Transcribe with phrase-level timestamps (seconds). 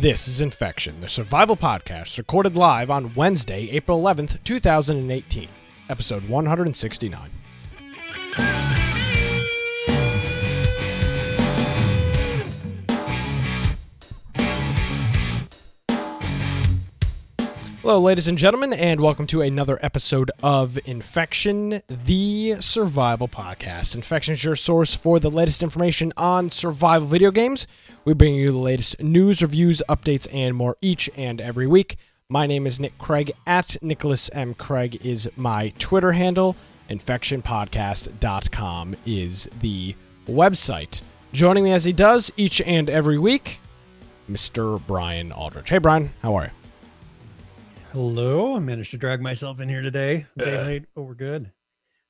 [0.00, 5.46] This is Infection, the survival podcast recorded live on Wednesday, April 11th, 2018,
[5.90, 7.30] episode 169.
[17.90, 23.96] Hello, ladies and gentlemen, and welcome to another episode of Infection, the survival podcast.
[23.96, 27.66] Infection is your source for the latest information on survival video games.
[28.04, 31.96] We bring you the latest news, reviews, updates, and more each and every week.
[32.28, 33.32] My name is Nick Craig.
[33.44, 34.54] At Nicholas M.
[34.54, 36.54] Craig is my Twitter handle.
[36.90, 39.96] InfectionPodcast.com is the
[40.28, 41.02] website.
[41.32, 43.60] Joining me as he does each and every week,
[44.30, 44.80] Mr.
[44.86, 45.70] Brian Aldrich.
[45.70, 46.59] Hey, Brian, how are you?
[47.92, 48.54] Hello.
[48.54, 50.24] I managed to drag myself in here today.
[50.38, 51.50] Day late, but we're good.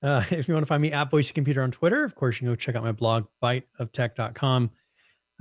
[0.02, 2.40] Uh, if you want to find me at Voice Computer on Twitter, of course, you
[2.40, 4.70] can go check out my blog, biteoftech.com.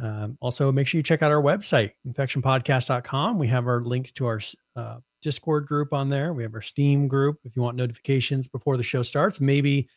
[0.02, 3.38] Um, also, make sure you check out our website, infectionpodcast.com.
[3.38, 4.40] We have our links to our
[4.78, 6.34] uh, Discord group on there.
[6.34, 9.42] We have our Steam group if you want notifications before the show starts.
[9.42, 9.90] Maybe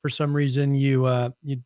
[0.00, 1.58] for some reason you uh, you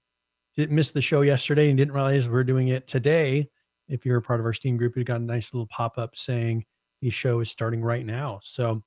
[0.56, 3.48] didn't miss the show yesterday and didn't realize we're doing it today.
[3.86, 6.16] If you're a part of our Steam group, you got a nice little pop up
[6.16, 6.64] saying
[7.00, 8.40] the show is starting right now.
[8.42, 8.82] So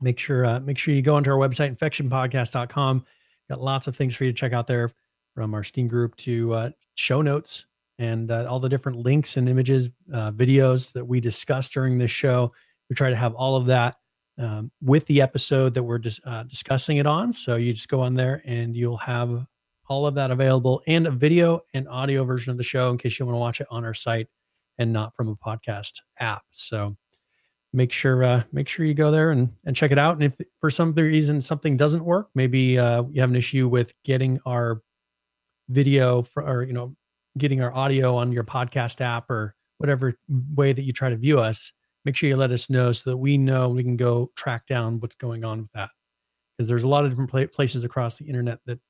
[0.00, 3.04] make sure uh, make sure you go onto our website infectionpodcast.com.
[3.48, 4.90] Got lots of things for you to check out there
[5.34, 7.66] from our Steam group to uh, show notes
[7.98, 12.10] and uh, all the different links and images, uh, videos that we discuss during this
[12.10, 12.52] show.
[12.88, 13.96] We try to have all of that
[14.38, 17.32] um, with the episode that we're dis- uh, discussing it on.
[17.32, 19.46] So you just go on there and you'll have
[19.86, 23.18] all of that available and a video and audio version of the show in case
[23.18, 24.28] you want to watch it on our site
[24.78, 26.42] and not from a podcast app.
[26.50, 26.96] So
[27.72, 30.14] make sure uh, make sure you go there and, and check it out.
[30.14, 33.92] And if for some reason something doesn't work, maybe uh, you have an issue with
[34.04, 34.82] getting our
[35.68, 36.96] video for, or you know
[37.38, 40.14] getting our audio on your podcast app or whatever
[40.54, 41.72] way that you try to view us,
[42.04, 44.98] make sure you let us know so that we know we can go track down
[45.00, 45.90] what's going on with that.
[46.56, 48.80] Because there's a lot of different places across the internet that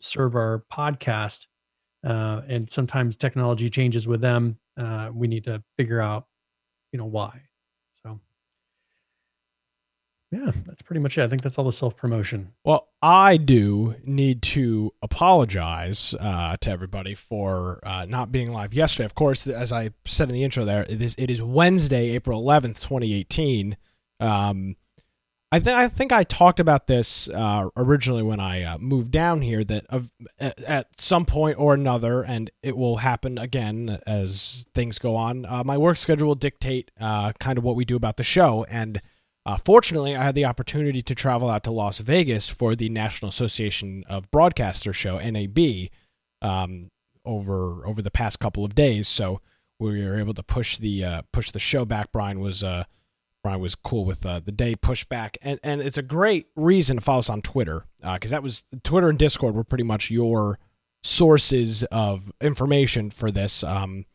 [0.00, 1.46] serve our podcast,
[2.02, 4.58] uh, and sometimes technology changes with them.
[4.76, 6.26] Uh, we need to figure out,
[6.92, 7.42] you know, why
[10.32, 11.22] yeah, that's pretty much it.
[11.22, 12.54] I think that's all the self promotion.
[12.64, 19.04] Well, I do need to apologize uh, to everybody for uh, not being live yesterday.
[19.04, 21.14] Of course, as I said in the intro, there it is.
[21.18, 23.76] It is Wednesday, April eleventh, twenty eighteen.
[24.20, 24.76] Um,
[25.52, 29.42] I think I think I talked about this uh, originally when I uh, moved down
[29.42, 29.62] here.
[29.62, 30.10] That of,
[30.40, 35.44] at, some point or another, and it will happen again as things go on.
[35.44, 38.64] Uh, my work schedule will dictate uh, kind of what we do about the show,
[38.70, 39.02] and
[39.44, 43.28] uh, fortunately, I had the opportunity to travel out to Las Vegas for the National
[43.28, 45.88] Association of Broadcasters show (NAB)
[46.40, 46.90] um,
[47.24, 49.08] over over the past couple of days.
[49.08, 49.40] So
[49.80, 52.12] we were able to push the uh, push the show back.
[52.12, 52.84] Brian was uh,
[53.42, 56.98] Brian was cool with uh, the day push back, and and it's a great reason
[56.98, 60.10] to follow us on Twitter because uh, that was Twitter and Discord were pretty much
[60.10, 60.60] your
[61.02, 63.64] sources of information for this.
[63.64, 64.06] Um,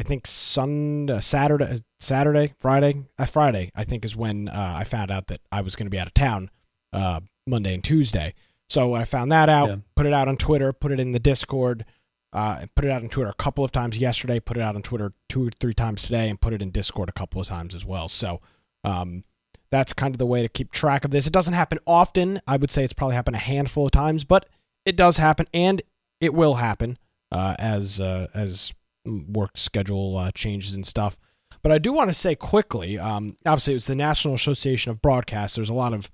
[0.00, 5.10] I think Sunday, Saturday, Saturday, Friday, uh, Friday, I think is when uh, I found
[5.10, 6.50] out that I was going to be out of town
[6.94, 8.32] uh, Monday and Tuesday.
[8.70, 9.76] So I found that out, yeah.
[9.96, 11.84] put it out on Twitter, put it in the Discord,
[12.32, 14.80] uh, put it out on Twitter a couple of times yesterday, put it out on
[14.80, 17.74] Twitter two or three times today, and put it in Discord a couple of times
[17.74, 18.08] as well.
[18.08, 18.40] So
[18.84, 19.24] um,
[19.70, 21.26] that's kind of the way to keep track of this.
[21.26, 22.40] It doesn't happen often.
[22.46, 24.46] I would say it's probably happened a handful of times, but
[24.86, 25.82] it does happen, and
[26.22, 26.96] it will happen
[27.30, 28.72] uh, as uh, as
[29.04, 31.18] work schedule uh, changes and stuff.
[31.62, 35.56] But I do want to say quickly, um, obviously, it's the National Association of Broadcast.
[35.56, 36.10] There's a lot of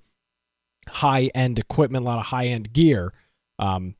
[0.89, 3.13] high end equipment, a lot of high end gear.
[3.59, 3.95] Um,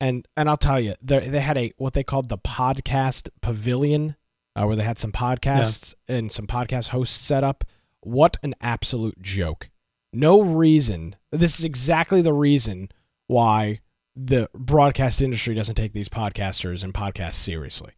[0.00, 4.16] and and I'll tell you, they had a what they called the podcast pavilion,
[4.54, 6.16] uh, where they had some podcasts yeah.
[6.16, 7.64] and some podcast hosts set up.
[8.00, 9.70] What an absolute joke!
[10.12, 11.16] No reason.
[11.32, 12.90] This is exactly the reason
[13.26, 13.80] why
[14.14, 17.92] the broadcast industry doesn't take these podcasters and podcasts seriously.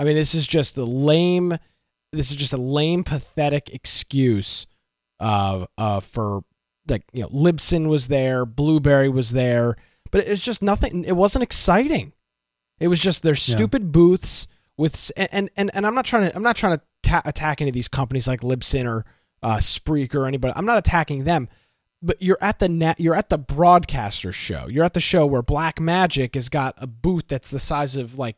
[0.00, 1.58] I mean, this is just the lame.
[2.10, 4.66] This is just a lame, pathetic excuse
[5.20, 6.40] uh, uh, for
[6.88, 9.76] like you know, Libsyn was there, Blubrry was there,
[10.10, 11.04] but it's just nothing.
[11.04, 12.14] It wasn't exciting.
[12.80, 13.88] It was just their stupid yeah.
[13.88, 14.48] booths
[14.78, 17.68] with and and and I'm not trying to I'm not trying to ta- attack any
[17.68, 19.04] of these companies like Libsyn or
[19.42, 20.54] uh, Spreaker or anybody.
[20.56, 21.46] I'm not attacking them,
[22.00, 22.98] but you're at the net.
[22.98, 24.66] You're at the broadcaster show.
[24.70, 28.36] You're at the show where Blackmagic has got a booth that's the size of like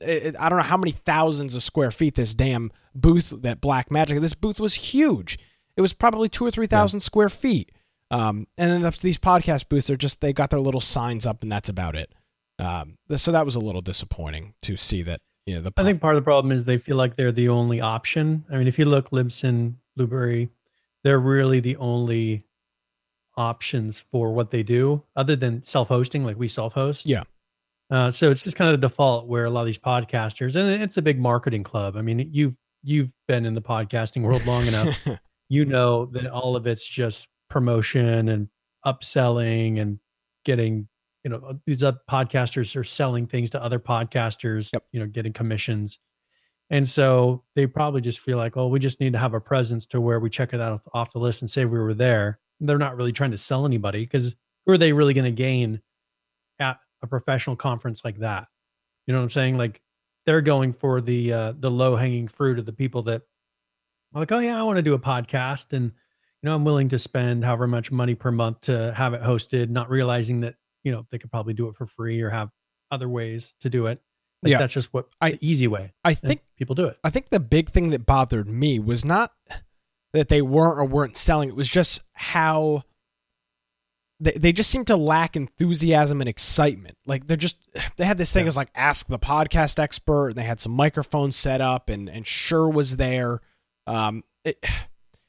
[0.00, 4.20] it, I don't know how many thousands of square feet this damn booth that Blackmagic.
[4.20, 5.38] This booth was huge.
[5.76, 7.04] It was probably two or three thousand yeah.
[7.04, 7.72] square feet.
[8.10, 11.52] Um, and then these podcast booths are just they got their little signs up and
[11.52, 12.12] that's about it.
[12.58, 16.14] Um, so that was a little disappointing to see that Yeah, the I think part
[16.14, 18.44] of the problem is they feel like they're the only option.
[18.50, 20.50] I mean, if you look Libsyn, Blubrry,
[21.04, 22.44] they're really the only
[23.36, 27.06] options for what they do, other than self-hosting, like we self-host.
[27.06, 27.22] Yeah.
[27.90, 30.82] Uh, so it's just kind of the default where a lot of these podcasters, and
[30.82, 31.96] it's a big marketing club.
[31.96, 34.96] I mean, you've you've been in the podcasting world long enough.
[35.48, 38.48] you know that all of it's just promotion and
[38.86, 39.98] upselling and
[40.44, 40.88] getting
[41.24, 44.84] you know these other podcasters are selling things to other podcasters Yep.
[44.92, 45.98] you know getting commissions
[46.70, 49.86] and so they probably just feel like oh we just need to have a presence
[49.86, 52.78] to where we check it out off the list and say we were there they're
[52.78, 55.80] not really trying to sell anybody because who are they really going to gain
[57.02, 58.48] a professional conference like that
[59.06, 59.80] you know what i'm saying like
[60.26, 63.22] they're going for the uh the low hanging fruit of the people that
[64.14, 65.92] are like oh yeah i want to do a podcast and you
[66.48, 69.88] know i'm willing to spend however much money per month to have it hosted not
[69.90, 70.54] realizing that
[70.84, 72.50] you know they could probably do it for free or have
[72.90, 74.00] other ways to do it
[74.42, 74.58] like Yeah.
[74.58, 77.70] that's just what I- easy way I think people do it I think the big
[77.70, 79.32] thing that bothered me was not
[80.14, 81.50] that they weren't or weren't selling.
[81.50, 82.82] It was just how
[84.20, 86.96] they they just seem to lack enthusiasm and excitement.
[87.06, 87.56] Like they're just
[87.96, 88.48] they had this thing Yeah.
[88.48, 92.26] as like ask the podcast expert, and they had some microphones set up, and and
[92.26, 93.40] Shure was there.
[93.86, 94.64] Um, it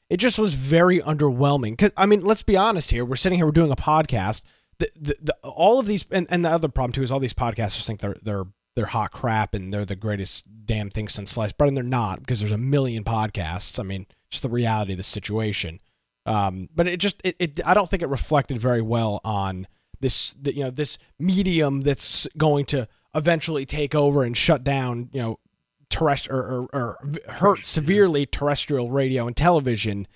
[0.08, 1.78] it just was very underwhelming.
[1.78, 3.04] Cause I mean, let's be honest here.
[3.04, 4.42] We're sitting here, we're doing a podcast.
[4.78, 7.34] The, the, the all of these and, and the other problem too is all these
[7.34, 8.44] podcasters think they're they're
[8.76, 12.20] they're hot crap and they're the greatest damn thing since sliced bread and they're not
[12.20, 13.78] because there's a million podcasts.
[13.78, 15.80] I mean, just the reality of the situation.
[16.30, 19.66] Um, but it just it, it I don't think it reflected very well on
[19.98, 25.10] this the, you know this medium that's going to eventually take over and shut down
[25.12, 25.40] you know
[25.88, 26.98] terrestrial or, or, or
[27.28, 30.06] hurt severely terrestrial radio and television.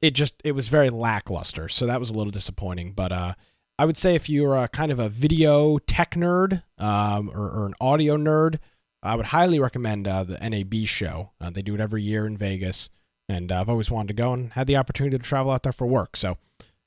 [0.00, 2.92] It just it was very lackluster, so that was a little disappointing.
[2.92, 3.34] But uh,
[3.78, 7.66] I would say if you're a kind of a video tech nerd um, or, or
[7.66, 8.58] an audio nerd,
[9.02, 11.32] I would highly recommend uh, the NAB show.
[11.40, 12.88] Uh, they do it every year in Vegas,
[13.32, 15.72] and uh, I've always wanted to go and had the opportunity to travel out there
[15.72, 16.16] for work.
[16.16, 16.36] So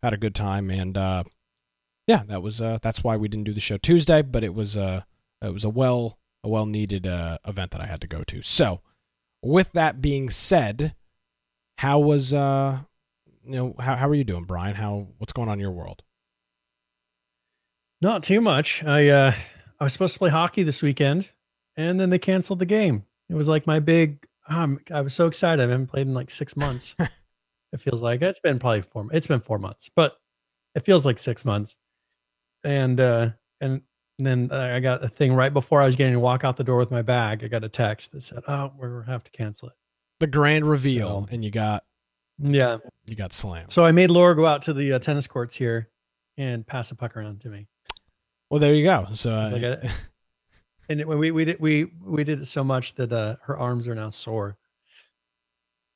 [0.02, 1.24] had a good time, and uh,
[2.08, 4.78] yeah, that was uh, that's why we didn't do the show Tuesday, but it was
[4.78, 5.02] uh,
[5.42, 8.42] it was a well a well needed uh, event that I had to go to.
[8.42, 8.82] So
[9.42, 10.96] with that being said,
[11.78, 12.80] how was uh
[13.46, 14.76] you know how how are you doing, Brian?
[14.76, 16.04] How what's going on in your world?
[18.02, 18.84] Not too much.
[18.84, 19.34] I uh
[19.80, 21.30] I was supposed to play hockey this weekend
[21.76, 23.06] and then they canceled the game.
[23.30, 25.62] It was like my big um I was so excited.
[25.62, 26.96] I haven't played in like six months.
[27.00, 30.18] it feels like it's been probably four it's been four months, but
[30.76, 31.76] it feels like six months.
[32.64, 33.30] And uh
[33.62, 33.82] and
[34.20, 36.78] then I got a thing right before I was getting to walk out the door
[36.78, 37.44] with my bag.
[37.44, 39.76] I got a text that said, "Oh, we're gonna have to cancel it."
[40.20, 41.84] The grand reveal, So- and you got
[42.38, 42.78] Yeah.
[43.06, 43.72] you got slammed.
[43.74, 45.90] So I made Laura go out to the uh, tennis courts here
[46.38, 47.68] and pass a puck around to me.
[48.50, 49.08] Well, there you go.
[49.14, 49.90] So uh, Like I-
[50.90, 53.88] and it, we we did we we did it so much that uh, her arms
[53.88, 54.58] are now sore.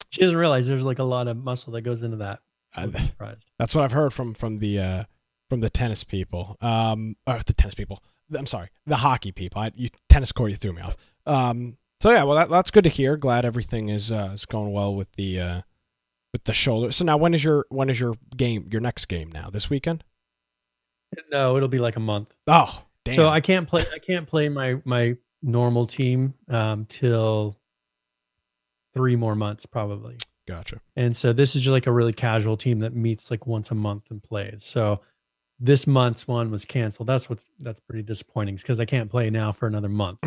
[0.09, 2.39] She doesn't realize there's like a lot of muscle that goes into that.
[2.75, 3.45] I- I'm surprised.
[3.57, 5.03] That's what I've heard from from the uh,
[5.50, 6.57] from the tennis people.
[6.62, 8.03] Um, or the tennis people.
[8.36, 9.62] I'm sorry, the hockey people.
[9.62, 10.95] I, you tennis court, you threw me off.
[11.25, 13.18] Um, so yeah, well that, that's good to hear.
[13.18, 15.62] Glad everything is uh, is going well with the uh,
[16.31, 16.91] with the shoulder.
[16.91, 18.68] So now, when is your when is your game?
[18.71, 19.50] Your next game now?
[19.50, 20.03] This weekend?
[21.31, 22.36] No, it'll be like a month.
[22.46, 23.16] Oh, damn.
[23.16, 23.86] So I can't play.
[23.94, 27.58] I can't play my my normal team um, till
[28.94, 30.18] three more months probably.
[30.48, 30.82] gotcha.
[30.96, 33.75] And so this is just like a really casual team that meets like once a
[33.75, 34.63] month and plays.
[34.66, 35.01] So
[35.60, 37.08] this month's one was canceled.
[37.08, 40.20] That's what's that's pretty disappointing because I can't play now for another month,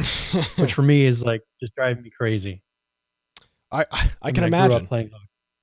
[0.56, 2.62] which for me is like just driving me crazy.
[3.70, 4.86] I I, I can mean, imagine.
[4.86, 5.10] playing.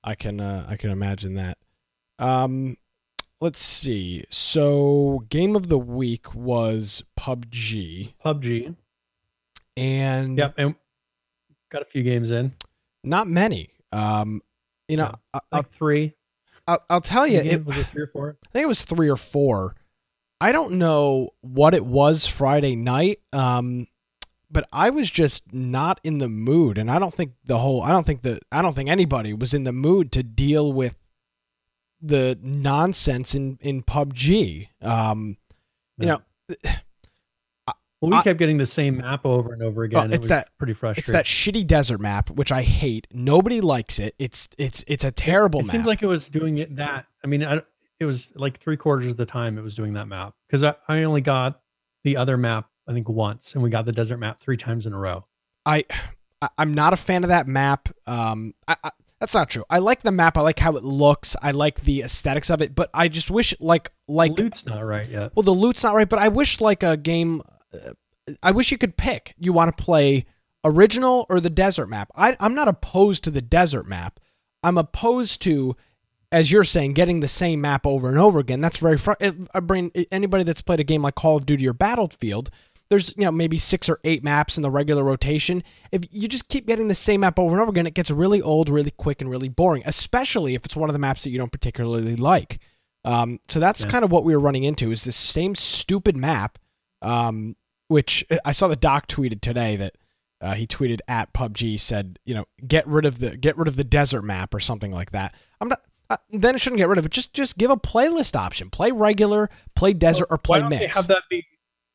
[0.02, 1.56] I can uh, I can imagine that.
[2.18, 2.76] Um,
[3.40, 4.24] let's see.
[4.30, 8.74] So game of the week was PUBG, PUBG.
[9.76, 10.74] and Yep, and
[11.70, 12.52] got a few games in.
[13.04, 13.70] not many.
[13.92, 14.42] Um,
[14.88, 15.04] you know,
[15.34, 15.40] Yeah.
[15.52, 16.14] I, I'll, three.
[16.66, 18.36] I'll I'll tell you, it, was it three or four?
[18.46, 19.74] I think it was three or four.
[20.40, 23.86] I don't know what it was Friday night, um,
[24.50, 27.92] but I was just not in the mood, and I don't think the whole, I
[27.92, 30.96] don't think the, I don't think anybody was in the mood to deal with
[32.02, 34.68] the nonsense in in PUBG.
[34.82, 35.36] Um,
[35.98, 36.22] you No.
[36.48, 36.54] know,
[38.00, 40.10] Well, we I- kept getting the same map over and over again.
[40.10, 41.02] it it's was that- pretty frustrating.
[41.02, 43.06] it's that shitty desert map, which I hate.
[43.12, 44.14] Nobody likes it.
[44.18, 45.72] It's it's it's a terrible it map.
[45.72, 47.04] seems like it was doing it that.
[47.22, 47.60] I mean, I,
[47.98, 50.76] it was like three quarters of the time it was doing that map because I,
[50.88, 51.60] I only got
[52.04, 54.94] the other map I think once, and we got the desert map three times in
[54.94, 55.26] a row.
[55.66, 55.84] I,
[56.40, 57.90] I I'm not a fan of that map.
[58.06, 58.90] Um, I, I,
[59.20, 59.64] that's not true.
[59.70, 60.36] I like the map.
[60.36, 61.36] I like how it looks.
[61.42, 62.74] I like the aesthetics of it.
[62.74, 65.32] But I just wish like like Loot's not right yet.
[65.36, 66.08] well the loot's not right.
[66.08, 67.42] But I wish like a game.
[67.72, 67.92] Uh,
[68.42, 69.34] I wish you could pick.
[69.38, 70.24] You want to play
[70.64, 72.10] original or the desert map.
[72.16, 74.20] I, I'm not opposed to the desert map.
[74.62, 75.74] I'm opposed to,
[76.30, 78.60] as you're saying, getting the same map over and over again.
[78.60, 79.12] That's very fr-
[79.54, 82.50] I bring anybody that's played a game like Call of Duty or Battlefield.
[82.90, 85.62] There's you know maybe six or eight maps in the regular rotation.
[85.92, 88.42] If you just keep getting the same map over and over again, it gets really
[88.42, 89.82] old, really quick, and really boring.
[89.86, 92.60] Especially if it's one of the maps that you don't particularly like.
[93.04, 93.90] Um, so that's yeah.
[93.90, 96.58] kind of what we were running into is this same stupid map.
[97.00, 97.56] Um,
[97.90, 99.96] which I saw the doc tweeted today that
[100.40, 103.74] uh, he tweeted at PUBG said, you know, get rid of the get rid of
[103.74, 105.34] the desert map or something like that.
[105.60, 105.80] I'm not.
[106.08, 107.10] Uh, then it shouldn't get rid of it.
[107.10, 108.70] Just just give a playlist option.
[108.70, 110.94] Play regular, play desert, well, or play why don't mix.
[110.94, 111.44] They have that be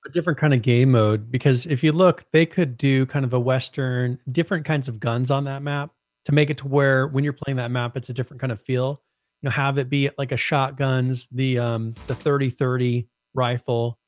[0.06, 3.34] a different kind of game mode because if you look, they could do kind of
[3.34, 5.92] a western, different kinds of guns on that map
[6.26, 8.62] to make it to where when you're playing that map, it's a different kind of
[8.62, 9.02] feel.
[9.42, 14.00] You know, have it be like a shotguns, the um the 30-30 rifle,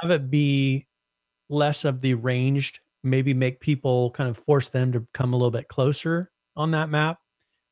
[0.00, 0.86] have it be
[1.48, 5.50] less of the ranged maybe make people kind of force them to come a little
[5.50, 7.18] bit closer on that map,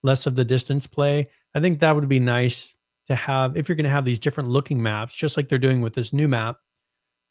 [0.03, 1.29] less of the distance play.
[1.55, 2.77] I think that would be nice
[3.09, 5.81] to have if you're going to have these different looking maps, just like they're doing
[5.81, 6.57] with this new map.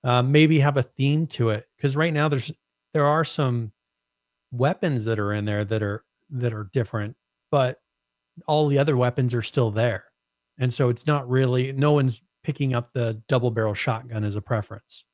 [0.06, 2.52] Uh, maybe have a theme to it because right now there's
[2.94, 3.72] there are some
[4.52, 7.16] weapons that are in there that are that are different,
[7.50, 7.82] but
[8.48, 10.06] all the other weapons are still there,
[10.60, 14.42] and so it's not really no one's picking up the double barrel shotgun as a
[14.42, 15.06] preference.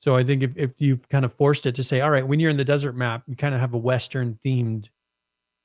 [0.00, 2.40] So I think if, if you've kind of forced it to say, all right, when
[2.40, 4.88] you're in the desert map, you kind of have a Western themed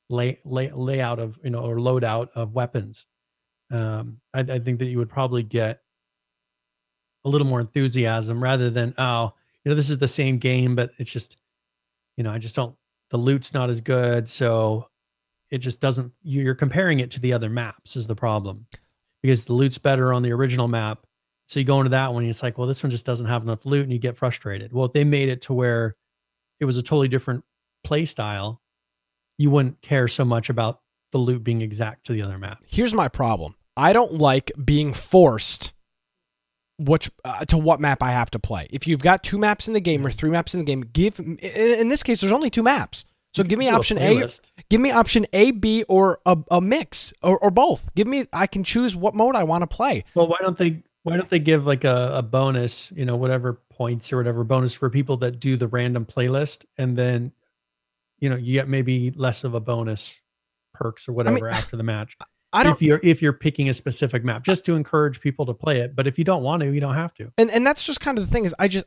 [0.09, 3.05] lay, lay layout of, you know, or loadout of weapons.
[3.71, 5.82] Um, I, I think that you would probably get
[7.25, 10.91] a little more enthusiasm rather than, oh, you know, this is the same game, but
[10.97, 11.37] it's just,
[12.17, 12.75] you know, I just don't,
[13.09, 14.27] the loot's not as good.
[14.29, 14.89] So
[15.49, 18.65] it just doesn't, you're comparing it to the other maps is the problem
[19.21, 21.05] because the loot's better on the original map
[21.47, 23.43] so you go into that one, and it's like, well, this one just doesn't have
[23.43, 24.73] enough loot, and you get frustrated.
[24.73, 25.95] Well, if they made it to where
[26.59, 27.43] it was a totally different
[27.83, 28.61] play style,
[29.37, 32.63] you wouldn't care so much about the loot being exact to the other map.
[32.67, 35.72] Here's my problem: I don't like being forced
[36.79, 38.67] which uh, to what map I have to play.
[38.71, 41.19] If you've got two maps in the game or three maps in the game, give
[41.19, 43.05] in this case there's only two maps.
[43.33, 44.29] So give me option A,
[44.69, 47.93] give me option A, B, or a, a mix, or, or both.
[47.95, 50.03] Give me, I can choose what mode I want to play.
[50.13, 50.83] Well, why don't they?
[51.01, 54.73] Why don't they give like a, a bonus, you know, whatever points or whatever bonus
[54.73, 57.33] for people that do the random playlist and then,
[58.19, 60.15] you know, you get maybe less of a bonus
[60.73, 62.15] perks or whatever I mean, after the match.
[62.53, 65.53] I don't if you're if you're picking a specific map just to encourage people to
[65.53, 65.95] play it.
[65.95, 67.31] But if you don't want to, you don't have to.
[67.37, 68.85] And and that's just kind of the thing is I just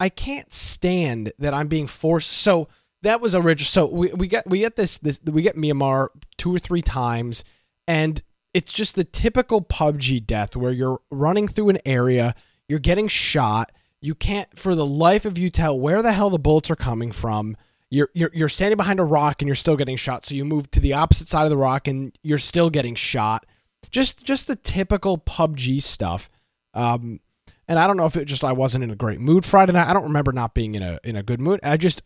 [0.00, 2.32] I can't stand that I'm being forced.
[2.32, 2.68] So
[3.02, 3.66] that was original.
[3.66, 7.44] So we, we get we get this this we get Miramar two or three times,
[7.86, 8.22] and
[8.54, 12.34] it's just the typical PUBG death where you're running through an area,
[12.68, 16.38] you're getting shot, you can't for the life of you tell where the hell the
[16.38, 17.56] bullets are coming from.
[17.92, 20.70] You're, you're you're standing behind a rock and you're still getting shot, so you move
[20.70, 23.44] to the opposite side of the rock and you're still getting shot.
[23.90, 26.30] Just just the typical PUBG stuff.
[26.72, 27.20] Um,
[27.68, 29.88] and I don't know if it just I wasn't in a great mood Friday night.
[29.88, 31.60] I don't remember not being in a in a good mood.
[31.62, 32.02] I just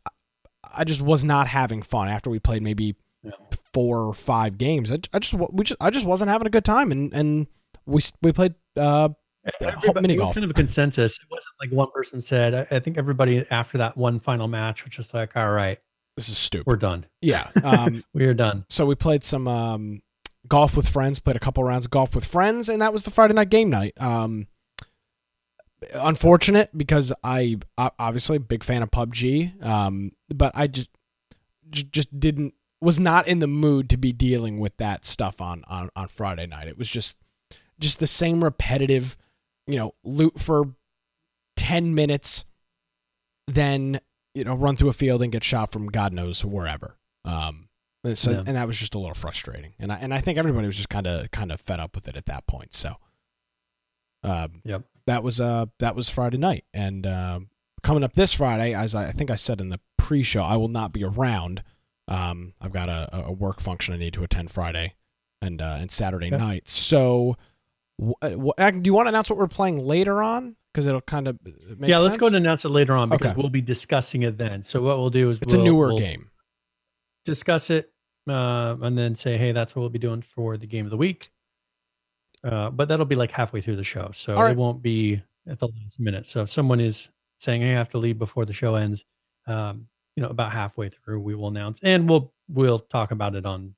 [0.74, 2.96] I just was not having fun after we played maybe
[3.72, 4.90] four or five games.
[4.90, 7.46] I, I just we just I just wasn't having a good time, and and
[7.86, 9.10] we we played uh,
[9.46, 10.28] it golf.
[10.28, 11.18] was kind of a consensus.
[11.18, 12.54] It wasn't like one person said.
[12.54, 15.78] I, I, think everybody after that one final match, which was like, all right,
[16.16, 16.66] this is stupid.
[16.66, 17.06] We're done.
[17.20, 18.64] Yeah, um, we are done.
[18.68, 20.02] So we played some um,
[20.48, 21.18] golf with friends.
[21.18, 23.70] Played a couple rounds of golf with friends, and that was the Friday night game
[23.70, 23.94] night.
[24.00, 24.48] Um,
[25.94, 30.90] unfortunate because I obviously big fan of PUBG, um, but I just
[31.70, 35.90] just didn't was not in the mood to be dealing with that stuff on on
[35.96, 36.68] on Friday night.
[36.68, 37.16] It was just
[37.78, 39.16] just the same repetitive,
[39.66, 40.74] you know, loot for
[41.56, 42.44] 10 minutes
[43.48, 44.00] then,
[44.34, 46.98] you know, run through a field and get shot from God knows wherever.
[47.24, 47.68] Um
[48.14, 48.44] so, yeah.
[48.46, 49.74] and that was just a little frustrating.
[49.80, 52.06] And I and I think everybody was just kind of kind of fed up with
[52.06, 52.74] it at that point.
[52.74, 52.94] So
[54.22, 54.82] um yep.
[55.06, 57.48] that was uh that was Friday night and um
[57.82, 60.68] coming up this Friday as I, I think I said in the pre-show, I will
[60.68, 61.62] not be around
[62.08, 64.94] um, I've got a, a work function I need to attend Friday
[65.42, 66.36] and uh, and Saturday okay.
[66.36, 66.68] night.
[66.68, 67.36] So,
[67.98, 70.56] w- w- do you want to announce what we're playing later on?
[70.72, 71.96] Because it'll kind of yeah.
[71.96, 72.04] Sense?
[72.04, 73.40] Let's go and announce it later on because okay.
[73.40, 74.64] we'll be discussing it then.
[74.64, 76.30] So what we'll do is it's we'll, a newer we'll game.
[77.24, 77.92] Discuss it
[78.28, 80.96] uh, and then say, hey, that's what we'll be doing for the game of the
[80.96, 81.30] week.
[82.44, 84.52] Uh, but that'll be like halfway through the show, so right.
[84.52, 86.26] it won't be at the last minute.
[86.26, 89.04] So if someone is saying, "Hey, I have to leave before the show ends,"
[89.46, 93.46] um, you know about halfway through we will announce and we'll we'll talk about it
[93.46, 93.74] on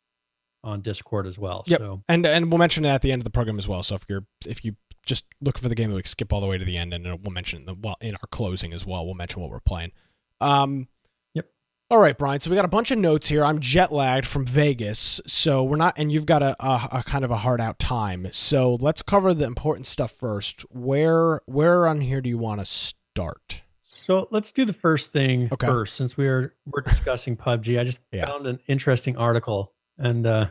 [0.65, 1.81] on discord as well yep.
[1.81, 3.95] so and and we'll mention it at the end of the program as well so
[3.95, 4.75] if you're if you
[5.07, 7.33] just look for the game like skip all the way to the end and we'll
[7.33, 9.93] mention the well in our closing as well we'll mention what we're playing
[10.41, 10.89] um
[11.35, 11.47] yep
[11.91, 12.41] All right, Brian.
[12.41, 13.43] So we got a bunch of notes here.
[13.43, 17.25] I'm jet lagged from Vegas, so we're not, and you've got a, a, a, kind
[17.25, 18.29] of a hard out time.
[18.31, 20.63] So let's cover the important stuff first.
[20.71, 23.63] Where where on here do you want to start?
[24.09, 25.67] So let's do the first thing okay.
[25.67, 27.79] first, since we are we're discussing PUBG.
[27.79, 28.27] I just yeah.
[28.27, 30.47] found an interesting article, and uh,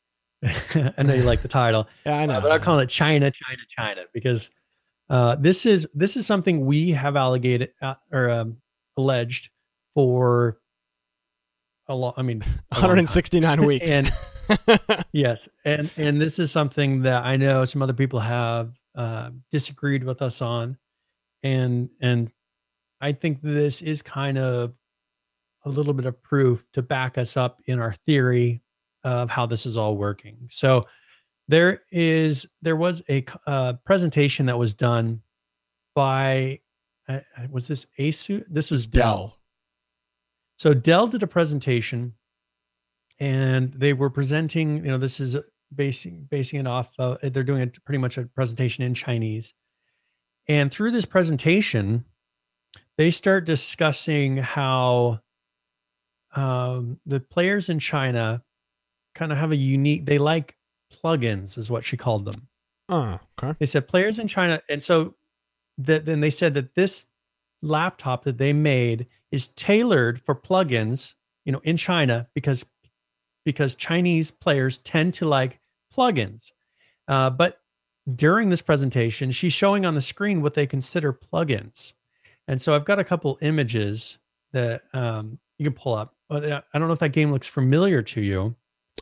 [0.42, 1.88] I know you like the title.
[2.06, 4.50] Yeah, I know, uh, but I call it China, China, China because
[5.10, 8.56] uh, this is this is something we have alleged uh, or um,
[8.96, 9.50] alleged
[9.94, 10.58] for
[11.88, 12.14] a lot.
[12.16, 13.90] I mean, 169 weeks.
[13.90, 14.10] and
[15.12, 20.04] yes, and and this is something that I know some other people have uh, disagreed
[20.04, 20.76] with us on,
[21.42, 22.30] and and
[23.00, 24.74] I think this is kind of
[25.64, 28.62] a little bit of proof to back us up in our theory
[29.08, 30.48] of how this is all working.
[30.50, 30.86] So
[31.48, 35.22] there is there was a uh, presentation that was done
[35.94, 36.60] by
[37.08, 38.44] uh, was this Asus?
[38.48, 39.16] This was Dell.
[39.16, 39.38] Dell.
[40.58, 42.14] So Dell did a presentation
[43.18, 45.36] and they were presenting, you know, this is
[45.74, 49.54] basing basing it off uh, they're doing a, pretty much a presentation in Chinese.
[50.48, 52.04] And through this presentation,
[52.96, 55.20] they start discussing how
[56.34, 58.42] um, the players in China
[59.18, 60.56] kind of have a unique they like
[60.92, 62.48] plugins is what she called them.
[62.88, 63.56] Oh, okay.
[63.58, 65.14] They said players in China and so
[65.78, 67.06] that then they said that this
[67.62, 72.64] laptop that they made is tailored for plugins, you know, in China because
[73.44, 75.60] because Chinese players tend to like
[75.94, 76.52] plugins.
[77.06, 77.60] Uh, but
[78.14, 81.92] during this presentation, she's showing on the screen what they consider plugins.
[82.46, 84.18] And so I've got a couple images
[84.52, 86.14] that um, you can pull up.
[86.28, 88.56] But uh, I don't know if that game looks familiar to you.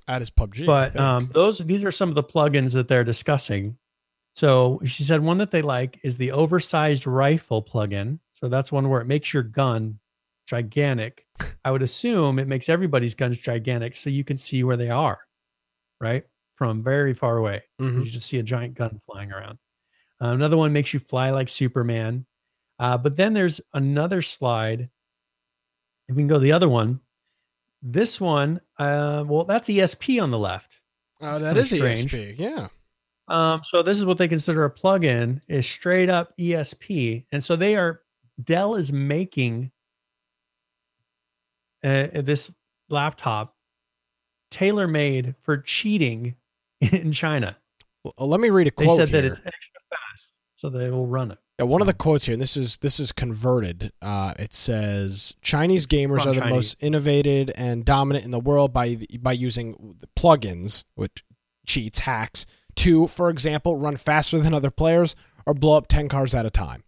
[0.07, 0.67] That is PUBG.
[0.67, 3.77] But um, those these are some of the plugins that they're discussing.
[4.35, 8.19] So she said one that they like is the oversized rifle plugin.
[8.33, 9.99] So that's one where it makes your gun
[10.47, 11.27] gigantic.
[11.65, 15.19] I would assume it makes everybody's guns gigantic so you can see where they are,
[16.01, 16.25] right?
[16.57, 17.63] From very far away.
[17.81, 18.01] Mm-hmm.
[18.03, 19.59] You just see a giant gun flying around.
[20.23, 22.27] Uh, another one makes you fly like Superman.
[22.79, 24.89] Uh, but then there's another slide.
[26.09, 27.01] If we can go the other one,
[27.87, 30.81] this one, uh, well, that's ESP on the left.
[31.21, 32.13] Oh, that is strange.
[32.13, 32.35] ESP.
[32.37, 32.69] Yeah.
[33.29, 37.25] Um, so this is what they consider a plug-in is straight up ESP.
[37.33, 38.03] And so they are
[38.43, 39.71] Dell is making
[41.83, 42.53] uh, this
[42.89, 43.55] laptop
[44.51, 46.35] tailor made for cheating
[46.81, 47.57] in China.
[48.05, 48.89] Well, let me read a quote.
[48.89, 49.23] They said here.
[49.23, 51.39] that it's extra fast, so they will run it.
[51.59, 51.83] Yeah, one so.
[51.83, 53.93] of the quotes here, and this is this is converted.
[54.03, 56.55] Uh, it says Chinese it's gamers are the Chinese.
[56.55, 61.25] most innovative and dominant in the world by by using plugins, which
[61.67, 65.17] cheats, hacks, to, for example, run faster than other players
[65.47, 66.83] or blow up ten cars at a time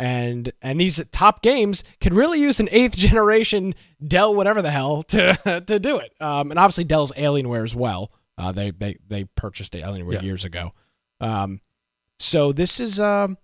[0.00, 5.02] and and these top games could really use an eighth generation Dell whatever the hell
[5.04, 6.14] to to do it.
[6.20, 8.10] Um, and obviously Dell's Alienware as well.
[8.38, 10.22] Uh, they they they purchased Alienware yeah.
[10.22, 10.72] years ago.
[11.20, 11.60] Um,
[12.18, 13.36] so this is um,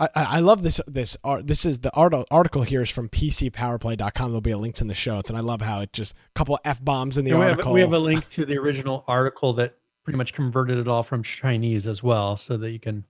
[0.00, 1.46] I, I love this this art.
[1.46, 4.30] This is the art, article here is from PCPowerplay.com.
[4.30, 6.16] There'll be a link in the show notes, and I love how it just a
[6.34, 7.64] couple f bombs in the we article.
[7.64, 11.02] Have, we have a link to the original article that pretty much converted it all
[11.02, 13.04] from Chinese as well, so that you can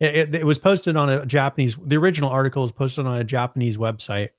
[0.00, 1.76] it, it, was posted on a Japanese.
[1.76, 4.30] The original article was posted on a Japanese website,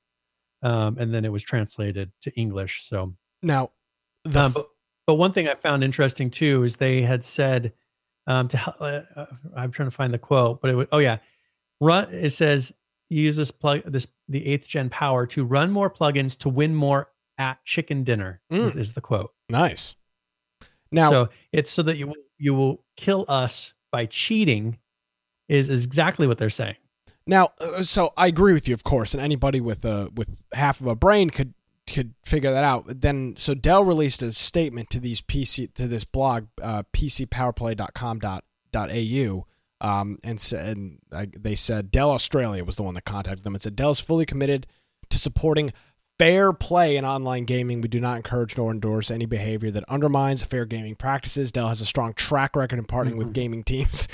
[0.62, 2.88] um, and then it was translated to English.
[2.90, 3.72] So now,
[4.26, 4.66] um, but,
[5.08, 7.74] but one thing I found interesting too is they had said
[8.28, 8.76] um, to.
[8.80, 11.18] Uh, uh, I'm trying to find the quote, but it was oh yeah,
[11.82, 12.14] run.
[12.14, 12.72] It says
[13.10, 17.12] use this plug this the eighth gen power to run more plugins to win more
[17.38, 18.60] at chicken dinner mm.
[18.60, 19.34] is, is the quote.
[19.50, 19.96] Nice.
[20.92, 24.78] Now, so it's so that you you will kill us by cheating
[25.48, 26.76] is, is exactly what they're saying.
[27.28, 30.82] Now, uh, so I agree with you, of course, and anybody with a with half
[30.82, 31.54] of a brain could
[31.88, 33.02] could figure that out.
[33.02, 39.48] Then, so Dell released a statement to these PC to this blog, uh, PCPowerplay.com.au,
[39.82, 41.00] um, and said and
[41.38, 44.26] they said Dell Australia was the one that contacted them and said Dell is fully
[44.26, 44.68] committed
[45.10, 45.74] to supporting
[46.18, 47.82] fair play in online gaming.
[47.82, 51.52] We do not encourage nor endorse any behavior that undermines fair gaming practices.
[51.52, 53.18] Dell has a strong track record in partnering mm-hmm.
[53.18, 54.08] with gaming teams,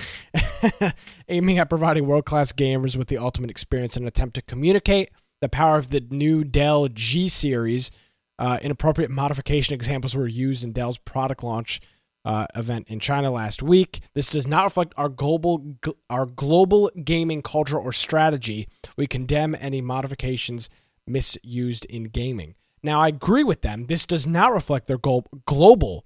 [1.29, 5.09] aiming at providing world class gamers with the ultimate experience in an attempt to communicate
[5.41, 7.91] the power of the new Dell G series.
[8.39, 11.79] Uh, inappropriate modification examples were used in Dell's product launch
[12.23, 14.01] uh, event in China last week.
[14.13, 15.77] This does not reflect our global
[16.09, 18.67] our global gaming culture or strategy.
[18.97, 20.69] We condemn any modifications
[21.07, 22.55] misused in gaming.
[22.83, 23.85] Now, I agree with them.
[23.87, 26.05] This does not reflect their go- global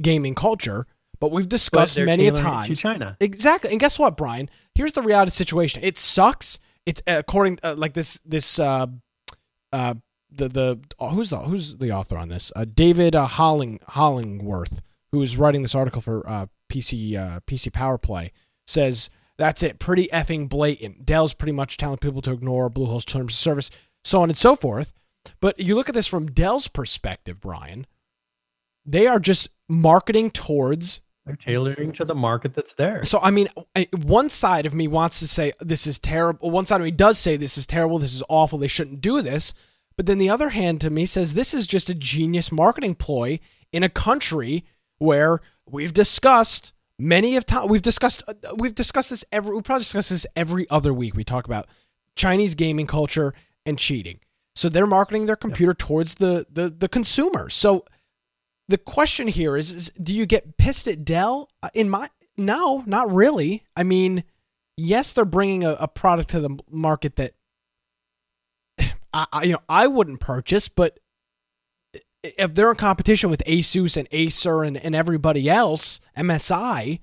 [0.00, 0.86] gaming culture,
[1.18, 2.74] but we've discussed but many a time.
[2.74, 3.16] China.
[3.20, 3.70] Exactly.
[3.70, 4.48] And guess what, Brian?
[4.74, 5.82] Here's the reality situation.
[5.82, 6.58] It sucks.
[6.86, 8.86] It's uh, according uh, like this this uh,
[9.72, 9.94] uh,
[10.30, 12.52] the the who's the who's the author on this?
[12.54, 14.80] Uh, David uh, Holling Hollingworth,
[15.12, 18.32] who is writing this article for uh, PC uh, PC Power Play,
[18.66, 19.78] says that's it.
[19.78, 21.06] Pretty effing blatant.
[21.06, 23.70] Dell's pretty much telling people to ignore Bluehole's terms of service,
[24.04, 24.92] so on and so forth.
[25.40, 27.86] But you look at this from Dell's perspective, Brian.
[28.84, 33.04] They are just marketing towards they're tailoring to the market that's there.
[33.04, 33.48] So I mean,
[34.02, 36.50] one side of me wants to say this is terrible.
[36.50, 37.98] One side of me does say this is terrible.
[37.98, 38.58] This is awful.
[38.58, 39.52] They shouldn't do this.
[39.98, 43.40] But then the other hand to me says this is just a genius marketing ploy
[43.72, 44.64] in a country
[44.98, 49.82] where we've discussed many of time we've discussed uh, we've discussed this every we probably
[49.82, 51.14] discuss this every other week.
[51.14, 51.66] We talk about
[52.16, 53.34] Chinese gaming culture
[53.64, 54.20] and cheating.
[54.54, 55.78] So they're marketing their computer yep.
[55.78, 57.48] towards the the the consumer.
[57.48, 57.84] So
[58.68, 61.48] the question here is, is do you get pissed at Dell?
[61.62, 63.64] Uh, in my no, not really.
[63.76, 64.24] I mean,
[64.76, 67.34] yes, they're bringing a, a product to the market that
[69.12, 70.98] I, I, you know I wouldn't purchase, but
[72.22, 77.00] if they're in competition with Asus and Acer and, and everybody else, MSI,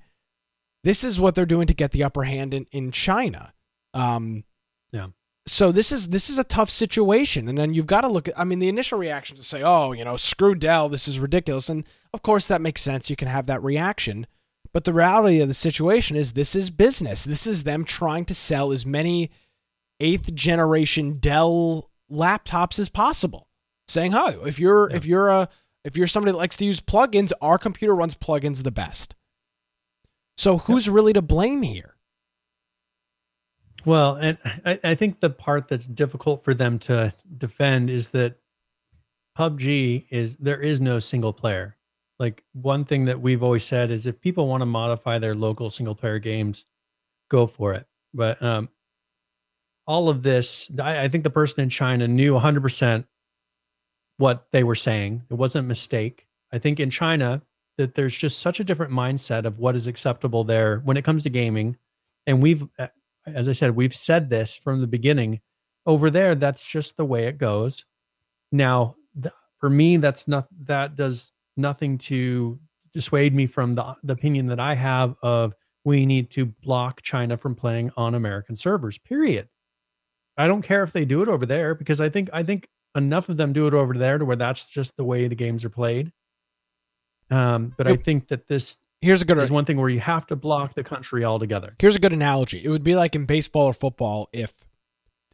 [0.84, 3.52] this is what they're doing to get the upper hand in, in China.
[3.94, 4.44] Um,
[4.92, 5.08] yeah.
[5.46, 8.38] So this is this is a tough situation, and then you've got to look at.
[8.38, 11.68] I mean, the initial reaction to say, "Oh, you know, screw Dell, this is ridiculous,"
[11.68, 13.10] and of course that makes sense.
[13.10, 14.26] You can have that reaction,
[14.72, 17.22] but the reality of the situation is this is business.
[17.22, 19.30] This is them trying to sell as many
[20.00, 23.45] eighth generation Dell laptops as possible.
[23.88, 24.96] Saying, "Hi, if you're yeah.
[24.96, 25.48] if you're a
[25.84, 29.14] if you're somebody that likes to use plugins, our computer runs plugins the best."
[30.36, 30.94] So who's yep.
[30.94, 31.96] really to blame here?
[33.84, 38.36] Well, and I, I think the part that's difficult for them to defend is that
[39.38, 41.76] PUBG is there is no single player.
[42.18, 45.70] Like one thing that we've always said is if people want to modify their local
[45.70, 46.64] single player games,
[47.30, 47.86] go for it.
[48.12, 48.70] But um,
[49.86, 53.04] all of this, I, I think the person in China knew 100%
[54.18, 55.22] what they were saying.
[55.30, 56.26] It wasn't a mistake.
[56.52, 57.42] I think in China
[57.76, 61.22] that there's just such a different mindset of what is acceptable there when it comes
[61.24, 61.76] to gaming.
[62.26, 62.88] And we've, uh,
[63.26, 65.40] as I said, we've said this from the beginning.
[65.84, 67.84] Over there, that's just the way it goes.
[68.50, 72.58] Now, th- for me, that's not that does nothing to
[72.92, 77.36] dissuade me from the, the opinion that I have of we need to block China
[77.36, 78.98] from playing on American servers.
[78.98, 79.48] Period.
[80.36, 83.28] I don't care if they do it over there because I think I think enough
[83.28, 85.70] of them do it over there to where that's just the way the games are
[85.70, 86.12] played.
[87.30, 90.26] Um, but I think that this here's a good is one thing where you have
[90.28, 91.74] to block the country altogether.
[91.78, 92.62] Here's a good analogy.
[92.64, 94.64] It would be like in baseball or football if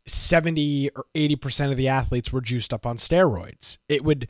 [0.07, 3.79] 70 or 80% of the athletes were juiced up on steroids.
[3.89, 4.29] It would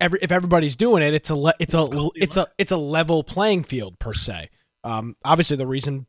[0.00, 3.22] every if everybody's doing it, it's a le, it's a it's a it's a level
[3.22, 4.50] playing field per se.
[4.84, 6.06] Um, obviously the reason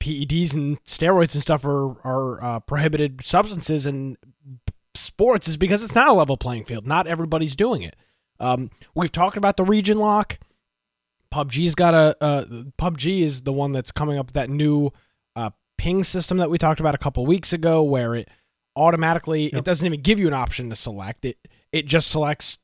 [0.00, 4.16] PEDs and steroids and stuff are are uh, prohibited substances in
[5.08, 6.86] sports is because it's not a level playing field.
[6.86, 7.96] Not everybody's doing it.
[8.40, 10.38] Um, we've talked about the region lock.
[11.32, 12.44] PUBG's got a uh,
[12.78, 14.90] PUBG is the one that's coming up with that new
[15.36, 18.28] uh, ping system that we talked about a couple weeks ago, where it
[18.76, 19.54] automatically yep.
[19.54, 21.36] it doesn't even give you an option to select it.
[21.72, 22.58] It just selects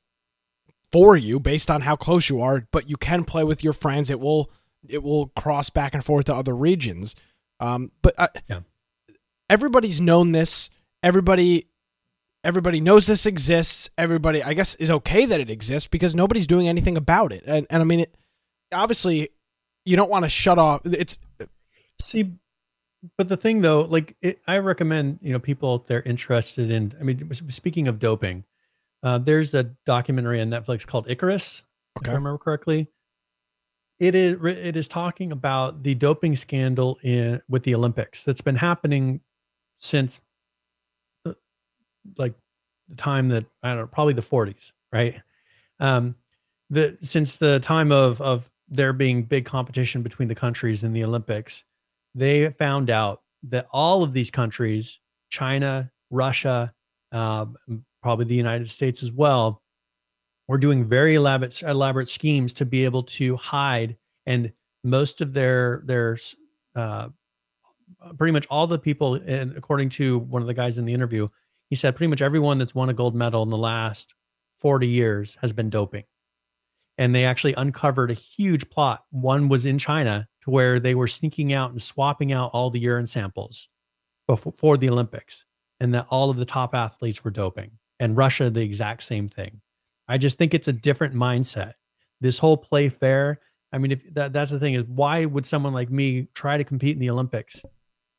[0.93, 4.11] for you based on how close you are, but you can play with your friends.
[4.11, 4.51] It will
[4.89, 7.15] it will cross back and forth to other regions.
[7.61, 8.61] Um, but uh, yeah.
[9.51, 10.71] everybody's known this.
[11.03, 11.67] Everybody
[12.45, 13.91] everybody knows this exists.
[13.99, 17.43] Everybody, I guess, is okay that it exists because nobody's doing anything about it.
[17.47, 18.15] And and I mean, it,
[18.73, 19.31] obviously,
[19.85, 20.83] you don't want to shut off.
[20.85, 21.19] It's
[22.01, 22.33] see,
[23.17, 26.93] but the thing though, like it, I recommend you know people they're interested in.
[27.01, 28.45] I mean, speaking of doping,
[29.03, 31.65] uh, there's a documentary on Netflix called Icarus.
[31.99, 32.11] Okay.
[32.11, 32.89] If I remember correctly,
[33.99, 38.57] it is it is talking about the doping scandal in with the Olympics that's been
[38.57, 39.21] happening
[39.79, 40.21] since
[42.17, 42.35] like
[42.89, 45.21] the time that I don't know, probably the 40s, right?
[45.81, 46.15] Um,
[46.71, 51.05] the since the time of of there being big competition between the countries in the
[51.05, 51.65] Olympics,
[52.15, 54.99] they found out that all of these countries,
[55.31, 56.73] China, Russia,
[57.13, 57.47] uh,
[58.03, 59.63] probably the United States as well,
[60.49, 65.83] were doing very elaborate elaborate schemes to be able to hide and most of their
[65.87, 66.19] their
[66.75, 67.09] uh,
[68.19, 71.29] pretty much all the people and according to one of the guys in the interview
[71.71, 74.15] he said pretty much everyone that's won a gold medal in the last
[74.59, 76.05] 40 years has been doping
[76.97, 81.09] and they actually uncovered a huge plot one was in china to where they were
[81.09, 83.69] sneaking out and swapping out all the urine samples
[84.27, 85.45] before for the olympics
[85.81, 89.61] and that all of the top athletes were doping and russia the exact same thing
[90.09, 91.75] I just think it's a different mindset.
[92.21, 93.41] This whole play fair.
[93.73, 96.65] I mean, if that, that's the thing is why would someone like me try to
[96.65, 97.61] compete in the Olympics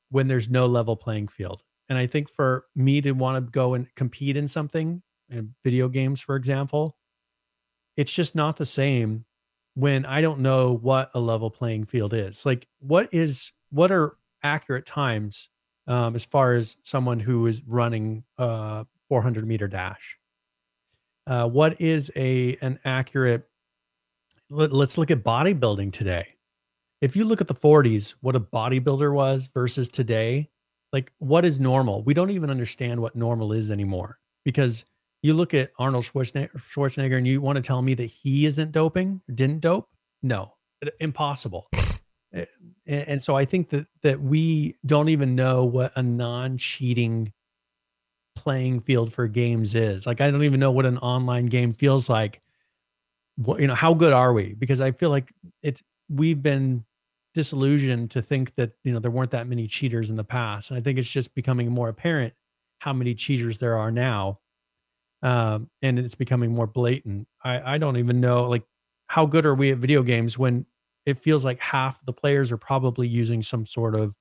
[0.10, 1.62] when there's no level playing field?
[1.89, 5.87] And I think for me to want to go and compete in something, in video
[5.87, 6.97] games, for example,
[7.97, 9.25] it's just not the same
[9.75, 12.45] when I don't know what a level playing field is.
[12.45, 15.49] Like, what is what are accurate times
[15.87, 20.17] um, as far as someone who is running a 400 meter dash?
[21.27, 23.47] Uh, what is a an accurate?
[24.49, 26.27] Let, let's look at bodybuilding today.
[27.01, 30.49] If you look at the 40s, what a bodybuilder was versus today,
[30.95, 32.03] like what is normal?
[32.03, 34.86] We don't even understand what normal is anymore because
[35.21, 39.19] you look at Arnold Schwarzenegger, and you want to tell me that he isn't doping,
[39.34, 39.89] didn't dope?
[40.23, 40.53] No,
[41.01, 41.67] impossible.
[42.34, 42.45] Eh,
[42.88, 47.34] and so I think that that we don't even know what a non-cheating
[48.38, 50.05] playing field for games is.
[50.05, 52.41] Like I don't even know what an online game feels like.
[53.36, 54.53] What you know, how good are we?
[54.53, 55.29] Because I feel like
[55.62, 56.86] it's we've been
[57.35, 60.79] disillusioned to think that you know there weren't that many cheaters in the past, and
[60.79, 62.33] I think it's just becoming more apparent
[62.79, 64.39] how many cheaters there are now
[65.25, 67.27] um, and it's becoming more blatant.
[67.43, 68.63] I, I don't even know like
[69.07, 70.67] how good are we at video games when
[71.07, 74.13] it feels like half the players are probably using some sort of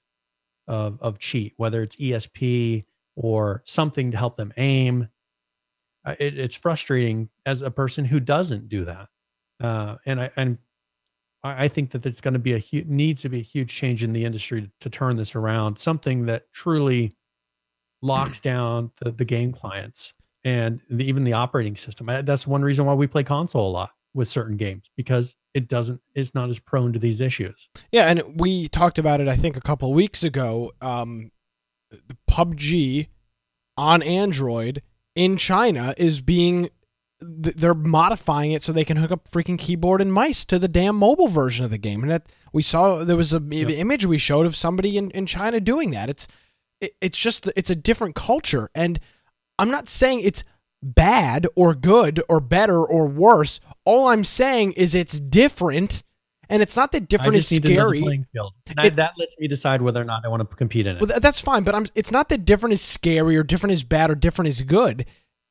[0.66, 2.84] of, of cheat, whether it's ESP
[3.16, 5.10] or something to help them aim.
[6.06, 9.08] It, it's frustrating as a person who doesn't do that,
[9.60, 10.56] uh, and I and
[11.44, 14.02] I think that it's going to be a huge needs to be a huge change
[14.02, 15.78] in the industry to, to turn this around.
[15.78, 17.14] Something that truly
[18.00, 22.06] locks down the, the game clients and the, even the operating system.
[22.06, 26.00] That's one reason why we play console a lot with certain games because it doesn't
[26.14, 27.68] it's not as prone to these issues.
[27.92, 30.72] Yeah, and we talked about it I think a couple weeks ago.
[30.80, 31.30] Um,
[31.90, 33.08] the PUBG
[33.76, 34.82] on Android
[35.14, 36.70] in China is being
[37.26, 40.96] they're modifying it so they can hook up freaking keyboard and mice to the damn
[40.96, 42.02] mobile version of the game.
[42.02, 43.70] And that we saw there was a yep.
[43.70, 46.08] image we showed of somebody in, in China doing that.
[46.08, 46.28] It's
[46.80, 49.00] it, it's just it's a different culture and
[49.58, 50.44] I'm not saying it's
[50.82, 53.60] bad or good or better or worse.
[53.84, 56.02] All I'm saying is it's different.
[56.50, 58.00] And it's not that different is scary.
[58.02, 61.00] It, that lets me decide whether or not I want to compete in it.
[61.00, 61.86] Well, that's fine, but I'm.
[61.94, 65.06] It's not that different is scary or different is bad or different is good.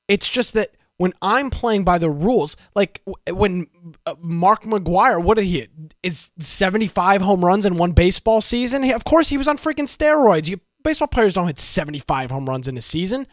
[0.08, 3.68] It's just that when I'm playing by the rules, like when
[4.06, 5.68] uh, Mark McGwire, what did he?
[6.02, 8.90] It's 75 home runs in one baseball season.
[8.90, 10.48] Of course, he was on freaking steroids.
[10.48, 13.28] You baseball players don't hit 75 home runs in a season.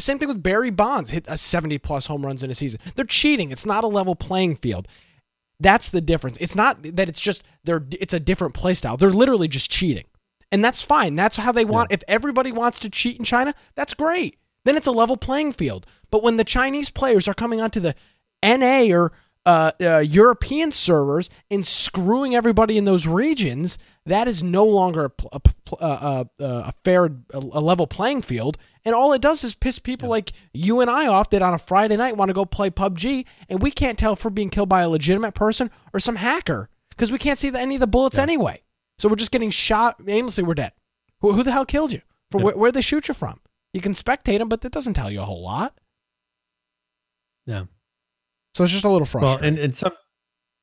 [0.00, 2.80] Same thing with Barry Bonds, hit a 70 plus home runs in a season.
[2.96, 3.52] They're cheating.
[3.52, 4.88] It's not a level playing field.
[5.60, 6.38] That's the difference.
[6.40, 8.96] It's not that it's just they're it's a different play style.
[8.96, 10.06] They're literally just cheating.
[10.50, 11.14] And that's fine.
[11.14, 11.92] That's how they want.
[11.92, 11.98] Yeah.
[11.98, 14.38] If everybody wants to cheat in China, that's great.
[14.64, 15.86] Then it's a level playing field.
[16.10, 17.94] But when the Chinese players are coming onto the
[18.42, 19.12] NA or
[19.44, 25.40] uh, uh, European servers and screwing everybody in those regions, that is no longer a,
[25.80, 28.56] a, a, a fair, a, level playing field.
[28.84, 30.12] And all it does is piss people yeah.
[30.12, 33.26] like you and I off that on a Friday night want to go play PUBG
[33.48, 36.68] and we can't tell if we're being killed by a legitimate person or some hacker
[36.90, 38.22] because we can't see the, any of the bullets yeah.
[38.22, 38.62] anyway.
[38.98, 40.44] So we're just getting shot aimlessly.
[40.44, 40.72] We're dead.
[41.20, 42.02] Who, who the hell killed you?
[42.30, 42.46] From yeah.
[42.46, 43.40] where, where they shoot you from?
[43.72, 45.74] You can spectate them, but that doesn't tell you a whole lot.
[47.46, 47.64] Yeah.
[48.54, 49.40] So it's just a little frustrating.
[49.40, 49.92] Well, and, and some,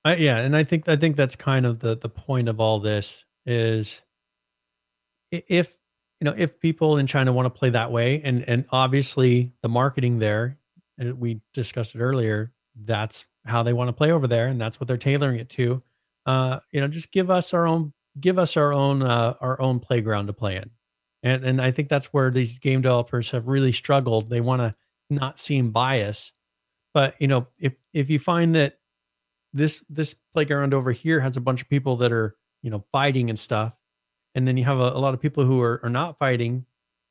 [0.05, 2.79] I, yeah, and I think I think that's kind of the the point of all
[2.79, 4.01] this is
[5.31, 5.73] if
[6.21, 9.69] you know if people in China want to play that way, and and obviously the
[9.69, 10.57] marketing there,
[10.97, 14.87] we discussed it earlier, that's how they want to play over there, and that's what
[14.87, 15.81] they're tailoring it to.
[16.25, 19.79] Uh, you know, just give us our own give us our own uh, our own
[19.79, 20.69] playground to play in,
[21.23, 24.29] and and I think that's where these game developers have really struggled.
[24.29, 24.75] They want to
[25.09, 26.33] not seem biased,
[26.93, 28.79] but you know, if if you find that
[29.53, 33.29] this this playground over here has a bunch of people that are you know fighting
[33.29, 33.73] and stuff
[34.35, 36.65] and then you have a, a lot of people who are, are not fighting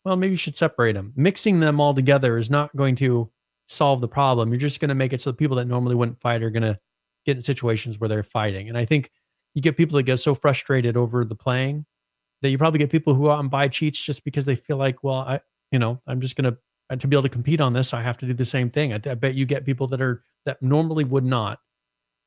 [0.04, 3.28] well maybe you should separate them mixing them all together is not going to
[3.66, 6.20] solve the problem you're just going to make it so the people that normally wouldn't
[6.20, 6.78] fight are going to
[7.26, 9.10] get in situations where they're fighting and i think
[9.54, 11.84] you get people that get so frustrated over the playing
[12.42, 14.76] that you probably get people who go out and buy cheats just because they feel
[14.76, 15.40] like well i
[15.72, 16.58] you know i'm just going to
[16.90, 18.92] uh, to be able to compete on this i have to do the same thing.
[18.92, 21.60] I, I bet you get people that are that normally would not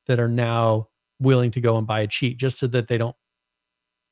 [0.07, 3.15] that are now willing to go and buy a cheat just so that they don't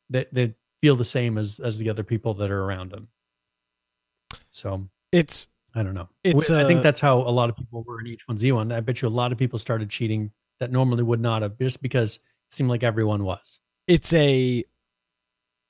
[0.10, 3.08] they, they feel the same as as the other people that are around them
[4.52, 6.10] so it's i don't know.
[6.24, 9.08] It's i think that's how a lot of people were in H1Z1 i bet you
[9.08, 12.70] a lot of people started cheating that normally would not have just because it seemed
[12.70, 13.60] like everyone was.
[13.88, 14.64] It's a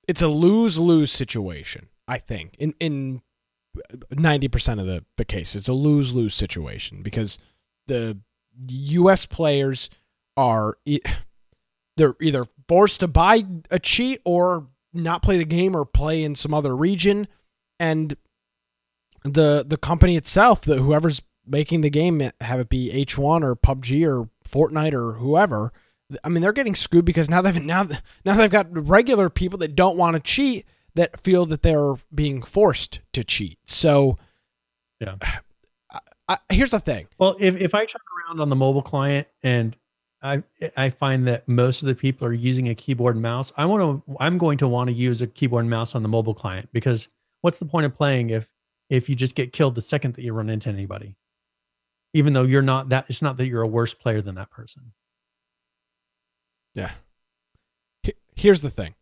[0.09, 3.21] it's a lose-lose situation i think in in
[4.11, 7.37] 90% of the the case it's a lose-lose situation because
[7.87, 8.17] the
[8.67, 9.89] us players
[10.35, 10.75] are
[11.97, 16.35] they're either forced to buy a cheat or not play the game or play in
[16.35, 17.27] some other region
[17.79, 18.15] and
[19.23, 24.07] the the company itself, the whoever's making the game, have it be H1 or PUBG
[24.07, 25.71] or Fortnite or whoever.
[26.23, 27.87] I mean, they're getting screwed because now they've now
[28.25, 32.41] now they've got regular people that don't want to cheat that feel that they're being
[32.41, 33.59] forced to cheat.
[33.65, 34.17] So,
[34.99, 35.15] yeah.
[35.91, 37.07] I, I, here's the thing.
[37.17, 39.77] Well, if if I check around on the mobile client and
[40.21, 40.43] I
[40.75, 44.05] I find that most of the people are using a keyboard and mouse, I want
[44.05, 46.69] to I'm going to want to use a keyboard and mouse on the mobile client
[46.73, 47.07] because
[47.41, 48.51] what's the point of playing if
[48.89, 51.15] if you just get killed the second that you run into anybody?
[52.13, 54.91] Even though you're not that it's not that you're a worse player than that person.
[56.75, 56.91] Yeah.
[58.35, 58.95] Here's the thing.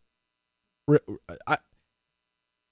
[1.46, 1.58] I,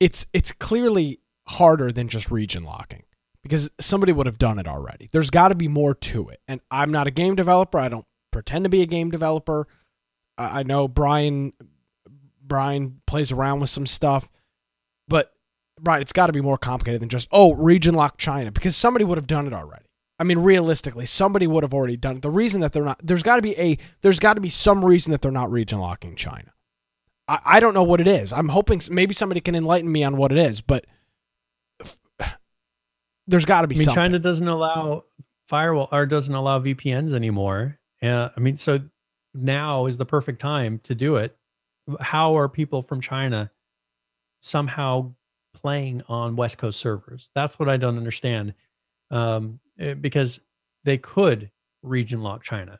[0.01, 3.05] it's it's clearly harder than just region locking
[3.43, 5.09] because somebody would have done it already.
[5.13, 6.41] There's got to be more to it.
[6.49, 7.79] And I'm not a game developer.
[7.79, 9.69] I don't pretend to be a game developer.
[10.37, 11.53] I know Brian
[12.43, 14.31] Brian plays around with some stuff,
[15.09, 15.33] but
[15.81, 19.05] Brian, it's got to be more complicated than just oh region lock China because somebody
[19.05, 19.86] would have done it already.
[20.19, 22.23] I mean, realistically, somebody would have already done it.
[22.23, 24.85] The reason that they're not there's got to be a there's got to be some
[24.85, 26.53] reason that they're not region locking China.
[27.29, 28.33] I, I don't know what it is.
[28.33, 30.87] I'm hoping maybe somebody can enlighten me on what it is, but
[33.27, 33.77] there's got to be.
[33.77, 34.03] I mean, something.
[34.03, 35.05] China doesn't allow
[35.47, 37.79] firewall or doesn't allow VPNs anymore.
[38.03, 38.81] Uh, I mean, so
[39.35, 41.37] now is the perfect time to do it.
[42.01, 43.51] How are people from China
[44.41, 45.13] somehow
[45.55, 47.29] playing on West Coast servers?
[47.35, 48.55] That's what I don't understand.
[49.11, 50.41] Um, because
[50.85, 51.51] they could
[51.83, 52.79] region lock China.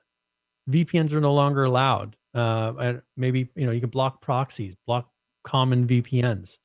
[0.71, 2.17] VPNs are no longer allowed.
[2.35, 5.09] Uh, maybe you know you could block proxies, block
[5.43, 6.59] common VPNs,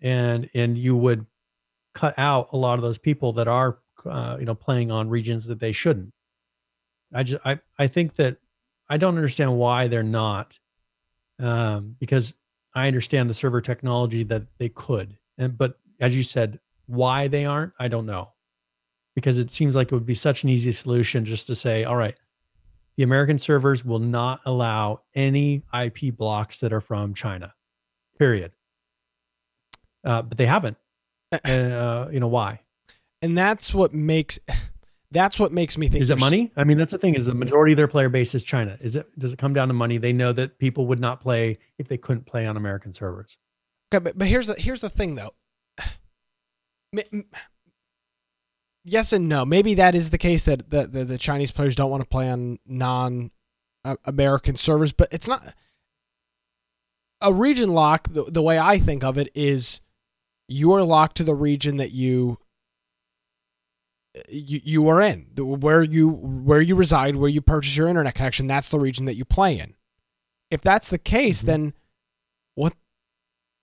[0.00, 1.26] and and you would
[1.94, 5.44] cut out a lot of those people that are uh, you know playing on regions
[5.46, 6.12] that they shouldn't.
[7.12, 8.38] I just I I think that
[8.88, 10.58] I don't understand why they're not,
[11.38, 12.32] um, because
[12.74, 17.44] I understand the server technology that they could, and but as you said, why they
[17.44, 18.30] aren't, I don't know,
[19.20, 21.96] because it seems like it would be such an easy solution just to say, all
[21.96, 22.16] right,
[22.96, 27.54] the American servers will not allow any IP blocks that are from China.
[28.18, 28.52] Period.
[30.04, 30.76] Uh, but they haven't.
[31.44, 32.60] And uh, you know why?
[33.22, 34.40] And that's what makes
[35.12, 36.02] that's what makes me think.
[36.02, 36.50] Is it money?
[36.56, 37.14] I mean, that's the thing.
[37.14, 38.76] Is the majority of their player base is China?
[38.80, 39.06] Is it?
[39.16, 39.96] Does it come down to money?
[39.98, 43.38] They know that people would not play if they couldn't play on American servers.
[43.94, 45.34] Okay, but, but here's the here's the thing though
[48.84, 49.44] yes and no.
[49.44, 52.28] Maybe that is the case that the, the, the Chinese players don't want to play
[52.28, 53.30] on non
[54.04, 55.42] American servers, but it's not
[57.20, 58.08] a region lock.
[58.08, 59.80] The, the way I think of it is
[60.48, 62.38] you are locked to the region that you
[64.28, 68.48] you, you are in where you where you reside where you purchase your internet connection
[68.48, 69.76] that's the region that you play in
[70.50, 71.46] if that's the case mm-hmm.
[71.46, 71.74] then
[72.56, 72.74] what,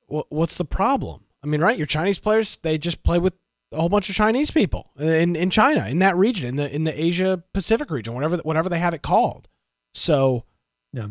[0.06, 3.34] what what's the problem i mean right your chinese players they just play with
[3.72, 6.84] a whole bunch of Chinese people in in China in that region in the in
[6.84, 9.48] the Asia Pacific region whatever whatever they have it called.
[9.94, 10.46] So
[10.94, 11.10] yeah,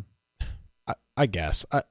[0.87, 1.83] I, I guess I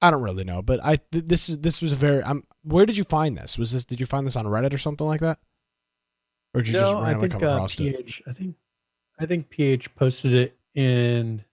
[0.00, 2.96] I don't really know, but I this is this was a very I'm where did
[2.96, 3.58] you find this?
[3.58, 5.38] Was this did you find this on Reddit or something like that?
[6.54, 8.30] Or did you no, just randomly think, come uh, PH, it?
[8.30, 8.56] I think
[9.18, 11.44] I think PH posted it in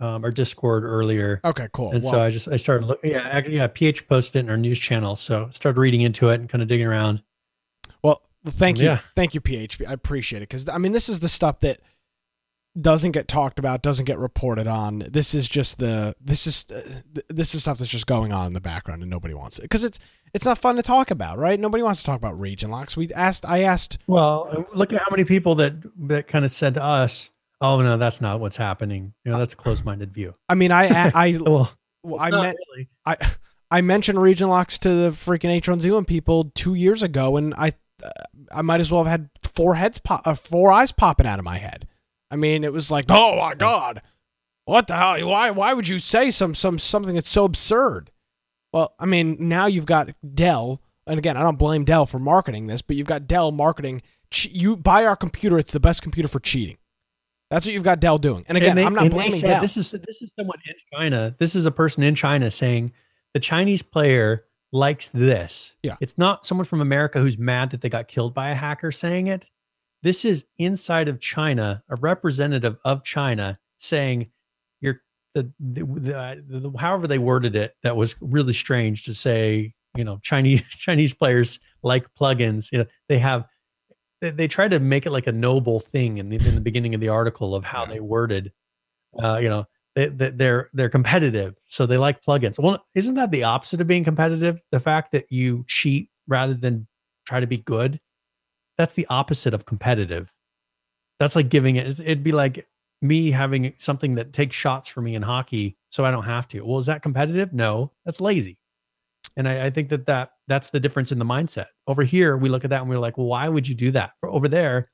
[0.00, 1.40] um, our Discord earlier.
[1.44, 1.92] Okay, cool.
[1.92, 3.10] And well, so I just I started looking.
[3.10, 3.66] Yeah, actually, yeah.
[3.66, 6.62] PH posted it in our news channel, so I started reading into it and kind
[6.62, 7.22] of digging around.
[8.02, 9.00] Well, thank you, yeah.
[9.16, 9.82] thank you, PH.
[9.86, 11.80] I appreciate it because I mean this is the stuff that
[12.80, 15.00] doesn't get talked about, doesn't get reported on.
[15.10, 18.52] This is just the this is uh, this is stuff that's just going on in
[18.52, 19.98] the background and nobody wants it because it's
[20.34, 21.58] it's not fun to talk about, right?
[21.58, 22.96] Nobody wants to talk about region locks.
[22.96, 23.98] We asked, I asked.
[24.06, 25.74] Well, look at how many people that
[26.08, 29.14] that kind of said to us Oh no, that's not what's happening.
[29.24, 30.34] You know, that's a closed-minded view.
[30.48, 31.72] I mean, I I, I well,
[32.18, 32.88] I meant really.
[33.04, 33.16] I
[33.70, 37.72] I mentioned region locks to the freaking H1Z1 people two years ago, and I
[38.52, 41.44] I might as well have had four heads pop, uh, four eyes popping out of
[41.44, 41.86] my head.
[42.30, 44.02] I mean, it was like, oh my god,
[44.64, 45.26] what the hell?
[45.26, 48.10] Why why would you say some some something that's so absurd?
[48.72, 52.66] Well, I mean, now you've got Dell, and again, I don't blame Dell for marketing
[52.66, 54.02] this, but you've got Dell marketing.
[54.30, 56.77] You buy our computer; it's the best computer for cheating.
[57.50, 58.44] That's what you've got Dell doing.
[58.48, 59.60] And again, and they, I'm not blaming Dell.
[59.60, 61.34] This is this is someone in China.
[61.38, 62.92] This is a person in China saying
[63.34, 65.74] the Chinese player likes this.
[65.82, 65.96] Yeah.
[66.00, 69.28] It's not someone from America who's mad that they got killed by a hacker saying
[69.28, 69.48] it.
[70.02, 74.30] This is inside of China, a representative of China saying
[74.80, 75.00] you're
[75.34, 80.04] the, the, the, the however they worded it that was really strange to say, you
[80.04, 83.46] know, Chinese Chinese players like plugins, you know, they have
[84.20, 86.94] they, they try to make it like a noble thing in the, in the beginning
[86.94, 88.52] of the article of how they worded,
[89.22, 92.58] uh, you know, they, they, they're they're competitive, so they like plugins.
[92.58, 94.60] Well, isn't that the opposite of being competitive?
[94.70, 96.86] The fact that you cheat rather than
[97.26, 98.00] try to be good.
[98.76, 100.32] That's the opposite of competitive.
[101.18, 101.98] That's like giving it.
[101.98, 102.68] It'd be like
[103.02, 106.60] me having something that takes shots for me in hockey, so I don't have to.
[106.60, 107.52] Well, is that competitive?
[107.52, 108.58] No, that's lazy.
[109.36, 111.66] And I, I think that that that's the difference in the mindset.
[111.86, 114.12] Over here, we look at that and we're like, well, why would you do that?
[114.20, 114.90] For over there,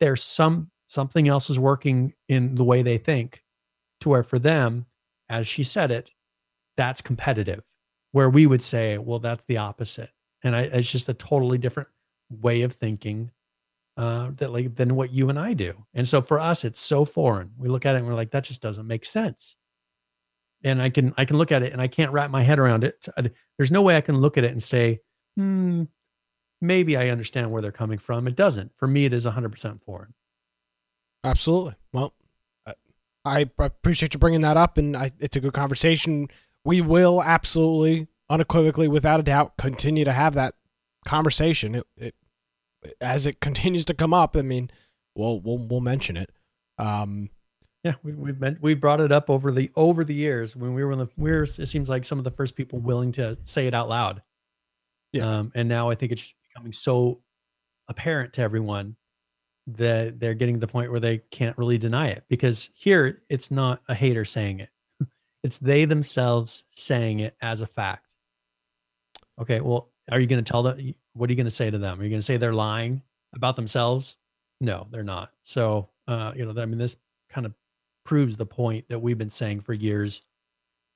[0.00, 3.42] there's some something else is working in the way they think,
[4.00, 4.86] to where for them,
[5.28, 6.10] as she said it,
[6.76, 7.62] that's competitive.
[8.12, 10.10] Where we would say, well, that's the opposite,
[10.42, 11.90] and I, it's just a totally different
[12.30, 13.30] way of thinking
[13.98, 15.74] uh, that like than what you and I do.
[15.92, 17.50] And so for us, it's so foreign.
[17.58, 19.56] We look at it and we're like, that just doesn't make sense.
[20.64, 22.84] And I can I can look at it and I can't wrap my head around
[22.84, 23.06] it.
[23.56, 25.00] There's no way I can look at it and say,
[25.36, 25.84] hmm,
[26.60, 28.26] maybe I understand where they're coming from.
[28.26, 28.72] It doesn't.
[28.76, 30.14] For me, it is 100% foreign.
[31.24, 31.74] Absolutely.
[31.92, 32.14] Well,
[33.24, 36.28] I appreciate you bringing that up, and I, it's a good conversation.
[36.64, 40.54] We will absolutely, unequivocally, without a doubt, continue to have that
[41.04, 41.74] conversation.
[41.74, 42.14] It, it
[43.00, 44.70] as it continues to come up, I mean,
[45.14, 46.30] we'll we'll we'll mention it.
[46.78, 47.30] Um,
[47.84, 50.84] yeah, we, we've been we brought it up over the over the years when we
[50.84, 53.36] were in the we are it seems like some of the first people willing to
[53.44, 54.22] say it out loud.
[55.12, 57.22] Yeah, um, and now I think it's becoming so
[57.88, 58.96] apparent to everyone
[59.68, 63.50] that they're getting to the point where they can't really deny it because here it's
[63.50, 64.70] not a hater saying it,
[65.44, 68.12] it's they themselves saying it as a fact.
[69.40, 70.94] Okay, well, are you going to tell them?
[71.12, 72.00] What are you going to say to them?
[72.00, 73.02] Are you going to say they're lying
[73.34, 74.16] about themselves?
[74.60, 75.30] No, they're not.
[75.44, 76.96] So, uh, you know, I mean, this
[77.30, 77.54] kind of
[78.08, 80.22] proves the point that we've been saying for years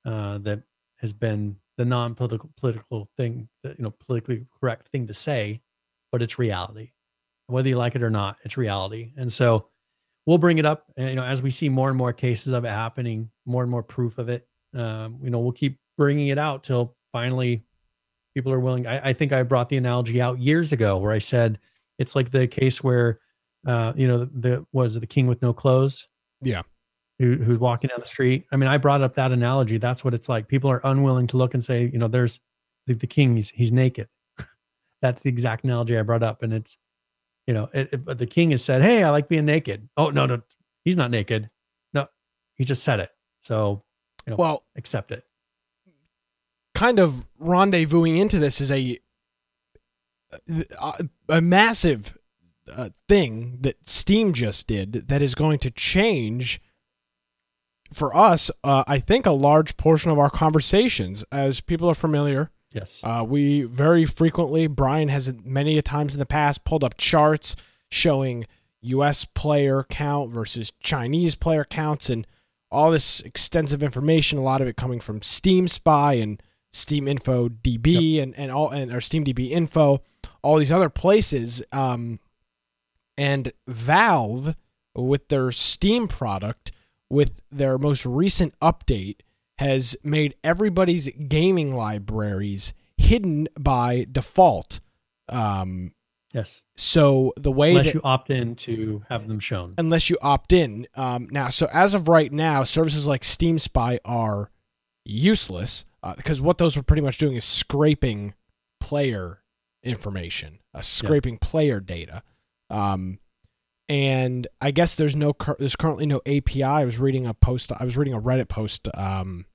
[0.03, 0.63] uh, that
[0.97, 5.61] has been the non-political political thing, that, you know, politically correct thing to say,
[6.11, 6.89] but it's reality.
[7.45, 9.13] Whether you like it or not, it's reality.
[9.15, 9.69] And so
[10.25, 12.69] we'll bring it up, you know, as we see more and more cases of it
[12.69, 14.47] happening, more and more proof of it.
[14.73, 17.63] Um, you know, we'll keep bringing it out till finally
[18.33, 18.87] people are willing.
[18.87, 21.59] I, I, think I brought the analogy out years ago where I said
[21.99, 23.19] it's like the case where,
[23.67, 26.07] uh, you know, the, the was the king with no clothes.
[26.41, 26.63] Yeah.
[27.23, 28.45] Who, who's walking down the street.
[28.51, 29.77] I mean, I brought up that analogy.
[29.77, 30.47] That's what it's like.
[30.47, 32.39] People are unwilling to look and say, you know, there's
[32.85, 34.09] the, the king, he's, he's naked.
[35.01, 36.43] That's the exact analogy I brought up.
[36.43, 36.77] And it's,
[37.47, 39.87] you know, it, it, the king has said, Hey, I like being naked.
[39.95, 40.41] Oh, no, no,
[40.83, 41.49] he's not naked.
[41.93, 42.07] No,
[42.55, 43.09] he just said it.
[43.39, 43.83] So,
[44.25, 45.23] you know, well, accept it
[46.73, 48.99] kind of rendezvousing into this is a
[50.81, 52.17] a, a massive
[52.75, 56.61] uh, thing that Steam just did that is going to change
[57.95, 58.51] for us.
[58.63, 62.51] Uh, I think a large portion of our conversations, as people are familiar.
[62.73, 64.67] Yes, uh, we very frequently.
[64.67, 67.55] Brian has many a times in the past pulled up charts
[67.89, 68.47] showing
[68.81, 69.25] U.S.
[69.25, 72.27] player count versus Chinese player counts and
[72.71, 74.39] all this extensive information.
[74.39, 76.41] A lot of it coming from Steam Spy and
[76.73, 78.23] Steam Info DB yep.
[78.23, 80.01] and, and all and or Steam DB Info,
[80.41, 81.61] all these other places.
[81.71, 82.19] Um,
[83.17, 84.55] and Valve
[84.95, 86.71] with their Steam product,
[87.13, 89.17] with their most recent update,
[89.59, 94.79] has made everybody's gaming libraries hidden by default.
[95.29, 95.93] Um,
[96.33, 96.63] yes.
[96.75, 100.53] So the way unless that, you opt in to have them shown, unless you opt
[100.53, 100.87] in.
[100.95, 104.49] Um, now, so as of right now, services like Steam Spy are
[105.05, 105.85] useless
[106.17, 108.33] because uh, what those were pretty much doing is scraping
[108.79, 109.43] player
[109.83, 111.47] information, uh, scraping yeah.
[111.47, 112.23] player data.
[112.69, 113.19] Um,
[113.93, 116.63] and I guess there's no there's currently no API.
[116.63, 117.71] I was reading a post.
[117.71, 119.45] I was reading a Reddit post um,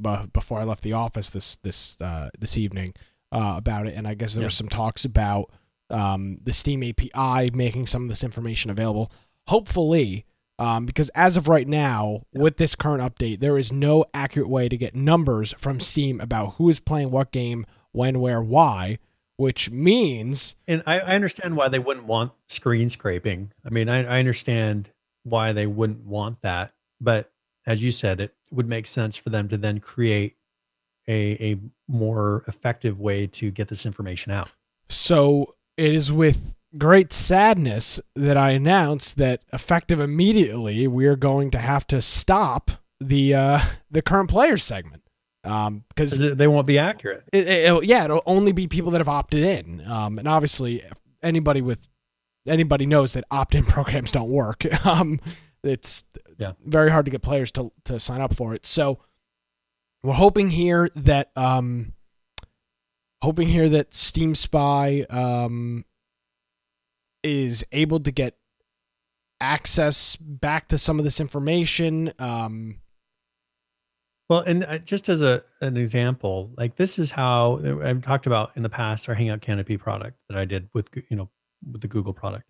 [0.00, 2.94] b- before I left the office this this uh, this evening
[3.32, 4.46] uh, about it, and I guess there yeah.
[4.46, 5.50] was some talks about
[5.90, 9.10] um, the Steam API making some of this information available.
[9.48, 10.26] Hopefully,
[10.60, 14.68] um, because as of right now, with this current update, there is no accurate way
[14.68, 19.00] to get numbers from Steam about who is playing what game, when, where, why,
[19.36, 20.56] which means.
[20.66, 23.52] And I, I understand why they wouldn't want screen scraping.
[23.64, 24.90] I mean, I, I understand
[25.24, 26.72] why they wouldn't want that.
[27.00, 27.30] But
[27.66, 30.36] as you said, it would make sense for them to then create
[31.08, 34.50] a, a more effective way to get this information out.
[34.88, 41.50] So it is with great sadness that I announce that effective immediately, we are going
[41.52, 42.70] to have to stop
[43.00, 43.60] the uh,
[43.90, 45.01] the current players segment
[45.42, 47.24] because um, they won't be accurate.
[47.32, 50.84] It, it, yeah, it'll only be people that have opted in, um, and obviously
[51.22, 51.88] anybody with
[52.46, 54.64] anybody knows that opt-in programs don't work.
[54.86, 55.20] um,
[55.64, 56.04] it's
[56.38, 56.52] yeah.
[56.64, 58.66] very hard to get players to to sign up for it.
[58.66, 58.98] So
[60.02, 61.94] we're hoping here that um,
[63.22, 65.84] hoping here that Steam Spy um,
[67.22, 68.36] is able to get
[69.40, 72.12] access back to some of this information.
[72.18, 72.80] Um,
[74.32, 78.26] Well, and uh, just as a an example, like this is how uh, I've talked
[78.26, 81.28] about in the past our Hangout Canopy product that I did with you know
[81.70, 82.48] with the Google product,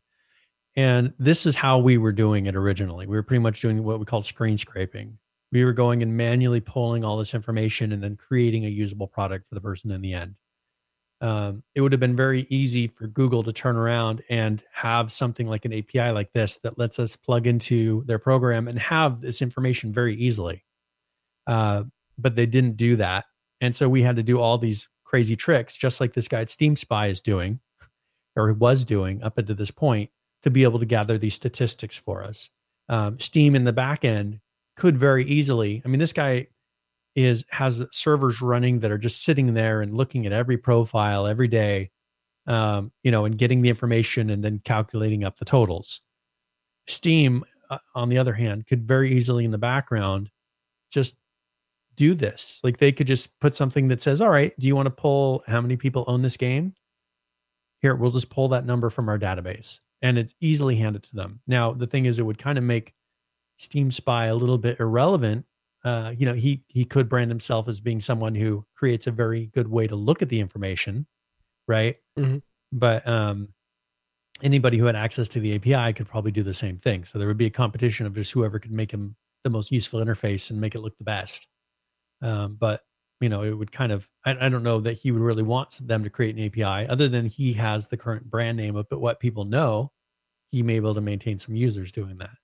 [0.76, 3.08] and this is how we were doing it originally.
[3.08, 5.18] We were pretty much doing what we called screen scraping.
[5.50, 9.48] We were going and manually pulling all this information and then creating a usable product
[9.48, 10.36] for the person in the end.
[11.20, 15.48] Um, it would have been very easy for Google to turn around and have something
[15.48, 19.42] like an API like this that lets us plug into their program and have this
[19.42, 20.62] information very easily
[21.46, 21.84] uh,
[22.18, 23.24] but they didn't do that.
[23.60, 26.50] And so we had to do all these crazy tricks, just like this guy at
[26.50, 27.60] Steam Spy is doing,
[28.36, 30.10] or was doing up until this point,
[30.42, 32.50] to be able to gather these statistics for us.
[32.88, 34.40] Um, Steam in the back end
[34.76, 35.82] could very easily.
[35.84, 36.48] I mean, this guy
[37.14, 41.48] is has servers running that are just sitting there and looking at every profile every
[41.48, 41.90] day,
[42.46, 46.00] um, you know, and getting the information and then calculating up the totals.
[46.86, 50.30] Steam, uh, on the other hand, could very easily in the background
[50.90, 51.14] just
[51.96, 52.60] do this.
[52.62, 55.44] Like they could just put something that says, all right, do you want to pull
[55.46, 56.72] how many people own this game?
[57.80, 61.40] Here, we'll just pull that number from our database and it's easily handed to them.
[61.46, 62.92] Now, the thing is, it would kind of make
[63.56, 65.46] Steam Spy a little bit irrelevant.
[65.84, 69.46] Uh, you know, he he could brand himself as being someone who creates a very
[69.46, 71.06] good way to look at the information,
[71.66, 71.96] right?
[72.18, 72.38] Mm-hmm.
[72.72, 73.48] But um,
[74.42, 77.04] anybody who had access to the API could probably do the same thing.
[77.04, 80.00] So there would be a competition of just whoever could make him the most useful
[80.00, 81.48] interface and make it look the best.
[82.22, 82.82] Um, but
[83.20, 85.78] you know, it would kind of I, I, don't know that he would really want
[85.86, 89.00] them to create an API other than he has the current brand name of but
[89.00, 89.92] what people know,
[90.50, 92.36] he may be able to maintain some users doing that.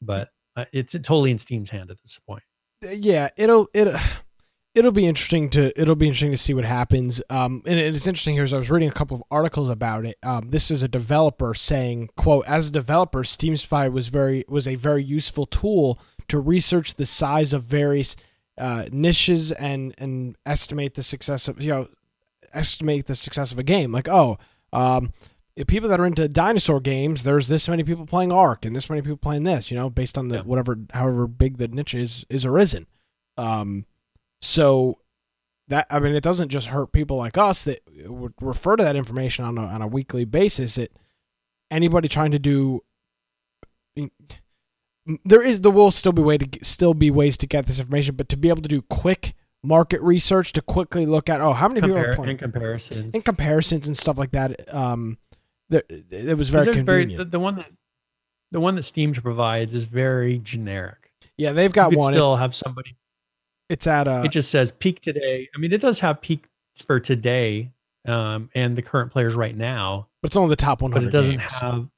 [0.00, 2.42] But uh, it's totally in Steam's hand at this point.
[2.84, 3.94] Uh, yeah, it'll it
[4.74, 7.20] it'll be interesting to it'll be interesting to see what happens.
[7.28, 10.16] Um, and it's interesting here as I was reading a couple of articles about it.
[10.22, 14.66] Um, this is a developer saying, "quote As a developer, Steam Spy was very was
[14.66, 15.98] a very useful tool
[16.28, 18.16] to research the size of various."
[18.58, 21.88] Uh, niches and and estimate the success of you know
[22.52, 23.92] estimate the success of a game.
[23.92, 24.38] Like oh,
[24.72, 25.12] um,
[25.66, 29.02] people that are into dinosaur games, there's this many people playing Ark and this many
[29.02, 29.70] people playing this.
[29.70, 30.42] You know, based on the yeah.
[30.42, 32.88] whatever however big the niche is is or isn't.
[33.36, 33.86] Um,
[34.40, 34.98] so
[35.68, 38.96] that I mean, it doesn't just hurt people like us that would refer to that
[38.96, 40.78] information on a on a weekly basis.
[40.78, 40.92] It
[41.70, 42.82] anybody trying to do
[45.24, 48.16] there is there will still be way to still be ways to get this information,
[48.16, 51.68] but to be able to do quick market research to quickly look at oh how
[51.68, 54.72] many Compar- people are playing in comparisons in comparisons and stuff like that.
[54.74, 55.18] Um,
[55.68, 56.86] there, it was very convenient.
[56.86, 57.70] Very, the, the, one that
[58.50, 61.12] the one that Steam provides is very generic.
[61.36, 62.12] Yeah, they've got one.
[62.12, 62.96] Still it's, have somebody.
[63.68, 64.24] It's at a.
[64.24, 65.48] It just says peak today.
[65.54, 66.46] I mean, it does have peak
[66.86, 67.70] for today,
[68.06, 70.08] um, and the current players right now.
[70.22, 71.00] But it's only the top 100.
[71.00, 71.52] But it doesn't games.
[71.54, 71.88] have.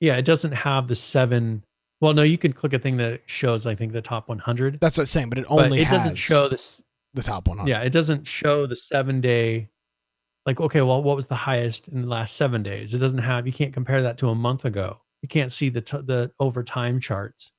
[0.00, 1.64] Yeah, it doesn't have the seven
[2.02, 4.80] well, no, you can click a thing that shows, I think, the top 100.
[4.80, 6.82] That's what I'm saying, but it only but it doesn't show this
[7.14, 7.70] the top 100.
[7.70, 9.68] Yeah, it doesn't show the seven day.
[10.44, 12.92] Like, okay, well, what was the highest in the last seven days?
[12.92, 13.46] It doesn't have.
[13.46, 14.98] You can't compare that to a month ago.
[15.22, 17.52] You can't see the t- the over time charts.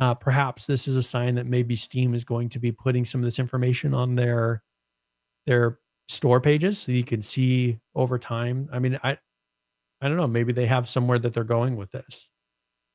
[0.00, 3.20] Uh, perhaps this is a sign that maybe Steam is going to be putting some
[3.20, 4.62] of this information on their
[5.48, 8.68] their store pages so you can see over time.
[8.72, 9.18] I mean, I
[10.00, 10.28] I don't know.
[10.28, 12.28] Maybe they have somewhere that they're going with this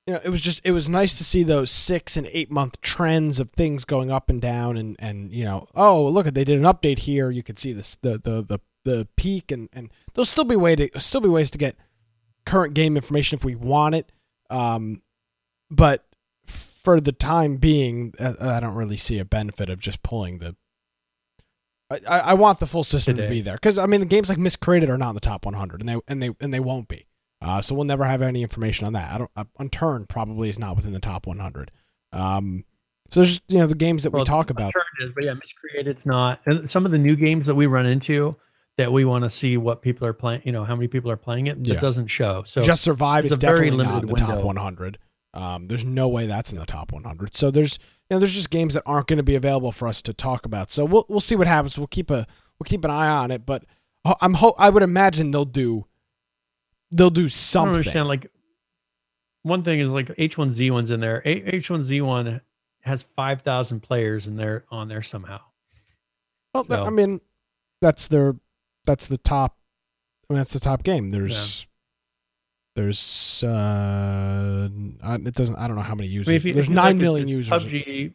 [0.06, 2.82] you know, it was just it was nice to see those six and eight month
[2.82, 6.58] trends of things going up and down, and and you know, oh look, they did
[6.60, 7.32] an update here.
[7.32, 10.76] You could see this the the the the peak, and and there'll still be way
[10.76, 11.78] to still be ways to get
[12.46, 14.12] current game information if we want it.
[14.50, 15.02] Um,
[15.72, 16.06] but
[16.46, 20.56] for the time being, uh, I don't really see a benefit of just pulling the.
[21.90, 23.28] I, I want the full system Today.
[23.28, 25.46] to be there because I mean the games like Miscreated are not in the top
[25.46, 27.06] 100 and they and they and they won't be.
[27.44, 29.12] Uh, so we'll never have any information on that.
[29.12, 29.32] I don't.
[29.36, 31.72] Uh, Unturned probably is not within the top 100.
[32.14, 32.64] Um,
[33.10, 34.68] so there's just you know the games that well, we talk about.
[34.68, 36.42] Unturned is, but yeah, Miscreated's not.
[36.46, 38.36] And some of the new games that we run into
[38.78, 40.42] that we want to see what people are playing.
[40.46, 41.58] You know how many people are playing it.
[41.62, 41.76] Yeah.
[41.76, 42.44] It doesn't show.
[42.44, 44.36] So just survive is definitely not in the window.
[44.38, 44.98] top 100.
[45.36, 47.36] Um, there's no way that's in the top 100.
[47.36, 47.78] So there's
[48.10, 50.46] you know there's just games that aren't going to be available for us to talk
[50.46, 50.72] about.
[50.72, 51.78] So we'll we'll see what happens.
[51.78, 52.26] We'll keep a
[52.58, 53.46] we'll keep an eye on it.
[53.46, 53.66] But
[54.22, 55.86] I'm ho- I would imagine they'll do
[56.94, 57.62] they'll do something.
[57.62, 58.08] I don't understand.
[58.08, 58.32] Like
[59.44, 61.22] one thing is like H1Z1's in there.
[61.26, 62.42] H1Z1
[62.82, 65.42] has five thousand players in there on there somehow.
[66.54, 66.84] Well, so.
[66.84, 67.22] I mean,
[67.82, 68.36] that's their
[68.86, 69.58] that's the top.
[70.30, 71.10] I mean, that's the top game.
[71.10, 71.62] There's.
[71.62, 71.70] Yeah.
[72.76, 75.56] There's uh, it doesn't.
[75.58, 76.28] I don't know how many users.
[76.30, 77.66] I mean, you, There's nine million users.
[77.66, 78.14] PUBG,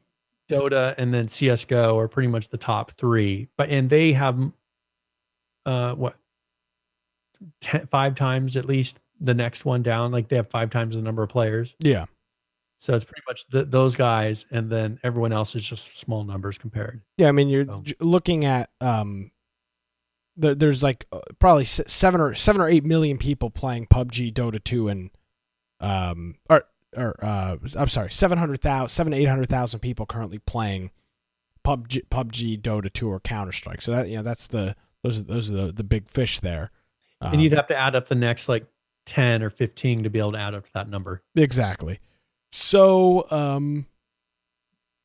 [0.51, 3.47] Dota, and then CS:GO are pretty much the top three.
[3.57, 4.51] But and they have,
[5.65, 6.17] uh, what
[7.61, 10.13] ten, five times at least the next one down.
[10.13, 11.75] Like they have five times the number of players.
[11.81, 12.07] Yeah.
[12.77, 16.59] So it's pretty much the, those guys, and then everyone else is just small numbers
[16.59, 17.01] compared.
[17.17, 19.33] Yeah, I mean, you're So- looking at um,
[20.37, 24.63] there, there's like uh, probably seven or seven or eight million people playing PUBG, Dota
[24.63, 25.11] 2, and
[25.81, 26.65] um, or
[26.97, 30.93] or uh, I'm sorry, seven hundred thousand, seven eight hundred thousand people currently playing
[31.65, 33.83] PUBG, PUBG, Dota 2, or Counter Strike.
[33.83, 36.71] So that you know, that's the those are those are the, the big fish there.
[37.21, 38.65] Um, and you'd have to add up the next like
[39.07, 41.23] ten or fifteen to be able to add up to that number.
[41.35, 41.99] Exactly.
[42.53, 43.87] So, um,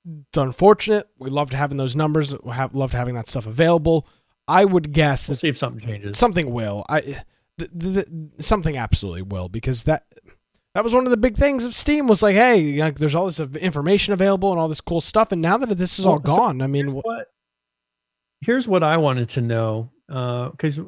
[0.06, 1.08] it's unfortunate.
[1.18, 2.36] We loved having those numbers.
[2.44, 4.08] We have loved having that stuff available.
[4.48, 6.18] I would guess We'll see if something changes.
[6.18, 6.86] something will.
[6.90, 7.18] I th-
[7.58, 8.08] th- th-
[8.40, 10.06] something absolutely will because that
[10.76, 13.26] that was one of the big things of Steam was like, hey, like, there's all
[13.28, 16.36] this information available and all this cool stuff, and now that this is all Well,
[16.38, 17.28] gone, I mean, wh- what
[18.42, 20.80] here's what I wanted to know because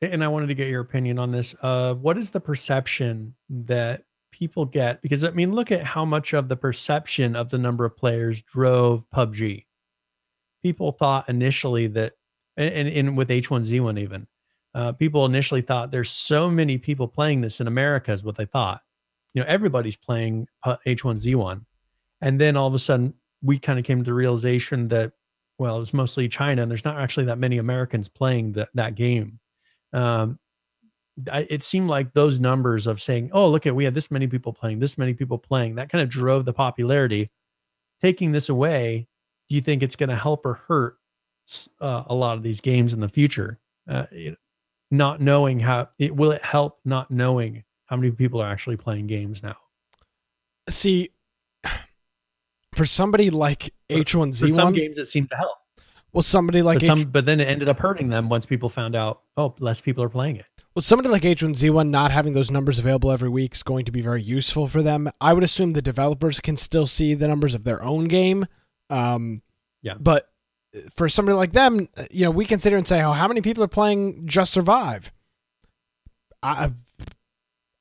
[0.00, 1.54] and I wanted to get your opinion on this.
[1.60, 5.02] Uh, what is the perception that people get?
[5.02, 8.42] Because I mean, look at how much of the perception of the number of players
[8.42, 9.66] drove PUBG.
[10.62, 12.12] People thought initially that,
[12.56, 14.26] and, and, with H1Z1 even,
[14.74, 18.44] uh, people initially thought there's so many people playing this in America is what they
[18.44, 18.82] thought.
[19.32, 21.64] You know, everybody's playing H1Z1,
[22.20, 25.12] and then all of a sudden we kind of came to the realization that
[25.58, 29.38] well, it's mostly China, and there's not actually that many Americans playing that that game.
[29.92, 30.38] Um,
[31.30, 34.26] I, it seemed like those numbers of saying, "Oh, look at we have this many
[34.26, 37.30] people playing, this many people playing," that kind of drove the popularity.
[38.00, 39.06] Taking this away,
[39.48, 40.96] do you think it's going to help or hurt
[41.80, 43.58] uh, a lot of these games in the future?
[43.88, 44.06] Uh,
[44.90, 49.06] not knowing how it will it help not knowing how many people are actually playing
[49.06, 49.56] games now.
[50.68, 51.10] see,
[52.74, 55.58] for somebody like For- For some H1Z1, some games, it seemed to help.
[56.12, 58.68] Well, somebody like but, H- some, but then it ended up hurting them once people
[58.68, 60.46] found out, oh, less people are playing it.
[60.74, 64.00] Well, somebody like H1Z1 not having those numbers available every week is going to be
[64.00, 65.10] very useful for them.
[65.20, 68.46] I would assume the developers can still see the numbers of their own game.
[68.88, 69.42] Um,
[69.82, 69.94] Yeah.
[69.98, 70.30] But
[70.94, 73.68] for somebody like them, you know, we consider and say, oh, how many people are
[73.68, 75.12] playing Just Survive?
[76.42, 76.70] I,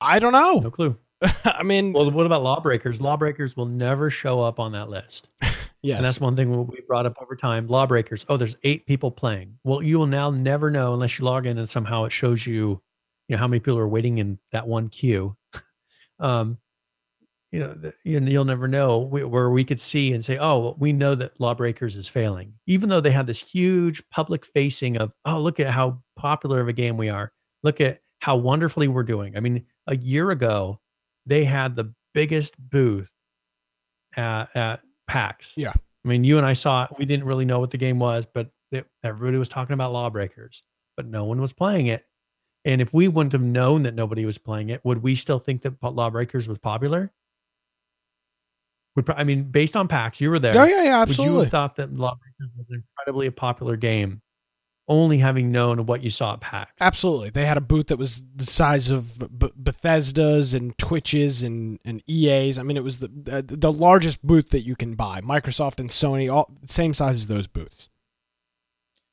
[0.01, 0.59] I don't know.
[0.59, 0.97] No clue.
[1.45, 2.99] I mean, Well, what about lawbreakers?
[2.99, 5.27] Lawbreakers will never show up on that list.
[5.81, 5.97] yes.
[5.97, 7.67] And that's one thing we brought up over time.
[7.67, 8.25] Lawbreakers.
[8.29, 9.57] Oh, there's eight people playing.
[9.63, 12.81] Well, you will now never know unless you log in and somehow it shows you,
[13.27, 15.35] you know, how many people are waiting in that one queue.
[16.19, 16.57] um,
[17.51, 20.59] you know, the, you, you'll never know wh- where we could see and say, oh,
[20.59, 24.97] well, we know that Lawbreakers is failing, even though they had this huge public facing
[24.97, 27.31] of, oh, look at how popular of a game we are.
[27.63, 29.35] Look at how wonderfully we're doing.
[29.35, 30.79] I mean, a year ago,
[31.25, 33.11] they had the biggest booth
[34.15, 35.53] at, at PAX.
[35.57, 35.73] Yeah.
[36.05, 36.91] I mean, you and I saw it.
[36.97, 40.63] We didn't really know what the game was, but it, everybody was talking about Lawbreakers,
[40.95, 42.05] but no one was playing it.
[42.65, 45.61] And if we wouldn't have known that nobody was playing it, would we still think
[45.63, 47.11] that Lawbreakers was popular?
[48.95, 50.57] Would I mean, based on PAX, you were there.
[50.57, 51.33] oh, yeah, yeah, absolutely.
[51.33, 54.21] Would you have thought that Lawbreakers was incredibly a popular game,
[54.89, 56.73] only having known what you saw at PAX?
[56.81, 57.29] Absolutely.
[57.29, 62.03] They had a booth that was the size of B- Bethesda's and Twitch's and, and
[62.09, 62.59] EA's.
[62.59, 65.21] I mean, it was the, the the largest booth that you can buy.
[65.21, 67.89] Microsoft and Sony, all same size as those booths.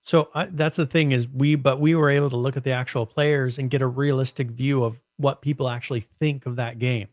[0.06, 2.70] So I, that's the thing is we, but we were able to look at the
[2.70, 7.08] actual players and get a realistic view of what people actually think of that game.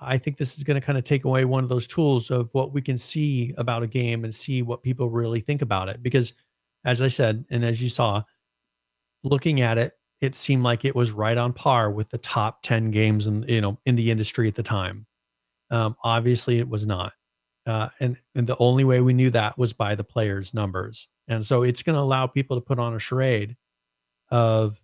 [0.00, 2.48] I think this is going to kind of take away one of those tools of
[2.54, 6.00] what we can see about a game and see what people really think about it.
[6.00, 6.32] Because,
[6.84, 8.22] as I said, and as you saw,
[9.24, 12.90] looking at it, it seemed like it was right on par with the top ten
[12.90, 15.06] games in you know in the industry at the time.
[15.70, 17.12] Um, obviously, it was not,
[17.66, 21.08] uh, and and the only way we knew that was by the players' numbers.
[21.28, 23.56] And so it's going to allow people to put on a charade
[24.30, 24.80] of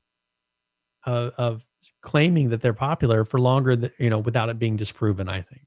[1.05, 1.67] uh, of
[2.03, 5.29] claiming that they're popular for longer, th- you know, without it being disproven.
[5.29, 5.63] I think.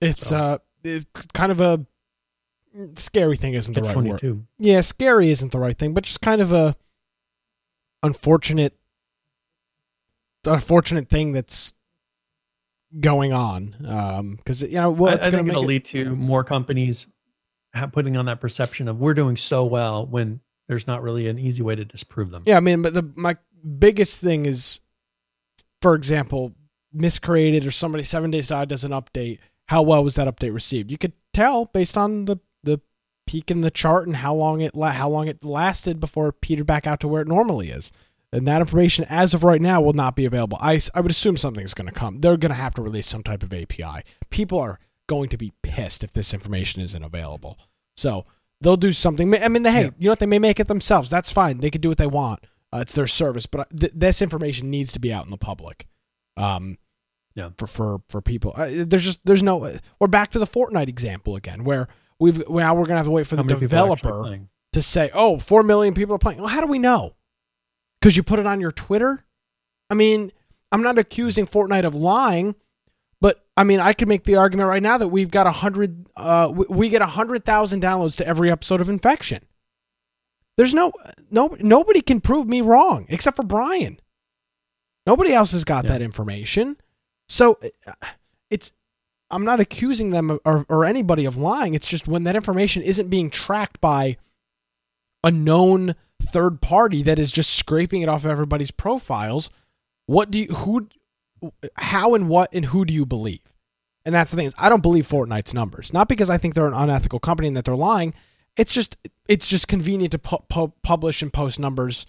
[0.00, 1.84] It's So- uh, it, kind of a
[2.94, 4.46] scary thing, isn't the right twenty word?
[4.58, 6.76] Yeah, scary isn't the right thing, but just kind of a
[8.02, 8.76] unfortunate,
[10.46, 11.74] unfortunate thing that's
[13.00, 13.76] going on.
[13.86, 17.06] Um, because you know, well, it's I gonna it'll it, lead to more companies
[17.92, 21.62] putting on that perception of we're doing so well when there's not really an easy
[21.62, 22.42] way to disprove them.
[22.46, 23.36] Yeah, I mean, but the my
[23.78, 24.80] biggest thing is,
[25.80, 26.52] for example,
[26.92, 29.38] miscreated or somebody seven days side does an update.
[29.66, 30.90] How well was that update received?
[30.90, 32.38] You could tell based on the
[33.32, 36.40] peak in the chart and how long it la- how long it lasted before it
[36.42, 37.90] petered back out to where it normally is.
[38.34, 40.58] And that information, as of right now, will not be available.
[40.60, 42.20] I, I would assume something's going to come.
[42.20, 44.02] They're going to have to release some type of API.
[44.30, 47.58] People are going to be pissed if this information isn't available.
[47.96, 48.24] So
[48.62, 49.34] they'll do something.
[49.34, 49.90] I mean, they, hey, Yeah.
[49.98, 50.18] you know what?
[50.18, 51.10] They may make it themselves.
[51.10, 51.58] That's fine.
[51.58, 52.40] They can do what they want.
[52.72, 55.86] Uh, it's their service, but th- this information needs to be out in the public.
[56.38, 56.78] Um,
[57.34, 57.50] Yeah.
[57.58, 59.72] For for for people, uh, there's just there's no.
[59.98, 61.88] We're back to the Fortnite example again, where
[62.22, 64.46] we've now we're gonna have to wait for How the many people are actually developer
[64.72, 67.14] to say, "Oh, four million people are playing." Well, how do we know?
[68.00, 69.24] Because you put it on your Twitter.
[69.90, 70.30] I mean,
[70.70, 72.54] I'm not accusing Fortnite of lying,
[73.20, 76.06] but I mean, I could make the argument right now that we've got a hundred.
[76.16, 79.44] Uh, we, we get a hundred thousand downloads to every episode of Infection.
[80.56, 80.92] There's no
[81.30, 84.00] no nobody can prove me wrong except for Brian.
[85.06, 85.90] Nobody else has got Yeah.
[85.92, 86.76] that information,
[87.28, 87.92] so uh,
[88.50, 88.72] it's.
[89.32, 91.74] I'm not accusing them or, or anybody of lying.
[91.74, 94.18] It's just when that information isn't being tracked by
[95.24, 99.50] a known third party that is just scraping it off of everybody's profiles.
[100.06, 100.88] What do you who
[101.76, 103.40] how and what and who do you believe?
[104.04, 105.92] And that's the thing is I don't believe Fortnite's numbers.
[105.92, 108.14] Not because I think they're an unethical company and that they're lying.
[108.56, 108.96] It's just
[109.28, 112.04] it's just convenient to pu- pu- publish and post numbers,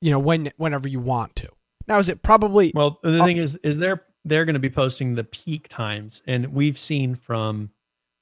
[0.00, 1.48] you know, when whenever you want to.
[1.86, 4.70] Now is it probably Well, the Uh, thing is, is they're they're going to be
[4.70, 7.70] posting the peak times, and we've seen from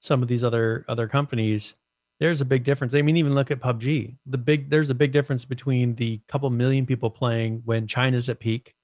[0.00, 1.74] some of these other other companies,
[2.20, 2.94] there's a big difference.
[2.94, 4.16] I mean, even look at PUBG.
[4.26, 8.38] The big there's a big difference between the couple million people playing when China's at
[8.38, 8.74] peak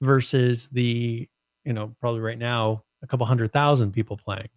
[0.00, 1.28] versus the
[1.64, 4.48] you know probably right now a couple hundred thousand people playing.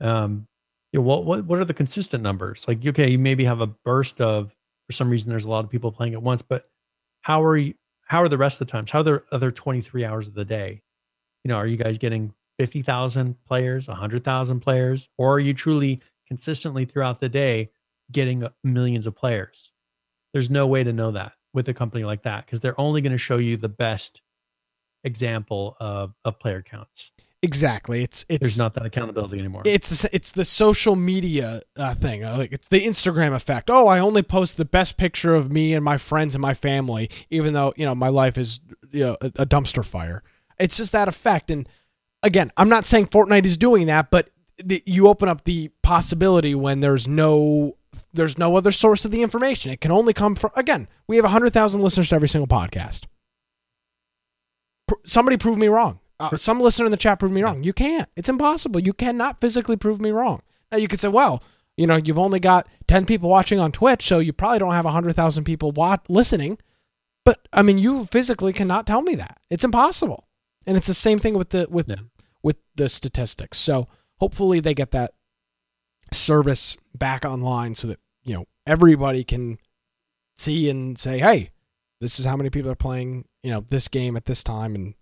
[0.00, 0.46] Um,
[0.92, 2.64] you know, what what what are the consistent numbers?
[2.68, 4.54] Like, okay, you maybe have a burst of
[4.86, 6.64] for some reason there's a lot of people playing at once, but
[7.22, 7.74] how are you?
[8.06, 8.90] How are the rest of the times?
[8.90, 10.82] How are the other 23 hours of the day?
[11.44, 16.84] You know, are you guys getting 50,000 players, 100,000 players, or are you truly consistently
[16.84, 17.70] throughout the day
[18.10, 19.72] getting millions of players?
[20.32, 23.12] There's no way to know that with a company like that because they're only going
[23.12, 24.20] to show you the best
[25.04, 27.12] example of of player counts.
[27.42, 29.60] exactly it's it's There's not that accountability anymore.
[29.66, 33.98] it's it's the social media uh, thing uh, like it's the instagram effect oh i
[33.98, 37.74] only post the best picture of me and my friends and my family even though
[37.76, 38.60] you know my life is
[38.92, 40.22] you know a, a dumpster fire
[40.58, 41.68] it's just that effect and
[42.22, 44.30] again i'm not saying fortnite is doing that but
[44.62, 47.76] the, you open up the possibility when there's no
[48.12, 51.24] there's no other source of the information it can only come from again we have
[51.24, 53.06] 100000 listeners to every single podcast
[54.86, 57.62] Pr- somebody prove me wrong uh, some listener in the chat prove me wrong.
[57.62, 58.08] You can't.
[58.16, 58.80] It's impossible.
[58.80, 60.42] You cannot physically prove me wrong.
[60.70, 61.42] Now you could say, well,
[61.76, 64.84] you know, you've only got ten people watching on Twitch, so you probably don't have
[64.84, 66.58] hundred thousand people wa- listening.
[67.24, 69.38] But I mean, you physically cannot tell me that.
[69.50, 70.23] It's impossible.
[70.66, 71.96] And it's the same thing with the with Yeah.
[72.42, 73.58] with the statistics.
[73.58, 73.88] So
[74.18, 75.14] hopefully they get that
[76.12, 79.58] service back online so that you know everybody can
[80.36, 81.50] see and say, hey,
[82.00, 84.94] this is how many people are playing, you know, this game at this time and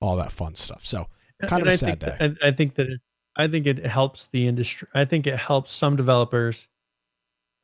[0.00, 0.84] all that fun stuff.
[0.86, 1.06] So
[1.46, 2.16] kind of And a I sad think day.
[2.18, 3.00] that- I, I think that it,
[3.36, 4.88] I think it helps the industry.
[4.94, 6.68] I think it helps some developers,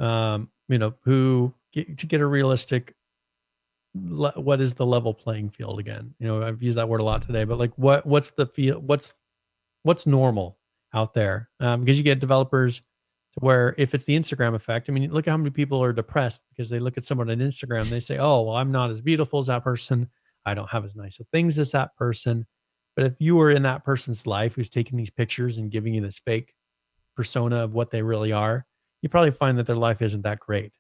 [0.01, 2.95] um, you know, who get, to get a realistic.
[3.95, 6.15] Le, what is the level playing field again?
[6.19, 8.81] You know, I've used that word a lot today, but like, what what's the feel?
[8.81, 9.13] What's
[9.83, 10.59] what's normal
[10.95, 11.51] out there?
[11.61, 15.27] Um, because you get developers to where if it's the Instagram effect, I mean, look
[15.27, 18.17] at how many people are depressed because they look at someone on Instagram, they say,
[18.19, 20.09] "Oh, well, I'm not as beautiful as that person.
[20.47, 22.47] I don't have as nice of things as that person."
[22.97, 26.01] But if you were in that person's life who's taking these pictures and giving you
[26.01, 26.55] this fake
[27.15, 28.67] persona of what they really are,
[29.03, 30.73] you probably find that their life isn't that great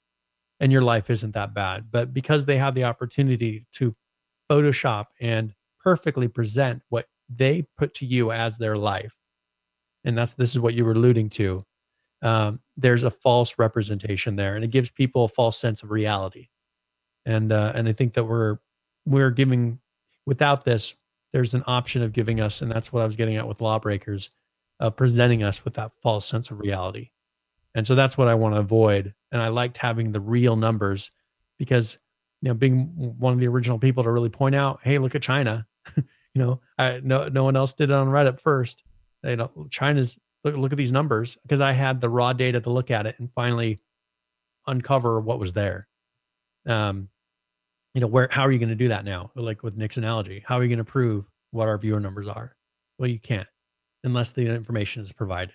[0.62, 1.90] and your life isn't that bad.
[1.90, 3.94] But because they have the opportunity to
[4.48, 5.52] Photoshop and
[5.82, 9.18] perfectly present what they put to you as their life,
[10.04, 11.66] and that's this is what you were alluding to,
[12.22, 16.48] um, there's a false representation there, and it gives people a false sense of reality.
[17.26, 18.58] And uh, and I think that we're
[19.04, 19.80] we're giving
[20.26, 20.94] without this
[21.32, 24.30] there's an option of giving us, and that's what I was getting at with lawbreakers,
[24.78, 27.10] uh, presenting us with that false sense of reality.
[27.74, 29.14] And so that's what I want to avoid.
[29.30, 31.10] And I liked having the real numbers
[31.58, 31.98] because,
[32.40, 35.22] you know, being one of the original people to really point out, hey, look at
[35.22, 35.66] China.
[35.96, 36.04] you
[36.34, 38.82] know, I no no one else did it on Reddit first.
[39.22, 42.70] They don't China's look look at these numbers because I had the raw data to
[42.70, 43.80] look at it and finally
[44.66, 45.88] uncover what was there.
[46.66, 47.08] Um,
[47.94, 50.42] you know where how are you going to do that now like with nick's analogy
[50.46, 52.56] how are you going to prove what our viewer numbers are
[52.98, 53.48] well you can't
[54.04, 55.54] unless the information is provided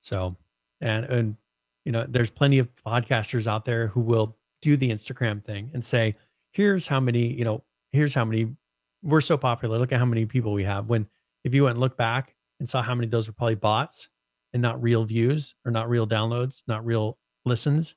[0.00, 0.36] so
[0.80, 1.36] and and
[1.84, 5.84] you know there's plenty of podcasters out there who will do the instagram thing and
[5.84, 6.14] say
[6.52, 7.62] here's how many you know
[7.92, 8.54] here's how many
[9.02, 10.86] we're so popular look at how many people we have.
[10.86, 11.06] When
[11.44, 14.10] if you went and looked back and saw how many of those were probably bots
[14.52, 17.16] and not real views or not real downloads not real
[17.46, 17.94] listens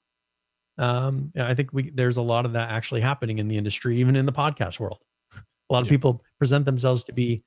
[0.78, 4.16] um i think we there's a lot of that actually happening in the industry even
[4.16, 5.00] in the podcast world.
[5.36, 5.92] A lot of Yeah.
[5.92, 7.44] people present themselves to be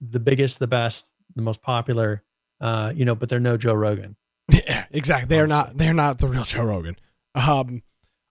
[0.00, 2.22] the biggest the best the most popular
[2.60, 4.14] uh you know but they're no joe rogan
[4.66, 5.34] Yeah, exactly.
[5.34, 5.76] They're not.
[5.76, 6.96] They're not the real Joe Rogan.
[7.34, 7.82] Um.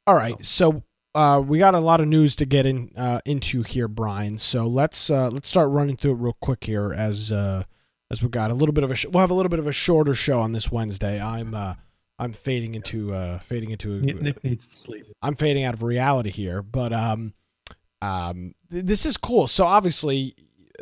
[0.05, 0.43] All right.
[0.43, 0.83] So
[1.15, 4.37] uh, we got a lot of news to get in uh, into here, Brian.
[4.37, 7.63] So let's uh, let's start running through it real quick here as uh,
[8.09, 9.67] as we got a little bit of a sh- we'll have a little bit of
[9.67, 11.21] a shorter show on this Wednesday.
[11.21, 11.75] I'm uh,
[12.17, 15.05] I'm fading into uh, fading into Nick needs to sleep.
[15.21, 17.33] I'm fading out of reality here, but um,
[18.01, 19.47] um, th- this is cool.
[19.47, 20.35] So obviously,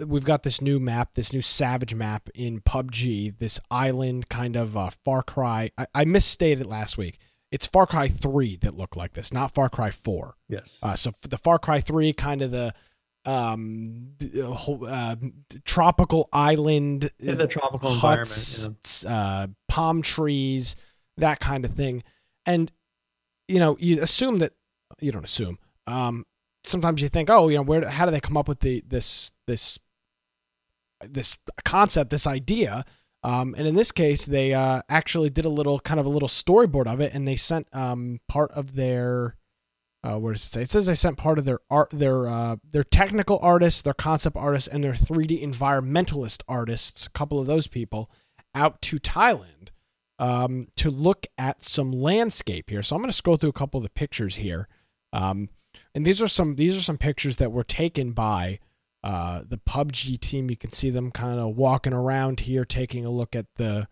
[0.05, 4.75] we've got this new map, this new Savage map in PUBG, this island kind of
[4.77, 5.71] uh, Far Cry.
[5.77, 7.17] I, I misstated last week.
[7.51, 10.35] It's Far Cry Three that looked like this, not Far Cry Four.
[10.47, 10.79] Yes.
[10.81, 12.73] Uh, so the Far Cry Three, kind of the
[13.25, 15.15] um uh, uh,
[15.63, 18.79] tropical island In the tropical huts, environment.
[18.85, 20.75] s- uh, palm trees,
[21.17, 22.03] that kind of thing.
[22.45, 22.71] And
[23.47, 24.53] you know, you assume that
[25.01, 25.59] you don't assume.
[25.87, 26.25] Um,
[26.63, 27.87] sometimes you think, oh, you know, where?
[27.87, 29.79] How do they come up with the this this
[31.01, 32.85] this concept, this idea?
[33.23, 36.27] Um, and in this case, they uh, actually did a little kind of a little
[36.27, 39.35] storyboard of it, and they sent um, part of their
[40.03, 40.61] uh, where does it say?
[40.63, 44.35] It says they sent part of their art, their uh, their technical artists, their concept
[44.35, 47.05] artists, and their 3D environmentalist artists.
[47.05, 48.09] A couple of those people
[48.55, 49.69] out to Thailand
[50.17, 52.81] um, to look at some landscape here.
[52.81, 54.67] So I'm going to scroll through a couple of the pictures here,
[55.13, 55.49] um,
[55.93, 58.59] and these are some these are some pictures that were taken by
[59.03, 60.49] uh, the PUBG team.
[60.49, 63.87] You can see them kind of walking around here, taking a look at the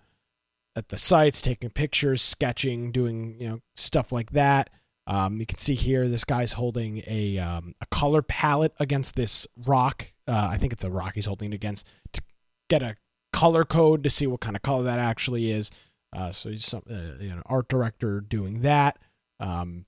[0.75, 4.69] at the sites, taking pictures, sketching, doing you know stuff like that.
[5.07, 9.47] Um, you can see here this guy's holding a um, a color palette against this
[9.65, 10.13] rock.
[10.27, 12.21] Uh, I think it's a rock he's holding it against to
[12.69, 12.95] get a
[13.33, 15.71] color code to see what kind of color that actually is.
[16.15, 18.99] Uh, so he's some uh, you know art director doing that.
[19.39, 19.85] Um,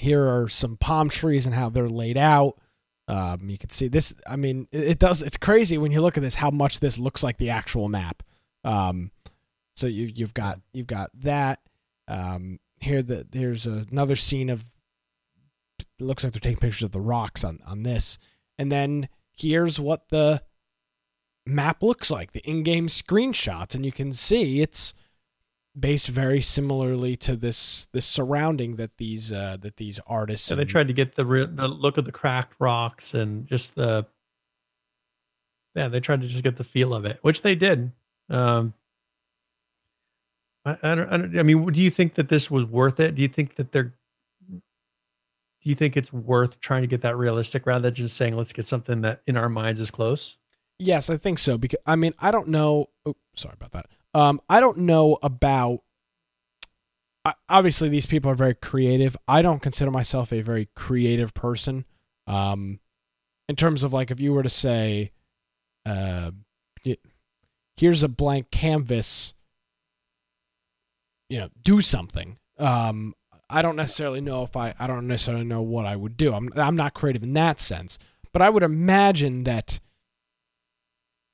[0.00, 2.56] here are some palm trees and how they're laid out.
[3.06, 4.14] Um, you can see this.
[4.26, 5.20] I mean, it, it does.
[5.20, 8.22] It's crazy when you look at this how much this looks like the actual map.
[8.64, 9.10] Um,
[9.76, 11.58] so you you've got you've got that.
[12.08, 14.64] Um, here the there's another scene of
[15.78, 18.16] it looks like they're taking pictures of the rocks on on this,
[18.58, 20.42] and then here's what the
[21.44, 24.94] map looks like, the in-game screenshots, and you can see it's
[25.78, 30.46] based very similarly to this this surrounding that these uh, that these artists.
[30.46, 34.06] So they tried to get the the look of the cracked rocks and just the
[35.74, 37.92] yeah, they tried to just get the feel of it, which they did.
[38.28, 38.74] Um,
[40.64, 41.38] I, I don't, I don't.
[41.38, 43.14] I mean, do you think that this was worth it?
[43.14, 43.94] Do you think that they're?
[44.50, 48.52] Do you think it's worth trying to get that realistic rather than just saying let's
[48.52, 50.36] get something that in our minds is close?
[50.78, 51.58] Yes, I think so.
[51.58, 52.88] Because I mean, I don't know.
[53.04, 53.86] Oh, sorry about that.
[54.14, 55.80] Um, I don't know about.
[57.48, 59.16] Obviously, these people are very creative.
[59.28, 61.86] I don't consider myself a very creative person.
[62.26, 62.80] Um,
[63.48, 65.12] in terms of like, if you were to say,
[65.84, 66.30] uh,
[67.76, 69.34] here's a blank canvas.
[71.28, 72.38] You know, do something.
[72.58, 73.14] Um,
[73.48, 74.74] I don't necessarily know if I.
[74.78, 76.32] I don't necessarily know what I would do.
[76.32, 76.50] I'm.
[76.56, 77.98] I'm not creative in that sense.
[78.32, 79.80] But I would imagine that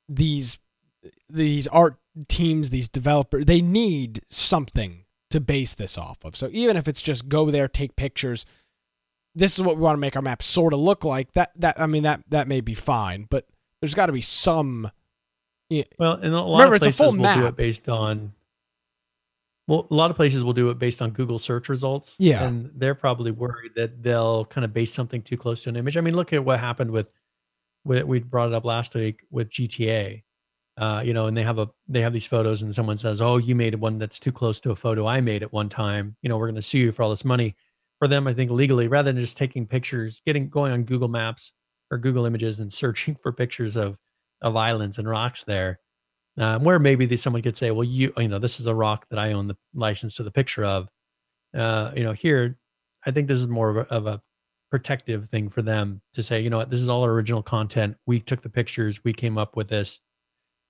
[0.08, 0.58] these
[1.28, 1.96] these art
[2.28, 6.36] teams, these developers, they need something to base this off of.
[6.36, 8.46] So even if it's just go there, take pictures,
[9.34, 11.32] this is what we want to make our map sort of look like.
[11.32, 13.46] That that I mean that that may be fine, but
[13.80, 14.90] there's got to be some.
[15.98, 17.44] Well, and a lot Remember, of it's a places full will do map.
[17.44, 18.32] it based on.
[19.68, 22.14] Well, a lot of places will do it based on Google search results.
[22.18, 22.44] Yeah.
[22.44, 25.96] and they're probably worried that they'll kind of base something too close to an image.
[25.96, 27.10] I mean, look at what happened with,
[27.84, 30.22] with we brought it up last week with GTA.
[30.78, 33.38] Uh, you know, and they have a they have these photos, and someone says, "Oh,
[33.38, 36.28] you made one that's too close to a photo I made at one time." You
[36.28, 37.56] know, we're going to sue you for all this money.
[37.98, 41.52] For them, I think legally, rather than just taking pictures, getting going on Google Maps
[41.90, 43.96] or Google Images and searching for pictures of
[44.42, 45.80] of islands and rocks there,
[46.36, 49.06] um, where maybe they, someone could say, "Well, you you know, this is a rock
[49.10, 50.88] that I own the license to the picture of."
[51.54, 52.58] Uh, you know, here,
[53.06, 54.22] I think this is more of a, of a
[54.70, 57.96] protective thing for them to say, you know what, this is all our original content.
[58.06, 60.00] We took the pictures, we came up with this,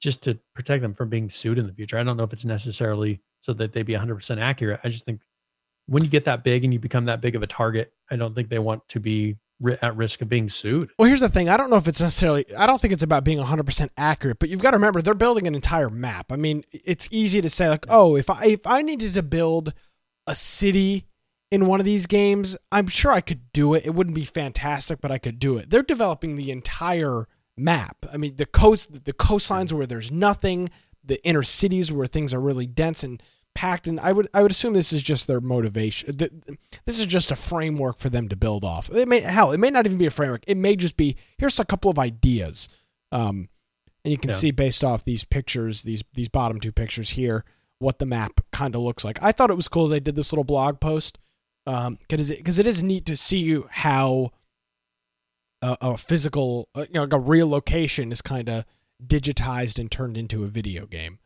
[0.00, 1.98] just to protect them from being sued in the future.
[1.98, 4.80] I don't know if it's necessarily so that they be 100% accurate.
[4.84, 5.20] I just think
[5.86, 8.34] when you get that big and you become that big of a target, I don't
[8.34, 9.36] think they want to be
[9.80, 10.90] at risk of being sued.
[10.98, 11.48] Well, here's the thing.
[11.48, 12.44] I don't know if it's necessarily.
[12.54, 15.46] I don't think it's about being 100% accurate, but you've got to remember they're building
[15.46, 16.30] an entire map.
[16.30, 19.72] I mean, it's easy to say like, oh, if I if I needed to build
[20.26, 21.06] a city
[21.50, 23.86] in one of these games, I'm sure I could do it.
[23.86, 25.70] It wouldn't be fantastic, but I could do it.
[25.70, 27.26] They're developing the entire
[27.56, 28.06] map.
[28.12, 30.68] I mean, the coast, the coastlines where there's nothing,
[31.04, 33.22] the inner cities where things are really dense and
[33.54, 33.86] packed.
[33.86, 36.16] And I would, I would assume this is just their motivation.
[36.16, 38.90] This is just a framework for them to build off.
[38.90, 40.44] It may, hell, it may not even be a framework.
[40.46, 42.68] It may just be here's a couple of ideas.
[43.12, 43.48] Um,
[44.04, 44.36] and you can Yeah.
[44.36, 47.44] see based off these pictures, these these bottom two pictures here,
[47.78, 49.20] what the map kind of looks like.
[49.22, 51.18] I thought it was cool they did this little blog post
[51.64, 54.30] because um, it, cause it is neat to see how
[55.62, 58.64] a, a physical, uh, you know, like a real location is kind of
[59.04, 61.18] digitized and turned into a video game.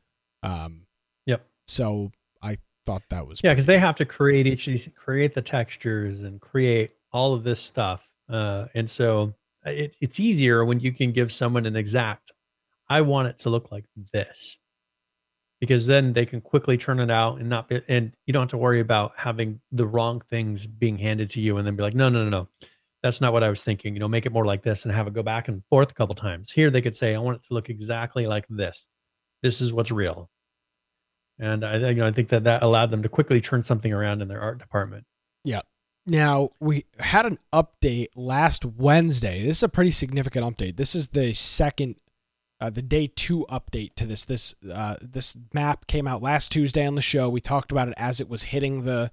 [0.42, 0.86] Um,
[1.26, 1.46] yep.
[1.66, 2.12] So
[2.42, 5.42] I thought that was yeah, because they have to create each of these, create the
[5.42, 10.92] textures and create all of this stuff, uh, and so it, it's easier when you
[10.92, 12.32] can give someone an exact.
[12.88, 14.56] I want it to look like this
[15.60, 18.50] because then they can quickly turn it out and not be, and you don't have
[18.50, 21.94] to worry about having the wrong things being handed to you and then be like
[21.94, 22.48] no no no no
[23.02, 25.06] that's not what i was thinking you know make it more like this and have
[25.06, 26.52] it go back and forth a couple times.
[26.52, 28.86] Here they could say i want it to look exactly like this.
[29.42, 30.30] This is what's real.
[31.38, 34.22] And i you know i think that that allowed them to quickly turn something around
[34.22, 35.04] in their art department.
[35.44, 35.62] Yeah.
[36.06, 39.44] Now we had an update last wednesday.
[39.44, 40.76] This is a pretty significant update.
[40.76, 41.96] This is the second
[42.60, 44.24] uh, the day two update to this.
[44.24, 47.28] This uh, this map came out last Tuesday on the show.
[47.28, 49.10] We talked about it as it was hitting the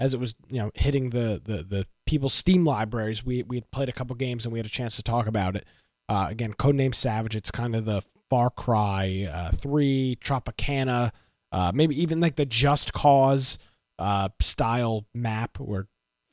[0.00, 3.24] as it was you know hitting the the the people's Steam libraries.
[3.24, 5.54] We we had played a couple games and we had a chance to talk about
[5.54, 5.66] it.
[6.08, 7.36] Uh, again, codename Savage.
[7.36, 11.12] It's kind of the Far Cry uh, Three, Tropicana,
[11.52, 13.58] uh, maybe even like the Just Cause
[13.98, 15.86] uh, style map where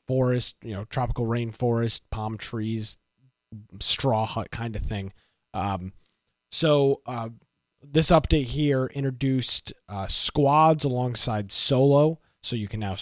[0.08, 2.96] forest, you know, tropical rainforest, palm trees,
[3.80, 5.12] straw hut kind of thing.
[5.54, 5.92] Um,
[6.50, 7.28] so uh,
[7.82, 12.96] this update here introduced uh, squads alongside solo, so you can now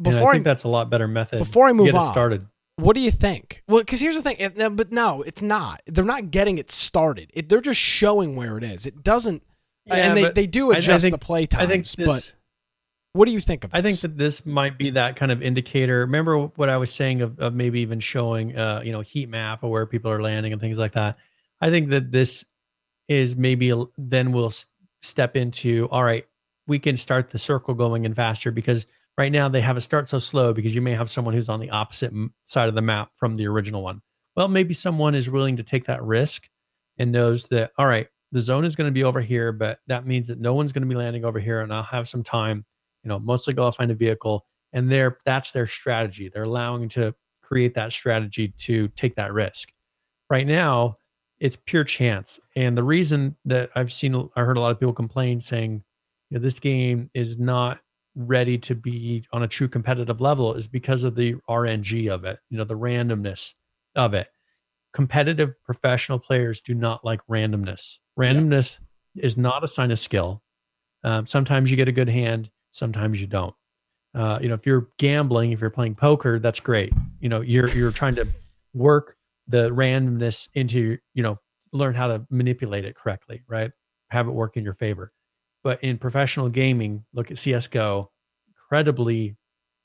[0.00, 1.38] before I think I, that's a lot better method.
[1.38, 2.46] Before I move on, started.
[2.80, 3.62] What do you think?
[3.68, 5.82] Well, because here's the thing, it, but no, it's not.
[5.86, 7.30] They're not getting it started.
[7.34, 8.86] It, they're just showing where it is.
[8.86, 9.42] It doesn't,
[9.86, 11.64] yeah, and they, they do adjust think, the play times.
[11.64, 12.34] I think this, but
[13.12, 13.70] what do you think of?
[13.72, 16.00] I think that this might be that kind of indicator.
[16.00, 19.62] Remember what I was saying of, of maybe even showing, uh, you know, heat map
[19.62, 21.16] of where people are landing and things like that.
[21.60, 22.44] I think that this
[23.08, 24.52] is maybe a, then we'll
[25.02, 26.26] step into all right.
[26.66, 28.86] We can start the circle going in faster because
[29.20, 31.60] Right now, they have it start so slow because you may have someone who's on
[31.60, 32.10] the opposite
[32.44, 34.00] side of the map from the original one.
[34.34, 36.48] Well, maybe someone is willing to take that risk
[36.96, 40.06] and knows that, all right, the zone is going to be over here, but that
[40.06, 42.64] means that no one's going to be landing over here and I'll have some time,
[43.04, 44.46] you know, mostly go find a vehicle.
[44.72, 46.30] And there, that's their strategy.
[46.30, 49.70] They're allowing to create that strategy to take that risk.
[50.30, 50.96] Right now,
[51.40, 52.40] it's pure chance.
[52.56, 55.84] And the reason that I've seen, I heard a lot of people complain saying,
[56.30, 57.80] you know, this game is not
[58.26, 62.38] ready to be on a true competitive level is because of the RNG of it,
[62.48, 63.54] you know, the randomness
[63.94, 64.28] of it.
[64.92, 67.98] Competitive professional players do not like randomness.
[68.18, 68.78] Randomness
[69.14, 69.24] yeah.
[69.24, 70.42] is not a sign of skill.
[71.04, 73.54] Um, sometimes you get a good hand, sometimes you don't.
[74.14, 76.92] Uh, you know, if you're gambling, if you're playing poker, that's great.
[77.20, 78.26] You know, you're you're trying to
[78.74, 79.16] work
[79.46, 81.38] the randomness into, you know,
[81.72, 83.70] learn how to manipulate it correctly, right?
[84.08, 85.12] Have it work in your favor.
[85.62, 88.08] But in professional gaming, look at CSGO,
[88.48, 89.36] incredibly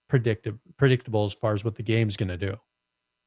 [0.07, 2.55] predictable as far as what the game's going to do.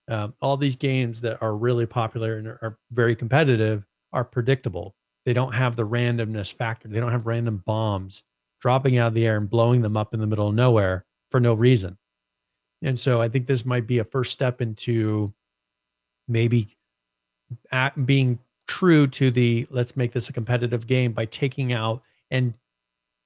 [0.08, 4.94] Um, all these games that are really popular and are very competitive are predictable.
[5.26, 6.88] They don't have the randomness factor.
[6.88, 8.22] They don't have random bombs
[8.60, 11.40] dropping out of the air and blowing them up in the middle of nowhere for
[11.40, 11.98] no reason.
[12.82, 15.34] And so I think this might be a first step into
[16.26, 16.76] maybe
[18.04, 22.54] being true to the let's make this a competitive game by taking out and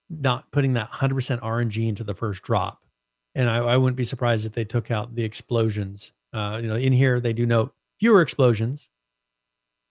[0.09, 2.83] not putting that 100% RNG into the first drop.
[3.35, 6.13] And I, I wouldn't be surprised if they took out the explosions.
[6.33, 8.89] Uh, you know, in here they do note fewer explosions,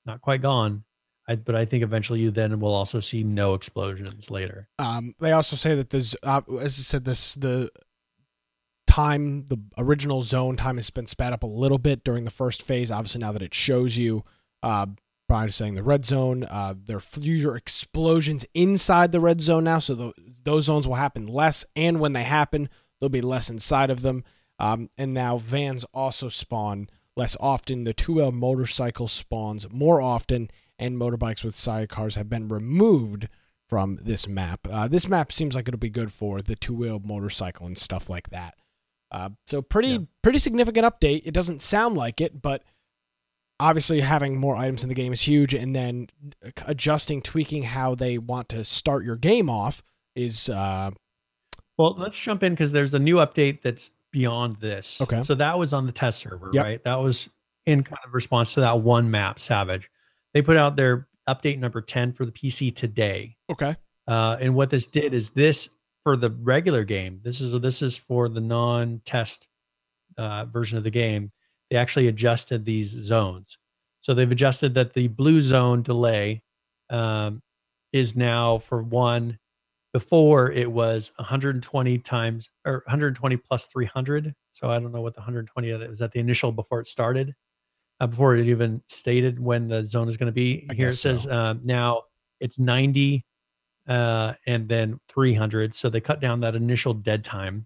[0.06, 0.84] not quite gone.
[1.28, 4.68] I, but I think eventually you then will also see no explosions later.
[4.80, 7.70] Um, they also say that there's, uh, as I said, this the
[8.88, 12.64] time, the original zone time has been sped up a little bit during the first
[12.64, 12.92] phase.
[12.92, 14.24] Obviously, now that it shows you,
[14.64, 14.88] uh,
[15.32, 19.96] Saying the red zone, uh, there are future explosions inside the red zone now, so
[19.96, 20.14] the,
[20.44, 22.70] those zones will happen less, and when they happen,
[23.00, 24.26] there'll be less inside of them.
[24.60, 27.86] Um, and now vans also spawn less often.
[27.86, 33.30] The two wheel motorcycle spawns more often, and motorbikes with sidecars have been removed
[33.68, 34.68] from this map.
[34.70, 38.10] Uh, this map seems like it'll be good for the two wheel motorcycle and stuff
[38.10, 38.56] like that.
[39.12, 39.98] Uh, so pretty yeah.
[40.22, 41.22] pretty significant update.
[41.26, 42.64] It doesn't sound like it, but
[43.62, 46.10] obviously having more items in the game is huge, and then
[46.66, 49.82] adjusting, tweaking how they want to start your game off
[50.16, 50.50] is.
[50.50, 50.92] Uh,
[51.78, 55.00] well, let's jump in because there's a new update that's beyond this.
[55.02, 55.24] Okay.
[55.24, 56.66] So that was on the test server, yep.
[56.66, 56.84] right?
[56.84, 57.30] That was
[57.66, 59.90] in kind of response to that one map, Savage.
[60.34, 63.38] They put out their update number 10 for the PC today.
[63.50, 63.76] Okay.
[64.08, 65.70] Uh, and what this did is this
[66.04, 67.22] for the regular game.
[67.24, 69.48] This is this is for the non-test
[70.18, 71.32] uh, version of the game.
[71.72, 73.58] They actually adjusted these zones.
[74.02, 76.44] So they've adjusted that the blue zone delay
[76.90, 77.42] um,
[77.94, 79.40] is now for one.
[79.94, 84.34] Before it was 120 times or 120 plus 300.
[84.50, 87.36] So I don't know what the 120 that was at the initial before it started,
[88.00, 90.66] uh, before it even stated when the zone is going to be.
[90.70, 91.30] I Here it says so.
[91.30, 92.04] uh, now
[92.40, 93.26] it's 90
[93.88, 95.76] uh, and then 300.
[95.76, 97.66] So they cut down that initial dead time,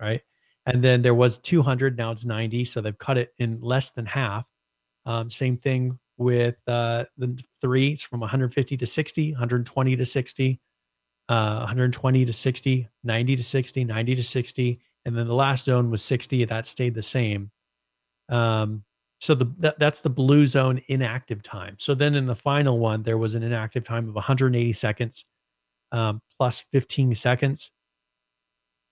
[0.00, 0.22] right?
[0.66, 1.96] And then there was 200.
[1.96, 2.64] Now it's 90.
[2.64, 4.44] So they've cut it in less than half.
[5.04, 7.88] Um, same thing with uh, the three.
[7.88, 10.60] It's from 150 to 60, 120 to 60,
[11.28, 14.80] uh, 120 to 60, 90 to 60, 90 to 60.
[15.04, 16.44] And then the last zone was 60.
[16.46, 17.50] That stayed the same.
[18.28, 18.82] Um,
[19.20, 21.76] so the that, that's the blue zone inactive time.
[21.78, 25.24] So then in the final one, there was an inactive time of 180 seconds
[25.92, 27.70] um, plus 15 seconds.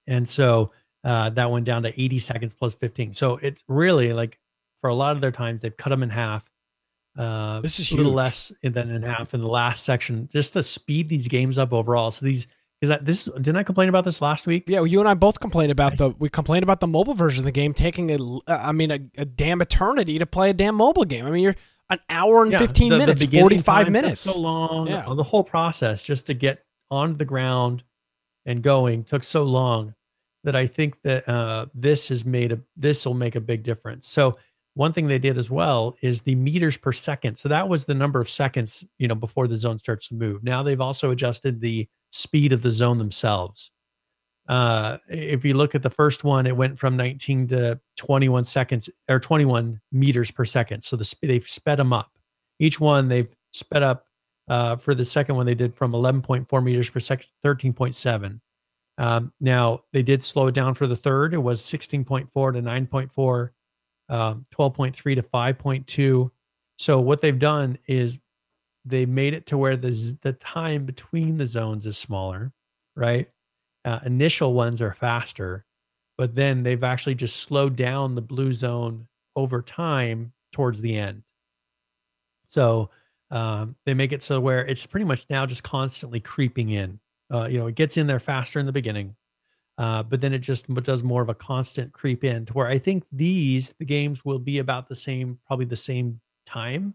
[0.07, 0.73] And so
[1.05, 3.15] uh, that went down to 80 seconds plus 15.
[3.15, 4.39] So it's really like
[4.81, 6.51] for a lot of their times, they've cut them in half.
[7.17, 8.17] Uh, this is a little huge.
[8.17, 12.11] less than in half in the last section, just to speed these games up overall.
[12.11, 12.49] So these
[12.81, 14.65] is that this didn't I complain about this last week?
[14.67, 17.43] Yeah, well, you and I both complained about the we complained about the mobile version
[17.43, 20.75] of the game taking a I mean a, a damn eternity to play a damn
[20.75, 21.25] mobile game.
[21.25, 21.55] I mean you're
[21.89, 24.23] an hour and yeah, 15 the, minutes, the 45 minutes.
[24.23, 24.89] So long.
[24.89, 25.05] Yeah.
[25.09, 27.85] The whole process just to get on the ground
[28.45, 29.95] and going took so long
[30.45, 34.07] that I think that uh, this has made a this will make a big difference.
[34.07, 34.39] So
[34.75, 37.37] one thing they did as well is the meters per second.
[37.37, 40.43] So that was the number of seconds, you know, before the zone starts to move.
[40.43, 43.71] Now they've also adjusted the speed of the zone themselves.
[44.49, 48.91] Uh, if you look at the first one, it went from 19 to 21 seconds
[49.09, 50.83] or 21 meters per second.
[50.83, 52.11] So the they've sped them up.
[52.59, 54.07] Each one they've sped up
[54.49, 58.41] uh, for the second one, they did from 11.4 meters per second to 13.7.
[58.99, 61.35] Um, now they did slow it down for the third.
[61.35, 63.51] It was 16.4 to 9.4,
[64.09, 66.31] um, 12.3 to 5.2.
[66.77, 68.19] So what they've done is
[68.85, 72.53] they made it to where the the time between the zones is smaller,
[72.95, 73.29] right?
[73.85, 75.65] Uh, initial ones are faster,
[76.17, 81.23] but then they've actually just slowed down the blue zone over time towards the end.
[82.47, 82.91] So
[83.31, 87.01] um, they make it so where it's pretty much now just constantly creeping in.
[87.33, 89.17] Uh, you know, it gets in there faster in the beginning,
[89.79, 92.79] uh, but then it just does more of a constant creep in to where I
[92.79, 96.95] think these the games will be about the same, probably the same time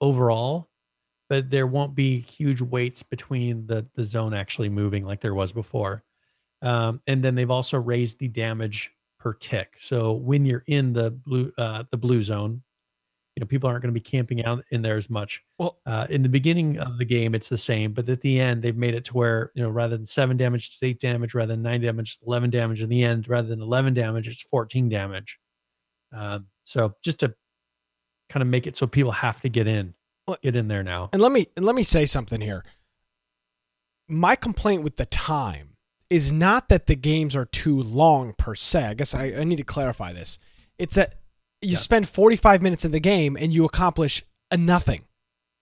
[0.00, 0.68] overall,
[1.28, 5.52] but there won't be huge weights between the the zone actually moving like there was
[5.52, 6.04] before.
[6.62, 9.76] Um, and then they've also raised the damage per tick.
[9.78, 12.62] So when you're in the blue uh, the blue zone,
[13.40, 16.06] you know people aren't going to be camping out in there as much well uh,
[16.10, 18.94] in the beginning of the game it's the same but at the end they've made
[18.94, 21.80] it to where you know rather than seven damage it's eight damage rather than nine
[21.80, 25.38] damage 11 damage in the end rather than 11 damage it's 14 damage.
[26.14, 27.34] Uh, so just to
[28.28, 29.94] kind of make it so people have to get in
[30.42, 31.08] get in there now.
[31.12, 32.64] And let me and let me say something here.
[34.08, 35.76] My complaint with the time
[36.08, 38.84] is not that the games are too long per se.
[38.84, 40.38] I guess i, I need to clarify this.
[40.78, 41.14] It's that
[41.62, 41.76] you yeah.
[41.76, 45.04] spend 45 minutes in the game and you accomplish a nothing.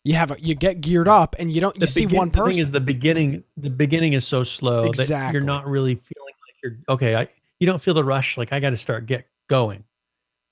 [0.05, 2.31] You have a, you get geared up and you don't you the see begin, one
[2.31, 2.47] person.
[2.47, 5.15] The thing is the beginning the beginning is so slow exactly.
[5.15, 7.16] that you're not really feeling like you're okay.
[7.16, 9.85] I you don't feel the rush like I got to start get going.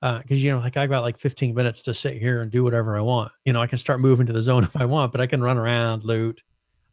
[0.03, 2.65] Uh, cuz you know like I got like 15 minutes to sit here and do
[2.65, 3.33] whatever I want.
[3.45, 5.41] You know, I can start moving to the zone if I want, but I can
[5.41, 6.43] run around, loot.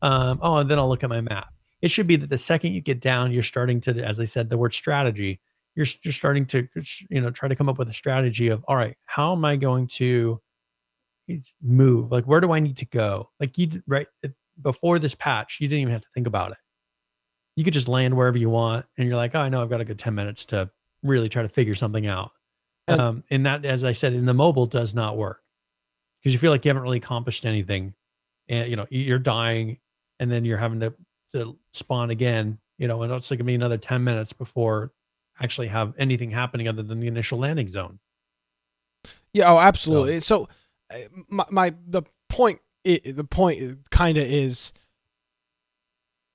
[0.02, 1.52] Um, oh, and then I'll look at my map.
[1.82, 4.50] It should be that the second you get down, you're starting to, as they said,
[4.50, 5.42] the word strategy
[5.76, 6.68] you're you're starting to
[7.10, 9.56] you know try to come up with a strategy of all right how am i
[9.56, 10.40] going to
[11.62, 14.08] move like where do i need to go like you right
[14.62, 16.58] before this patch you didn't even have to think about it
[17.56, 19.82] you could just land wherever you want, and you're like, oh, I know I've got
[19.82, 20.70] a good ten minutes to
[21.04, 22.32] really try to figure something out.
[22.88, 25.42] And, um, and that, as I said, in the mobile does not work
[26.20, 27.94] because you feel like you haven't really accomplished anything,
[28.50, 29.78] and you know you're dying,
[30.20, 30.94] and then you're having to
[31.34, 32.60] to spawn again.
[32.80, 34.92] You know, and it's like gonna be another ten minutes before
[35.42, 38.00] actually have anything happening other than the initial landing zone.
[39.34, 40.20] Yeah, oh, absolutely.
[40.20, 40.48] So,
[40.92, 44.74] so uh, my, my the point the point kind of is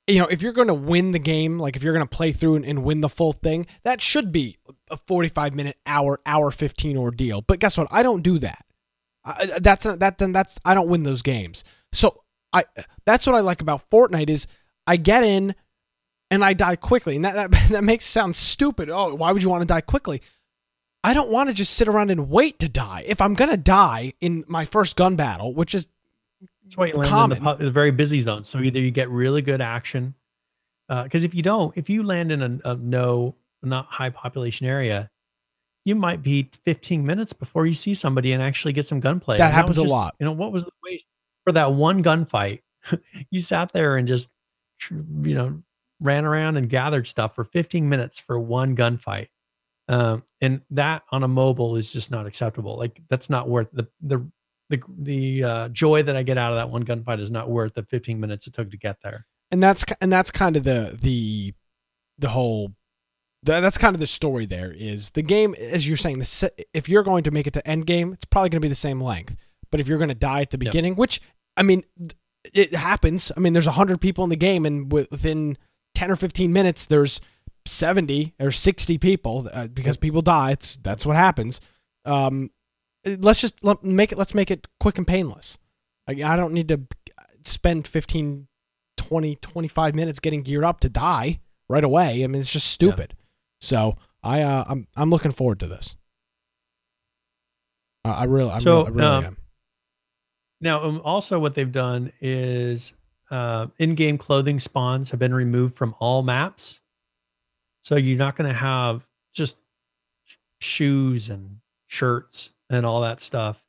[0.09, 2.33] you know, if you're going to win the game, like if you're going to play
[2.33, 4.57] through and, and, win the full thing, that should be
[4.91, 7.43] a 45 minute, hour, hour 15 ordeal.
[7.43, 7.89] But guess what?
[7.91, 8.65] I don't do that.
[9.25, 10.17] I, that's not that.
[10.17, 11.63] Then that's I don't win those games.
[11.93, 12.23] So
[12.53, 12.65] I
[13.05, 14.47] that's what I like about Fortnite is
[14.87, 15.55] I get in
[16.31, 18.91] and I die quickly, and that that that makes it sound stupid.
[18.91, 20.23] Oh, why would you want to die quickly?
[21.05, 23.05] I don't want to just sit around and wait to die.
[23.07, 25.87] If I'm gonna die in my first gun battle, which is
[26.65, 27.39] that's why you land common.
[27.39, 28.45] in the, the, very busy zone.
[28.45, 30.15] So either you get really good action,
[30.87, 34.67] because uh, if you don't, if you land in a, a no, not high population
[34.67, 35.11] area,
[35.87, 39.39] you might be 15 minutes before you see somebody and actually get some gunplay.
[39.39, 40.15] That and happens that just, a lot.
[40.21, 41.07] You know what was the waste
[41.45, 42.61] for that one gunfight?
[43.31, 44.29] you sat there and just,
[44.91, 45.63] you know,
[46.01, 49.29] ran around and gathered stuff for 15 minutes for one gunfight.
[49.89, 52.77] Um, and that on a mobile is just not acceptable.
[52.77, 54.29] Like that's not worth the the
[54.69, 57.75] the the uh, joy that I get out of that one gunfight is not worth
[57.75, 59.27] the 15 minutes it took to get there.
[59.51, 61.55] And that's and that's kind of the the
[62.19, 62.73] the whole
[63.45, 67.05] that's kind of the story there is the game as you're saying the if you're
[67.05, 69.37] going to make it to end game it's probably going to be the same length
[69.71, 70.99] but if you're going to die at the beginning yep.
[70.99, 71.21] which
[71.57, 71.85] i mean
[72.53, 75.57] it happens i mean there's 100 people in the game and within
[75.99, 77.21] 10 or 15 minutes there's
[77.67, 80.53] 70 or 60 people uh, because people die.
[80.53, 81.61] It's that's what happens.
[82.05, 82.53] Um
[83.05, 85.59] let's just let, make it let's make it quick and painless.
[86.07, 86.83] I, I don't need to
[87.43, 88.47] spend 15
[88.97, 92.23] 20 25 minutes getting geared up to die right away.
[92.23, 93.15] I mean it's just stupid.
[93.17, 93.25] Yeah.
[93.61, 95.97] so i uh, i'm i'm looking forward to this.
[98.05, 99.37] Uh, i really i so, really, I really um, am.
[100.61, 102.95] now um, also what they've done is
[103.31, 106.81] uh, in-game clothing spawns have been removed from all maps
[107.89, 109.57] so you're not going to have just
[110.61, 111.57] shoes and
[111.87, 113.65] shirts and all that stuff.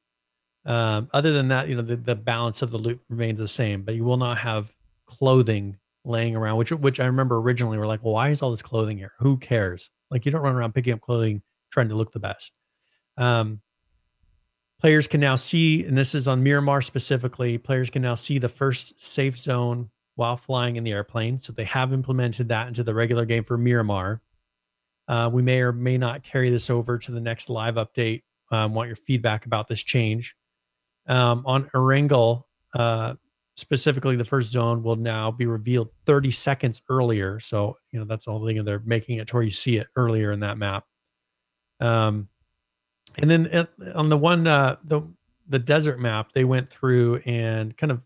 [0.65, 3.83] Um, other than that, you know, the, the balance of the loot remains the same,
[3.83, 4.75] but you will not have
[5.05, 8.61] clothing laying around, which which I remember originally we're like, well, why is all this
[8.61, 9.13] clothing here?
[9.19, 9.89] Who cares?
[10.11, 11.41] Like you don't run around picking up clothing
[11.71, 12.51] trying to look the best.
[13.15, 13.61] Um,
[14.79, 18.49] players can now see, and this is on Miramar specifically, players can now see the
[18.49, 21.37] first safe zone while flying in the airplane.
[21.37, 24.21] So they have implemented that into the regular game for Miramar.
[25.07, 28.73] Uh, we may or may not carry this over to the next live update um,
[28.73, 30.35] want your feedback about this change.
[31.07, 32.43] Um, on Erangel,
[32.73, 33.15] uh,
[33.57, 37.39] specifically, the first zone will now be revealed 30 seconds earlier.
[37.39, 38.63] So, you know, that's the whole thing.
[38.63, 40.85] They're making it to where you see it earlier in that map.
[41.79, 42.27] Um,
[43.17, 43.65] and then uh,
[43.95, 45.01] on the one, uh, the,
[45.47, 48.01] the desert map, they went through and kind of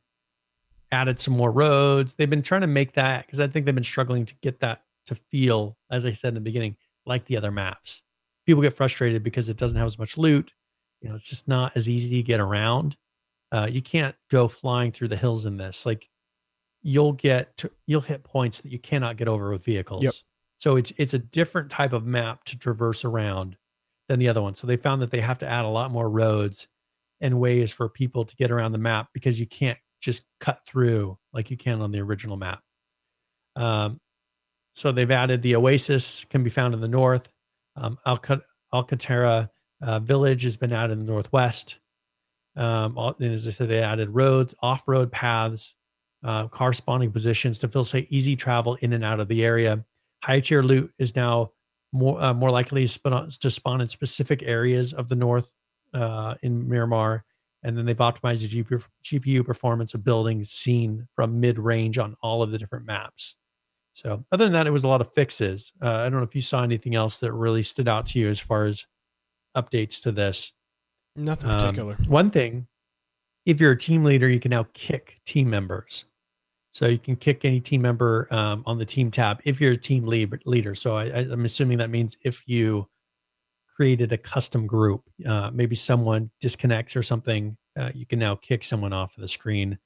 [0.92, 2.14] added some more roads.
[2.16, 4.84] They've been trying to make that because I think they've been struggling to get that
[5.08, 8.04] to feel, as I said in the beginning, like the other maps
[8.46, 10.54] people get frustrated because it doesn't have as much loot.
[11.02, 12.96] You know, it's just not as easy to get around.
[13.52, 15.86] Uh, you can't go flying through the hills in this.
[15.86, 16.10] Like
[16.82, 20.04] you'll get to, you'll hit points that you cannot get over with vehicles.
[20.04, 20.14] Yep.
[20.58, 23.58] So it's it's a different type of map to traverse around
[24.10, 24.56] than the other one.
[24.56, 26.68] So they found that they have to add a lot more roads
[27.22, 31.18] and ways for people to get around the map because you can't just cut through
[31.32, 32.62] like you can on the original map.
[33.56, 34.00] Um,
[34.76, 37.32] so they've added the oasis can be found in the north.
[37.76, 37.98] Um,
[38.74, 39.50] Alcantara
[39.82, 41.78] uh, Village has been added in the northwest.
[42.56, 45.76] Um, and as I said, they added roads, off-road paths,
[46.24, 49.84] uh, car spawning positions to facilitate easy travel in and out of the area.
[50.24, 51.52] High tier loot is now
[51.94, 55.54] more uh, more likely to spawn, in specific areas of the north
[55.94, 57.24] uh, in Miramar,
[57.64, 62.16] and then they've optimized the GPU, GPU performance of buildings seen from mid range on
[62.22, 63.36] all of the different maps.
[63.94, 65.72] So other than that, it was a lot of fixes.
[65.82, 68.28] Uh, I don't know if you saw anything else that really stood out to you
[68.28, 68.86] as far as
[69.56, 70.52] updates to this.
[71.16, 71.96] Nothing um, particular.
[72.08, 72.68] One thing,
[73.46, 76.06] if you're a team leader, you can now kick team members.
[76.74, 79.78] So you can kick any team member um, on the team tab if you're a
[79.78, 80.74] team lead, leader.
[80.74, 82.90] So I, am assuming that means if you
[83.76, 88.64] created a custom group, uh, maybe someone disconnects or something, uh, you can now kick
[88.64, 89.78] someone off of the screen.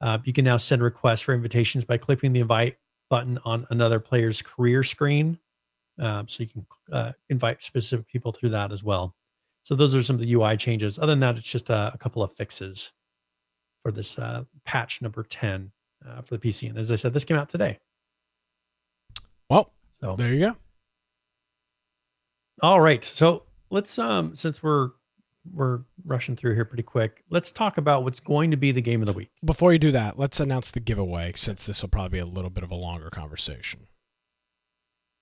[0.00, 2.76] Uh, you can now send requests for invitations by clicking the invite
[3.10, 5.38] button on another player's career screen.
[6.00, 9.14] Um, so you can uh, invite specific people through that as well.
[9.62, 10.98] So those are some of the UI changes.
[10.98, 12.92] Other than that, it's just a, a couple of fixes
[13.82, 15.70] for this uh, patch number 10
[16.08, 16.68] uh, for the PC.
[16.68, 17.78] And as I said, this came out today.
[19.50, 20.56] Well, so There you go.
[22.62, 23.02] all right.
[23.04, 24.90] So let's um since we're
[25.52, 29.02] we're rushing through here pretty quick, let's talk about what's going to be the game
[29.02, 29.30] of the week.
[29.44, 32.48] Before you do that, let's announce the giveaway since this will probably be a little
[32.50, 33.86] bit of a longer conversation.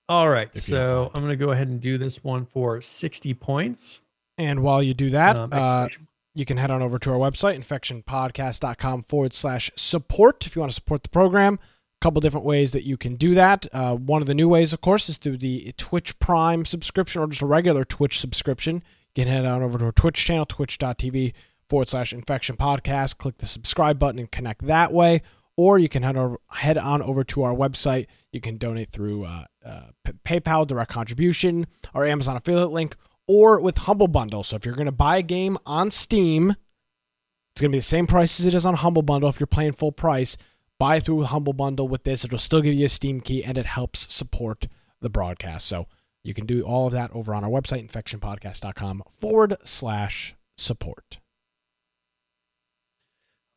[0.08, 0.48] All right.
[0.54, 1.10] If you don't So.
[1.14, 4.02] I'm gonna go ahead and do this one for 60 points.
[4.38, 5.88] And while you do that, Um, uh,
[6.34, 10.70] you can head on over to our website, infectionpodcast.com forward slash support if you want
[10.70, 11.58] to support the program.
[12.00, 13.66] A couple different ways that you can do that.
[13.72, 17.28] Uh, one of the new ways, of course, is through the Twitch Prime subscription or
[17.28, 18.82] just a regular Twitch subscription.
[19.14, 21.34] You can head on over to our Twitch channel, twitch.tv
[21.68, 23.18] forward slash infection podcast.
[23.18, 25.22] Click the subscribe button and connect that way.
[25.56, 28.06] Or you can head, over, head on over to our website.
[28.32, 29.82] You can donate through uh, uh,
[30.24, 32.96] PayPal, direct contribution, our Amazon affiliate link,
[33.32, 34.42] or with Humble Bundle.
[34.42, 37.82] So if you're going to buy a game on Steam, it's going to be the
[37.82, 40.36] same price as it is on Humble Bundle if you're playing full price.
[40.78, 42.26] Buy through Humble Bundle with this.
[42.26, 44.68] It'll still give you a Steam key and it helps support
[45.00, 45.66] the broadcast.
[45.66, 45.86] So
[46.22, 51.20] you can do all of that over on our website, infectionpodcast.com forward slash support.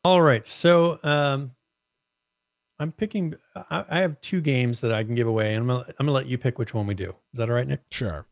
[0.04, 0.46] All right.
[0.46, 1.52] So um
[2.78, 5.94] I'm picking I, I have two games that I can give away, and I'm I'm
[5.98, 7.10] gonna let you pick which one we do.
[7.10, 7.80] Is that all right, Nick?
[7.90, 8.26] Sure.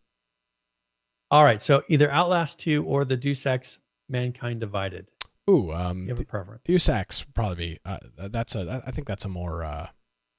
[1.34, 1.60] All right.
[1.60, 5.08] So either Outlast 2 or the Deus Ex Mankind Divided.
[5.50, 6.62] Ooh, um, You have a preference?
[6.64, 7.98] Deus Ex probably be, uh,
[8.30, 9.88] that's a, I think that's a more, uh,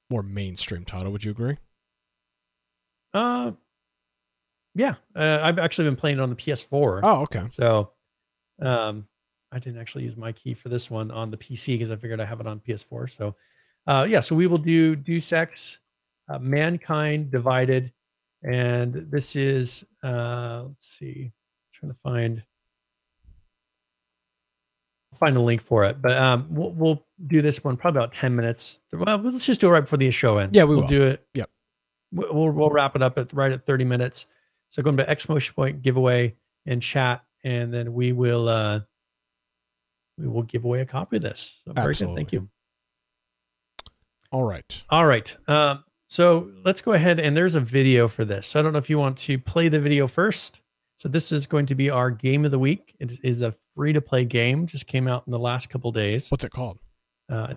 [0.08, 1.12] more mainstream title.
[1.12, 1.58] Would you agree?
[3.12, 3.52] Uh,
[4.74, 4.94] yeah.
[5.14, 7.00] Uh, I've actually been playing it on the PS4.
[7.02, 7.42] Oh, okay.
[7.50, 7.90] So,
[8.62, 9.06] um,
[9.52, 12.22] I didn't actually use my key for this one on the PC because I figured
[12.22, 13.14] I have it on PS4.
[13.14, 13.36] So,
[13.86, 14.20] uh, yeah.
[14.20, 15.78] So we will do Deus Ex,
[16.30, 17.92] uh, Mankind Divided,
[18.46, 21.32] and this is uh, let's see,
[21.72, 22.42] trying to find
[25.14, 28.36] find a link for it, but um, we'll we'll do this one probably about ten
[28.36, 28.80] minutes.
[28.92, 30.54] Well, let's just do it right before the show ends.
[30.54, 30.88] Yeah, we will will.
[30.88, 31.26] do it.
[31.34, 31.50] Yep.
[32.12, 34.26] We'll we'll, we'll wrap it up at right at thirty minutes.
[34.68, 36.36] So go to X Motion Point giveaway
[36.66, 38.80] and chat, and then we will uh
[40.18, 41.60] we will give away a copy of this.
[41.64, 42.14] So very good.
[42.14, 42.48] Thank you.
[44.32, 44.82] All right.
[44.90, 45.36] All right.
[45.48, 48.46] Um, so let's go ahead and there's a video for this.
[48.48, 50.60] So I don't know if you want to play the video first.
[50.96, 52.96] So this is going to be our game of the week.
[52.98, 54.66] It is a free to play game.
[54.66, 56.30] Just came out in the last couple days.
[56.30, 56.78] What's it called?
[57.28, 57.54] Uh,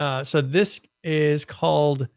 [0.00, 2.08] uh, so this is called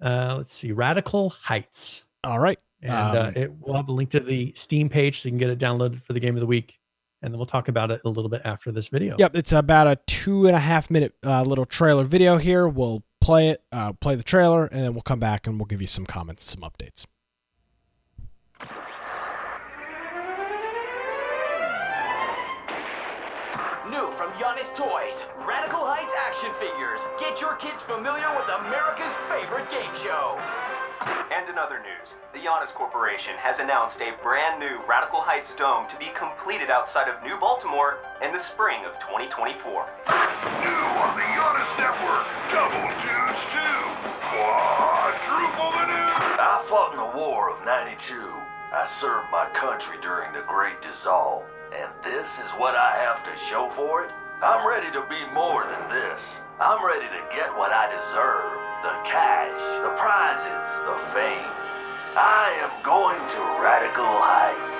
[0.00, 2.58] uh, let's see, Radical Heights, All right.
[2.82, 5.38] and uh, Um, it will have a link to the Steam page so you can
[5.38, 6.78] get it downloaded for the game of the week.
[7.20, 9.16] And then we'll talk about it a little bit after this video.
[9.18, 12.68] Yep, it's about a two and a half minute uh, little trailer video here.
[12.68, 15.82] We'll play it, uh, play the trailer, and then we'll come back and we'll give
[15.82, 17.04] you some comments, some updates.
[23.84, 27.00] New from Giannis Toys, Radical Heights action figures.
[27.20, 30.40] Get your kids familiar with America's favorite game show.
[31.30, 35.86] And in other news, the Giannis Corporation has announced a brand new Radical Heights Dome
[35.88, 39.54] to be completed outside of New Baltimore in the spring of 2024.
[39.54, 42.26] New on the Giannis Network.
[42.50, 43.78] Double dudes too.
[44.26, 46.18] Quadruple the news.
[46.42, 48.18] I fought in the War of 92.
[48.74, 51.46] I served my country during the Great Dissolve.
[51.70, 54.10] And this is what I have to show for it?
[54.42, 56.22] I'm ready to be more than this.
[56.58, 58.57] I'm ready to get what I deserve.
[58.82, 61.50] The cash, the prizes, the fame.
[62.14, 64.78] I am going to Radical Heights.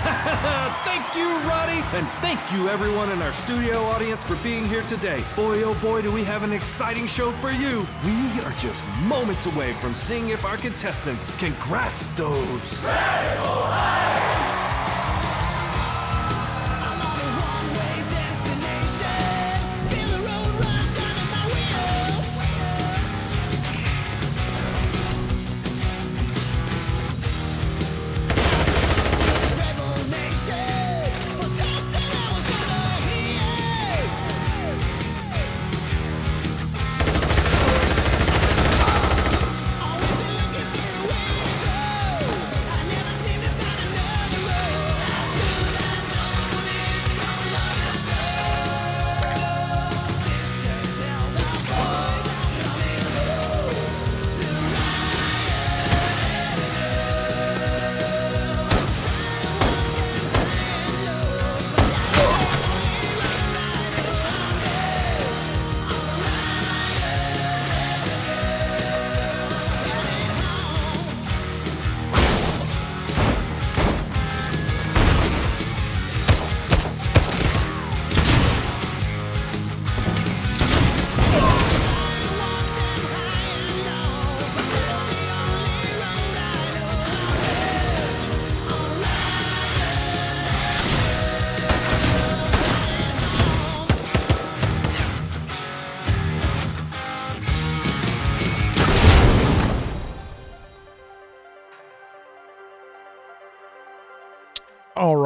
[0.86, 5.22] thank you, Roddy, and thank you, everyone in our studio audience, for being here today.
[5.36, 7.86] Boy, oh boy, do we have an exciting show for you.
[8.06, 12.86] We are just moments away from seeing if our contestants can grasp those.
[12.86, 14.59] All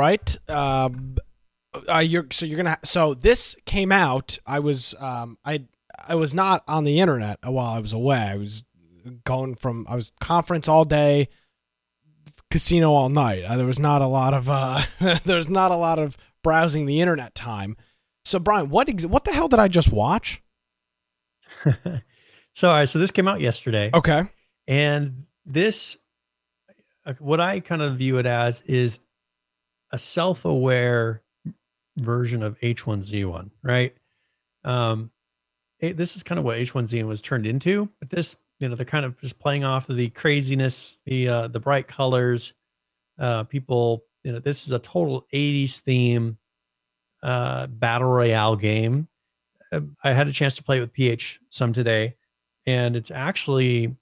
[0.05, 0.51] right.
[0.51, 1.17] Um,
[1.89, 2.79] uh, you're so you're gonna.
[2.85, 4.39] So this came out.
[4.47, 5.65] I was um I
[6.07, 8.19] I was not on the internet while I was away.
[8.19, 8.65] I was
[9.25, 11.29] going from I was conference all day,
[12.51, 13.45] casino all night.
[13.45, 14.83] Uh, there was not a lot of uh
[15.25, 17.77] there was not a lot of browsing the internet time.
[18.25, 20.43] So Brian, what ex- what the hell did I just watch?
[22.53, 23.91] so, all right, so this came out yesterday.
[23.93, 24.23] Okay.
[24.67, 25.97] And this,
[27.07, 28.99] uh, what I kind of view it as is
[29.95, 31.23] a self aware
[31.97, 33.95] version of H1Z1, right?
[34.65, 35.13] Um,
[35.79, 38.85] it, this is kind of what H1Z1 was turned into, but this, you know, they're
[38.85, 42.55] kind of just playing off of the craziness, the uh, the bright colors.
[43.21, 46.39] Uh, people, you know, this is a total 80s theme
[47.23, 49.07] uh, battle royale game.
[49.71, 52.17] Uh, I had a chance to play with PH some today,
[52.67, 53.95] and it's actually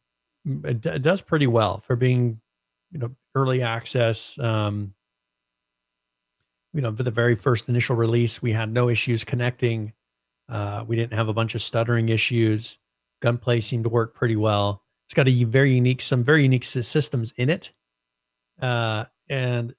[0.65, 2.41] it, d- it does pretty well for being,
[2.93, 4.39] you know, early access.
[4.39, 4.95] Um,
[6.73, 9.93] you know, for the very first initial release, we had no issues connecting.
[10.49, 12.79] Uh, we didn't have a bunch of stuttering issues.
[13.21, 14.83] Gunplay seemed to work pretty well.
[15.07, 17.73] It's got a very unique, some very unique systems in it,
[18.61, 19.75] uh, and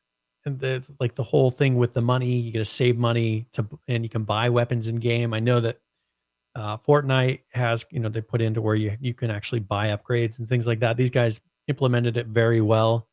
[0.46, 2.34] and the like the whole thing with the money.
[2.34, 5.34] You get to save money to, and you can buy weapons in game.
[5.34, 5.80] I know that
[6.56, 10.40] uh, Fortnite has, you know, they put into where you you can actually buy upgrades
[10.40, 10.98] and things like that.
[10.98, 13.08] These guys implemented it very well.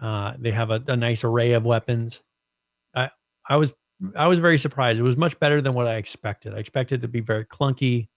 [0.00, 2.22] Uh, they have a, a nice array of weapons.
[3.50, 3.74] I was
[4.16, 4.98] I was very surprised.
[4.98, 6.54] It was much better than what I expected.
[6.54, 8.08] I expected it to be very clunky,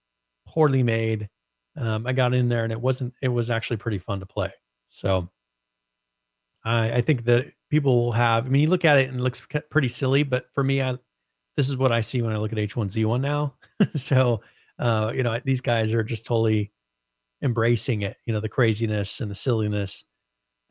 [0.47, 1.29] poorly made.
[1.75, 3.13] Um, I got in there and it wasn't.
[3.21, 4.51] It was actually pretty fun to play.
[4.87, 5.29] So
[6.63, 8.45] I, I think that people will have.
[8.45, 10.97] I mean, you look at it and it looks pretty silly, but for me, I
[11.57, 13.55] this is what I see when I look at H1Z1 now.
[13.95, 14.41] so
[14.79, 16.71] uh, you know, these guys are just totally
[17.41, 18.17] embracing it.
[18.25, 20.03] You know, the craziness and the silliness,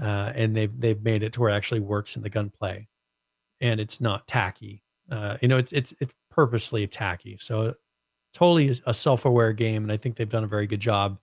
[0.00, 2.88] uh, and they've they've made it to where it actually works in the gunplay,
[3.62, 4.82] and it's not tacky.
[5.10, 7.38] Uh, you know, it's it's it's purposely tacky.
[7.40, 7.74] So
[8.34, 11.18] totally a self-aware game, and I think they've done a very good job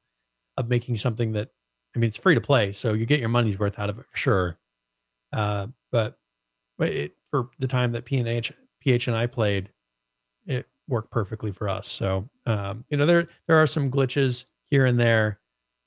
[0.57, 1.49] of making something that.
[1.95, 4.06] I mean, it's free to play, so you get your money's worth out of it
[4.10, 4.60] for sure.
[5.34, 6.20] Uh, but
[6.78, 9.70] but it, for the time that P and H, PH and I played,
[10.45, 11.88] it worked perfectly for us.
[11.88, 15.40] So um, you know, there there are some glitches here and there,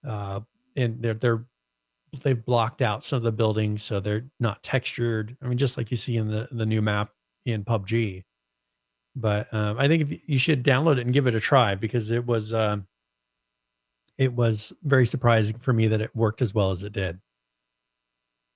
[0.06, 0.40] uh,
[0.76, 1.44] and they're they're
[2.22, 5.36] they've blocked out some of the buildings, so they're not textured.
[5.42, 7.10] I mean, just like you see in the the new map
[7.46, 8.24] in PUBG.
[9.14, 12.10] But um, I think if you should download it and give it a try because
[12.10, 12.86] it was um,
[14.18, 17.20] it was very surprising for me that it worked as well as it did.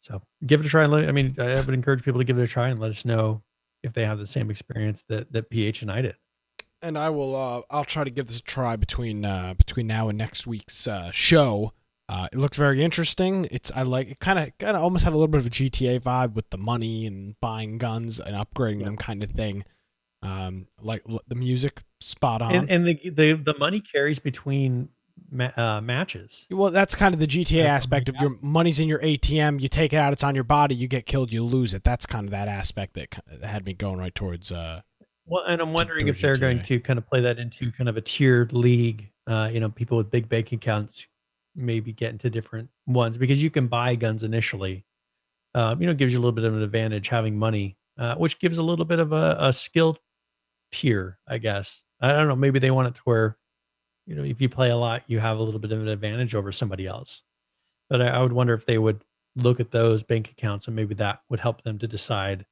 [0.02, 0.84] So give it a try.
[0.84, 2.90] And let, I mean, I would encourage people to give it a try and let
[2.90, 3.42] us know
[3.82, 6.16] if they have the same experience that that PH and I did.
[6.82, 7.34] and I will.
[7.36, 10.86] Uh, I'll try to give this a try between uh, between now and next week's
[10.86, 11.72] uh, show.
[12.08, 13.48] Uh, it looks very interesting.
[13.50, 14.20] It's I like it.
[14.20, 16.58] Kind of kind of almost had a little bit of a GTA vibe with the
[16.58, 19.64] money and buying guns and upgrading them kind of thing.
[20.22, 22.54] Um, like l- the music, spot on.
[22.54, 24.88] And and the the the money carries between
[25.30, 26.46] ma- uh, matches.
[26.50, 29.60] well, that's kind of the GTA Yeah, aspect of your money's in your ATM.
[29.60, 30.74] You take it out, it's on your body.
[30.76, 31.82] You get killed, you lose it.
[31.82, 34.52] That's kind of that aspect that that had me going right towards.
[34.52, 34.82] Uh,
[35.26, 37.96] Well, and I'm wondering if they're going to kind of play that into kind of
[37.96, 39.10] a tiered league.
[39.26, 41.08] Uh, you know, people with big bank accounts
[41.56, 44.84] maybe get into different ones because you can buy guns initially.
[45.54, 48.38] Uh, you know, gives you a little bit of an advantage having money, uh, which
[48.38, 49.96] gives a little bit of a, a skill
[50.70, 51.82] tier, I guess.
[52.00, 52.36] I don't know.
[52.36, 53.38] Maybe they want it to where,
[54.06, 56.34] you know, if you play a lot, you have a little bit of an advantage
[56.34, 57.22] over somebody else.
[57.88, 59.02] But I, I would wonder if they would
[59.34, 62.44] look at those bank accounts and maybe that would help them to decide,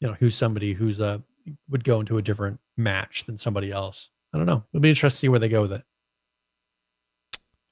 [0.00, 1.22] you know, who's somebody who's a
[1.68, 4.08] would go into a different match than somebody else.
[4.32, 4.64] I don't know.
[4.72, 5.82] It'll be interesting to see where they go with it,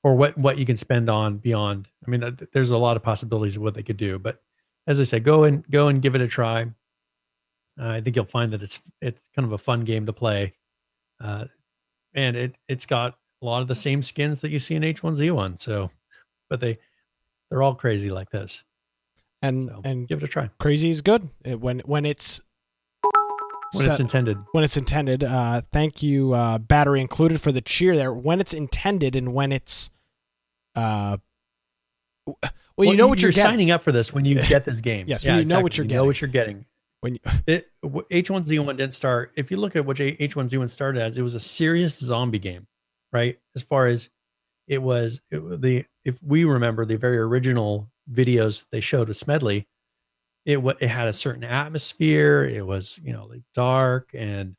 [0.02, 1.88] or what what you can spend on beyond.
[2.06, 4.42] I mean, uh, there's a lot of possibilities of what they could do, but
[4.86, 6.62] as I said, go and go and give it a try.
[7.80, 10.54] Uh, I think you'll find that it's it's kind of a fun game to play,
[11.20, 11.46] uh,
[12.14, 15.58] and it it's got a lot of the same skins that you see in H1Z1.
[15.58, 15.90] So,
[16.50, 16.78] but they
[17.50, 18.64] they're all crazy like this.
[19.42, 22.40] and So and give it a try crazy is good It- when when it's
[23.72, 24.38] when set- it's intended.
[24.52, 25.24] when it's intended.
[25.24, 28.12] Uh, thank you, uh, battery included for the cheer there.
[28.12, 29.90] When it's intended and when it's,
[30.74, 31.18] uh,
[32.26, 33.50] well, you know what you're, getting.
[33.50, 35.06] signing up for this when you get this game.
[35.08, 36.66] Yes, when you know what you're You know what you're getting.
[37.00, 39.32] When you, It H1Z1 didn't start.
[39.36, 42.68] If you look at what H1Z1 started as, it was a serious zombie game,
[43.12, 43.38] right?
[43.56, 44.08] As far as
[44.68, 49.66] it was, it, the if we remember the very original videos they showed of Smedley,
[50.44, 52.44] it it had a certain atmosphere.
[52.44, 54.56] It was you know like dark and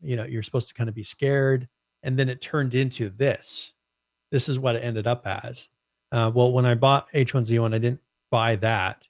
[0.00, 1.68] you know you're supposed to kind of be scared,
[2.02, 3.72] and then it turned into this.
[4.30, 5.68] This is what it ended up as.
[6.12, 8.00] Uh, well, when I bought H1Z1, I didn't
[8.30, 9.06] buy that.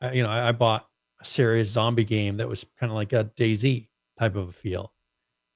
[0.00, 0.88] I, you know, I, I bought
[1.20, 3.86] a serious zombie game that was kind of like a DayZ
[4.18, 4.92] type of a feel.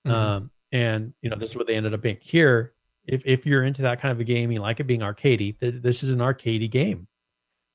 [0.06, 0.10] Mhm.
[0.12, 2.18] Um, and you know, this is what they ended up being.
[2.20, 2.74] Here,
[3.06, 5.82] if if you're into that kind of a game, you like it being arcadey, th-
[5.82, 7.08] this is an arcadey game.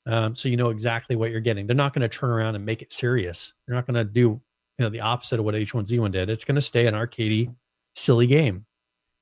[0.05, 1.65] Um, so you know exactly what you're getting.
[1.65, 3.53] They're not going to turn around and make it serious.
[3.65, 4.41] They're not going to do
[4.77, 6.29] you know the opposite of what H1Z1 did.
[6.29, 7.53] It's going to stay an arcadey,
[7.95, 8.65] silly game.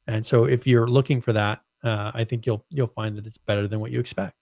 [0.08, 3.38] And so if you're looking for that, uh, I think you'll you'll find that it's
[3.38, 4.36] better than what you expect.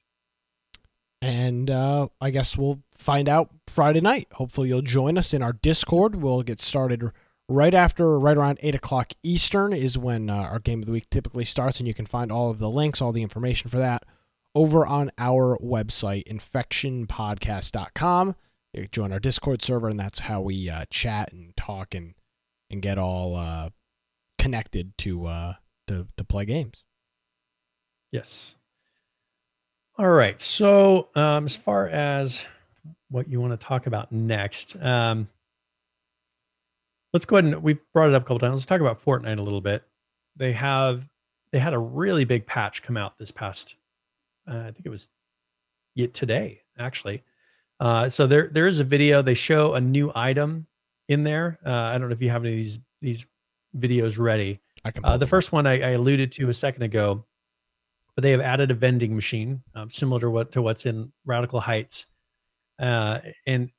[1.22, 4.28] And uh, I guess we'll find out Friday night.
[4.34, 6.16] Hopefully, you'll join us in our Discord.
[6.16, 7.12] We'll get started
[7.50, 11.10] right after, right around 8 o'clock Eastern, is when uh, our game of the week
[11.10, 11.80] typically starts.
[11.80, 14.06] And you can find all of the links, all the information for that
[14.56, 18.36] over on our website, infectionpodcast.com.
[18.74, 22.14] You join our Discord server, and that's how we uh, chat and talk and,
[22.70, 23.70] and get all uh,
[24.38, 25.54] connected to, uh,
[25.88, 26.84] to, to play games.
[28.12, 28.56] Yes.
[29.98, 30.40] All right.
[30.40, 32.46] So, um, as far as
[33.10, 35.28] what you want to talk about next, um,
[37.14, 38.54] let's go ahead and we've brought it up a couple times.
[38.54, 39.84] Let's talk about Fortnite a little bit.
[40.36, 41.08] They have
[41.52, 43.76] they had a really big patch come out this past,
[44.50, 45.10] uh, I think it was
[45.96, 47.24] yet today actually.
[47.80, 49.22] Uh, so there there is a video.
[49.22, 50.68] They show a new item
[51.08, 51.60] in there.
[51.66, 53.26] Uh, I don't know if you have any of these these
[53.78, 54.60] videos ready.
[54.84, 57.26] I can Uh, the first one I, I alluded to a second ago,
[58.16, 61.60] but they have added a vending machine um, similar to what to what's in Radical
[61.60, 62.06] Heights,
[62.80, 63.70] uh, and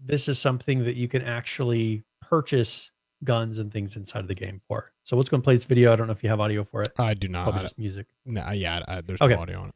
[0.00, 2.90] this is something that you can actually purchase
[3.24, 4.92] guns and things inside of the game for.
[5.08, 5.90] So let's go and play this video.
[5.90, 6.90] I don't know if you have audio for it.
[6.98, 7.44] I do not.
[7.44, 8.08] Probably just music.
[8.26, 9.34] no, yeah, I, there's Okay.
[9.34, 9.74] no audio on it.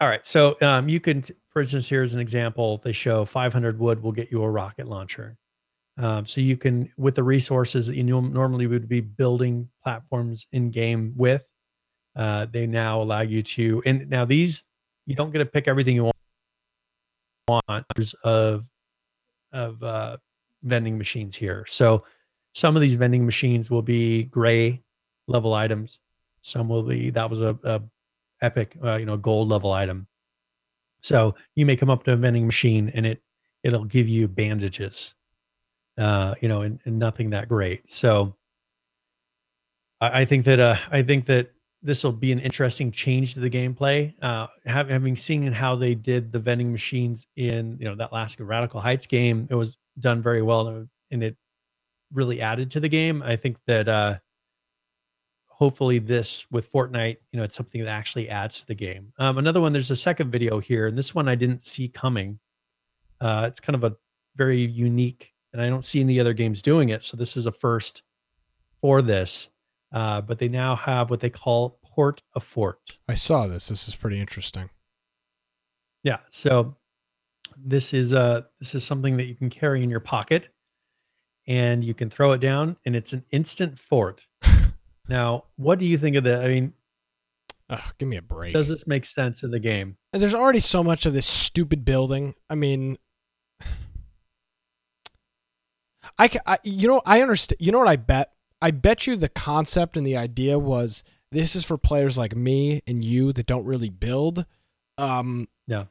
[0.00, 0.26] All right.
[0.26, 2.76] So um, you can, for instance, here's an example.
[2.84, 5.38] They show 500 wood will get you a rocket launcher.
[5.96, 10.72] Um, so you can, with the resources that you normally would be building platforms in
[10.72, 11.50] game with,
[12.14, 13.82] uh, they now allow you to.
[13.86, 14.62] And now these,
[15.06, 16.10] you don't get to pick everything you
[17.48, 17.86] want.
[18.24, 18.68] of
[19.52, 20.18] of uh,
[20.62, 21.64] vending machines here.
[21.66, 22.04] So
[22.58, 24.82] some of these vending machines will be gray
[25.28, 26.00] level items.
[26.42, 27.80] Some will be that was a, a
[28.42, 30.08] epic, uh, you know, gold level item.
[31.00, 33.22] So you may come up to a vending machine and it
[33.62, 35.14] it'll give you bandages,
[35.98, 37.88] uh, you know, and, and nothing that great.
[37.88, 38.34] So
[40.00, 43.40] I, I think that uh, I think that this will be an interesting change to
[43.40, 44.12] the gameplay.
[44.20, 48.40] Uh, have, having seen how they did the vending machines in you know that last
[48.40, 51.36] Radical Heights game, it was done very well and it
[52.12, 53.22] really added to the game.
[53.22, 54.18] I think that uh,
[55.46, 59.12] hopefully this with Fortnite, you know, it's something that actually adds to the game.
[59.18, 62.38] Um, another one, there's a second video here, and this one I didn't see coming.
[63.20, 63.96] Uh, it's kind of a
[64.36, 67.02] very unique, and I don't see any other games doing it.
[67.02, 68.02] So this is a first
[68.80, 69.48] for this.
[69.90, 72.98] Uh, but they now have what they call Port a Fort.
[73.08, 73.68] I saw this.
[73.68, 74.70] This is pretty interesting.
[76.02, 76.18] Yeah.
[76.28, 76.76] So
[77.56, 80.48] this is uh this is something that you can carry in your pocket
[81.48, 84.26] and you can throw it down and it's an instant fort.
[85.08, 86.44] now, what do you think of that?
[86.44, 86.74] I mean,
[87.70, 88.52] Ugh, give me a break.
[88.54, 89.96] does this make sense in the game?
[90.12, 92.34] And there's already so much of this stupid building.
[92.48, 92.98] I mean,
[96.18, 97.60] I, I you know I understand.
[97.60, 98.32] You know what I bet?
[98.62, 102.82] I bet you the concept and the idea was this is for players like me
[102.86, 104.44] and you that don't really build.
[104.96, 105.84] Um, Yeah.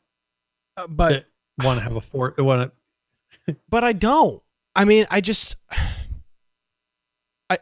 [0.75, 1.25] uh, but
[1.63, 2.71] want to have a fort want
[3.47, 4.41] to but I don't.
[4.77, 5.57] I mean, I just,
[7.49, 7.57] I,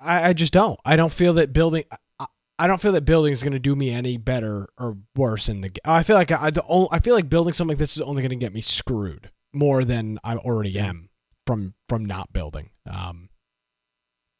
[0.00, 0.78] I, I just don't.
[0.84, 1.84] I don't feel that building.
[2.18, 2.26] I,
[2.58, 5.62] I don't feel that building is going to do me any better or worse in
[5.62, 5.72] the.
[5.84, 8.22] I feel like I the only, I feel like building something like this is only
[8.22, 11.08] going to get me screwed more than I already am
[11.44, 12.70] from from not building.
[12.86, 13.30] Um,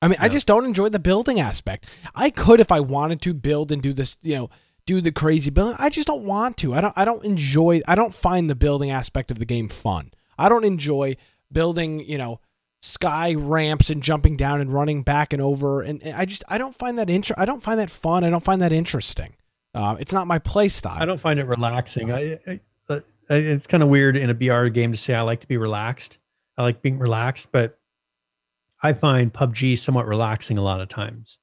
[0.01, 1.87] I mean, I just don't enjoy the building aspect.
[2.15, 4.51] I could if I wanted to build and do this, you know,
[4.87, 5.77] do the crazy building.
[5.79, 6.75] I just don't want to.
[6.75, 6.95] I don't.
[6.97, 7.81] I don't enjoy.
[7.89, 10.13] I don't find the building aspect of the game fun.
[10.39, 11.17] I don't enjoy
[11.51, 12.01] building.
[12.01, 12.41] You know,
[12.83, 15.83] sky ramps and jumping down and running back and over.
[15.83, 18.25] And, I just I don't find that inter- I don't find that fun.
[18.25, 19.37] I don't find that interesting.
[19.75, 21.01] Uh, it's not my play style.
[21.01, 22.13] I don't find it relaxing.
[22.13, 22.61] I, I,
[22.91, 23.01] I
[23.31, 26.19] it's kind of weird in a BR game to say I like to be relaxed.
[26.59, 27.79] I like being relaxed, but
[28.83, 31.39] I find PUBG somewhat relaxing a lot of times.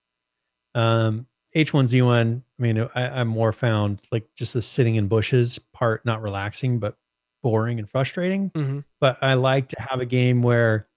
[0.76, 1.26] Um,
[1.56, 6.22] H1Z1, I mean, I, I'm more found like just the sitting in bushes part not
[6.22, 6.96] relaxing, but
[7.42, 8.50] boring and frustrating.
[8.52, 8.84] Mhm.
[9.00, 10.88] But I like to have a game where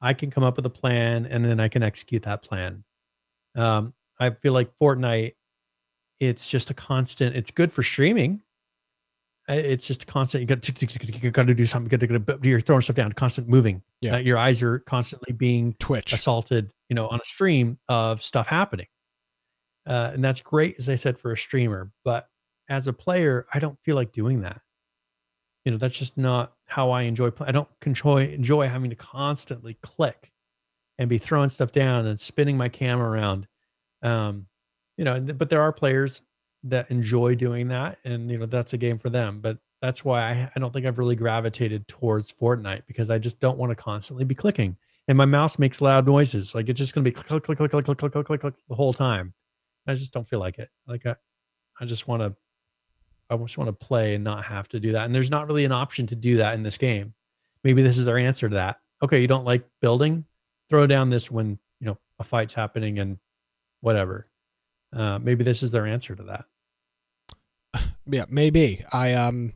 [0.00, 2.84] I can come up with a plan and then I can execute that plan.
[3.54, 5.34] Um, I feel like Fortnite,
[6.20, 7.36] it's just a constant.
[7.36, 8.42] It's good for streaming.
[9.48, 10.40] It's just a constant.
[10.40, 10.66] You got
[11.22, 11.90] you got to do something.
[12.00, 13.12] You got to you're throwing stuff down.
[13.12, 13.82] Constant moving.
[14.00, 14.14] Yeah.
[14.14, 16.12] Uh, your eyes are constantly being Twitch.
[16.12, 16.72] assaulted.
[16.88, 18.86] You know, on a stream of stuff happening,
[19.86, 21.90] uh, and that's great, as I said, for a streamer.
[22.04, 22.28] But
[22.68, 24.60] as a player, I don't feel like doing that.
[25.64, 27.48] You know, that's just not how I enjoy play.
[27.48, 30.32] I don't enjoy enjoy having to constantly click
[30.98, 33.46] and be throwing stuff down and spinning my camera around.
[34.02, 34.46] Um,
[34.96, 36.22] you know, but there are players
[36.64, 39.40] that enjoy doing that, and you know that's a game for them.
[39.40, 43.40] But that's why I, I don't think I've really gravitated towards Fortnite because I just
[43.40, 44.76] don't want to constantly be clicking.
[45.08, 46.54] And my mouse makes loud noises.
[46.54, 48.74] Like it's just going to be click, click, click, click, click, click, click, click, the
[48.76, 49.34] whole time.
[49.86, 50.70] I just don't feel like it.
[50.86, 51.16] Like I,
[51.80, 52.36] I just want to,
[53.32, 55.04] I just want to play and not have to do that.
[55.04, 57.14] And there's not really an option to do that in this game.
[57.64, 58.80] Maybe this is their answer to that.
[59.02, 60.26] Okay, you don't like building,
[60.68, 63.18] throw down this when you know a fight's happening and
[63.80, 64.28] whatever.
[64.92, 66.44] Uh, maybe this is their answer to that.
[68.04, 68.84] Yeah, maybe.
[68.92, 69.52] I um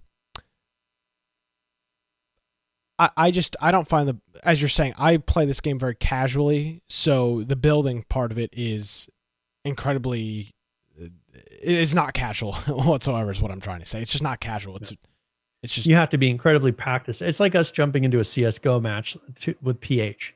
[2.96, 5.96] I, I just I don't find the as you're saying, I play this game very
[5.96, 9.08] casually, so the building part of it is
[9.64, 10.54] incredibly
[11.62, 14.00] it's not casual whatsoever is what I'm trying to say.
[14.00, 14.76] It's just not casual.
[14.76, 14.94] It's
[15.62, 17.22] it's just you have to be incredibly practiced.
[17.22, 20.34] It's like us jumping into a CS:GO match to, with PH.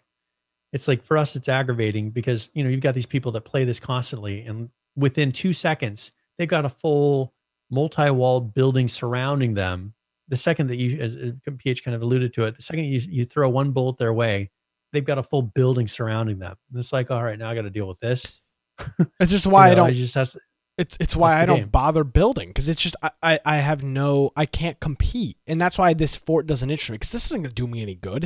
[0.72, 3.64] It's like for us, it's aggravating because you know you've got these people that play
[3.64, 7.32] this constantly, and within two seconds, they've got a full
[7.70, 9.94] multi-walled building surrounding them.
[10.28, 11.16] The second that you, as
[11.58, 14.50] PH kind of alluded to it, the second you you throw one bolt their way,
[14.92, 16.56] they've got a full building surrounding them.
[16.70, 18.40] And it's like, all right, now I got to deal with this.
[19.20, 19.92] It's just why You I don't.
[19.94, 20.40] just has to-
[20.80, 21.68] It's it's why I don't game.
[21.68, 25.78] bother building because it's just I, I I have no I can't compete and that's
[25.78, 28.24] why this fort doesn't interest me because this isn't gonna do me any good.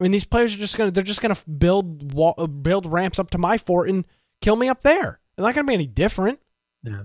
[0.00, 3.30] I mean these players are just gonna they're just gonna build wall, build ramps up
[3.30, 4.04] to my fort and
[4.40, 5.20] kill me up there.
[5.36, 6.40] It's not gonna be any different.
[6.82, 7.02] Yeah.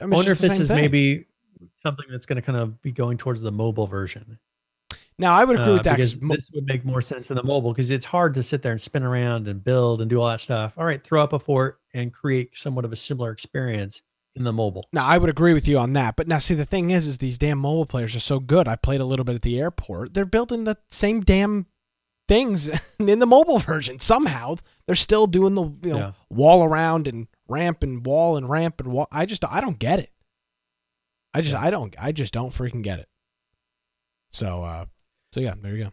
[0.00, 0.76] I mean, wonder if this is thing.
[0.76, 1.26] maybe
[1.82, 4.38] something that's going to kind of be going towards the mobile version.
[5.20, 7.42] Now I would agree Uh, with that because this would make more sense in the
[7.42, 10.28] mobile because it's hard to sit there and spin around and build and do all
[10.28, 10.74] that stuff.
[10.76, 14.02] All right, throw up a fort and create somewhat of a similar experience
[14.34, 14.86] in the mobile.
[14.92, 16.16] now I would agree with you on that.
[16.16, 18.66] But now see the thing is is these damn mobile players are so good.
[18.68, 20.14] I played a little bit at the airport.
[20.14, 21.66] They're building the same damn
[22.28, 24.54] things in the mobile version somehow.
[24.86, 26.12] They're still doing the you know Yeah.
[26.30, 29.08] wall around and ramp and wall and ramp and wall.
[29.10, 30.10] I just I don't get it.
[31.34, 33.08] I just I don't I just don't freaking get it.
[34.32, 34.84] So uh
[35.32, 35.92] so yeah, there you go.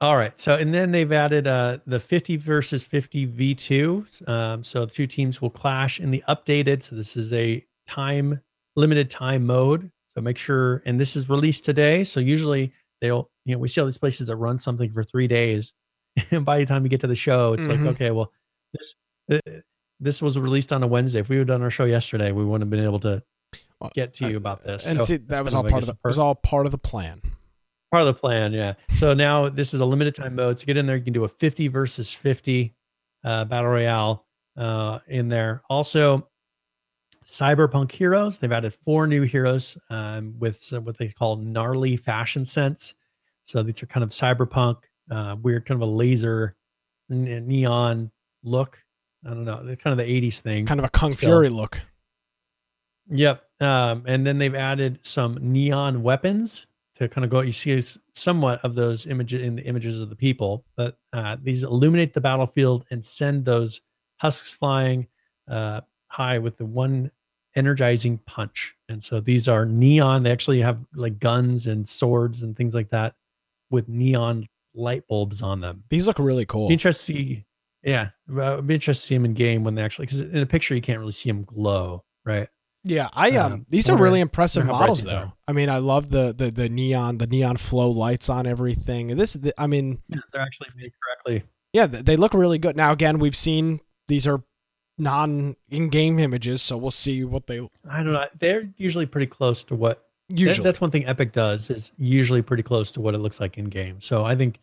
[0.00, 0.38] All right.
[0.38, 4.28] So, and then they've added uh, the 50 versus 50 V2.
[4.28, 6.82] Um, so, the two teams will clash in the updated.
[6.82, 8.40] So, this is a time
[8.76, 9.90] limited time mode.
[10.14, 12.04] So, make sure, and this is released today.
[12.04, 15.28] So, usually they'll, you know, we see all these places that run something for three
[15.28, 15.72] days.
[16.30, 17.68] And by the time you get to the show, it's Mhm.
[17.70, 18.30] like, okay, well,
[18.72, 18.94] this,
[19.32, 19.60] uh,
[20.00, 21.20] this was released on a Wednesday.
[21.20, 23.22] If we had done our show yesterday, we wouldn't have been able to
[23.94, 24.86] get to you about this.
[24.86, 26.78] And So see, that was all part of the it was all part of the
[26.78, 27.20] plan.
[27.94, 28.74] Part of the plan, yeah.
[28.96, 30.58] So now this is a limited time mode.
[30.58, 30.96] So get in there.
[30.96, 32.74] You can do a 50 versus 50
[33.22, 34.26] uh, battle royale
[34.56, 35.62] uh, in there.
[35.70, 36.28] Also,
[37.24, 38.40] Cyberpunk heroes.
[38.40, 42.94] They've added four new heroes um, with what they call gnarly fashion sense.
[43.44, 44.78] So these are kind of cyberpunk,
[45.12, 46.56] uh, weird, kind of a laser
[47.08, 48.10] neon
[48.42, 48.82] look.
[49.24, 49.62] I don't know.
[49.62, 50.66] They're kind of the 80s thing.
[50.66, 51.28] Kind of a Kung Still.
[51.28, 51.80] Fury look.
[53.08, 53.40] Yep.
[53.60, 56.66] Um, and then they've added some neon weapons
[56.96, 57.40] to kind of go.
[57.40, 57.80] You see
[58.12, 62.20] somewhat of those images in the images of the people, but uh, these illuminate the
[62.20, 63.80] battlefield and send those
[64.18, 65.06] husks flying
[65.48, 67.10] uh, high with the one
[67.56, 68.74] energizing punch.
[68.88, 70.22] And so these are neon.
[70.22, 73.14] They actually have like guns and swords and things like that
[73.70, 75.84] with neon light bulbs on them.
[75.88, 76.68] These look really cool.
[76.68, 77.44] Be interested to see.
[77.82, 80.46] Yeah, it'd be interested to see them in game when they actually because in a
[80.46, 82.48] picture you can't really see them glow, right?
[82.84, 85.16] Yeah, I um Um, these are really impressive wonder how bright models though.
[85.16, 85.32] are.
[85.48, 89.10] I mean, I love the the the neon the neon flow lights on everything.
[89.10, 91.48] And This I mean, Yeah, they're actually made correctly.
[91.72, 92.76] yeah, they look really good.
[92.76, 94.42] Now again, we've seen these are
[94.98, 97.58] non in-game images, so we'll see what they
[97.88, 98.26] I don't know.
[98.38, 100.06] They're usually pretty close to what.
[100.28, 103.40] that- usually that's one thing Epic does is usually pretty close to what it looks
[103.40, 104.00] like in game.
[104.00, 104.60] So I think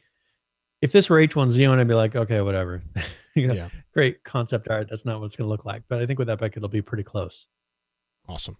[0.82, 2.82] if this were H1Z1, I'd be like, okay, whatever.
[3.36, 3.70] you know, Yeah.
[3.94, 4.90] great concept art.
[4.90, 5.84] That's not what it's going to look like.
[5.88, 7.46] But I think with Epic, it'll be pretty close.
[8.32, 8.58] Awesome.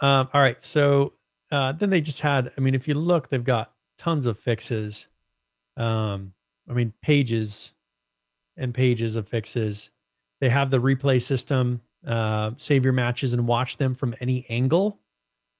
[0.00, 0.62] Um, all right.
[0.62, 1.14] So
[1.50, 5.08] uh, then they just had, I mean, if you look, they've got tons of fixes.
[5.76, 6.32] Um,
[6.68, 7.74] I mean, pages
[8.56, 9.90] and pages of fixes.
[10.40, 15.00] They have the replay system, uh, save your matches and watch them from any angle,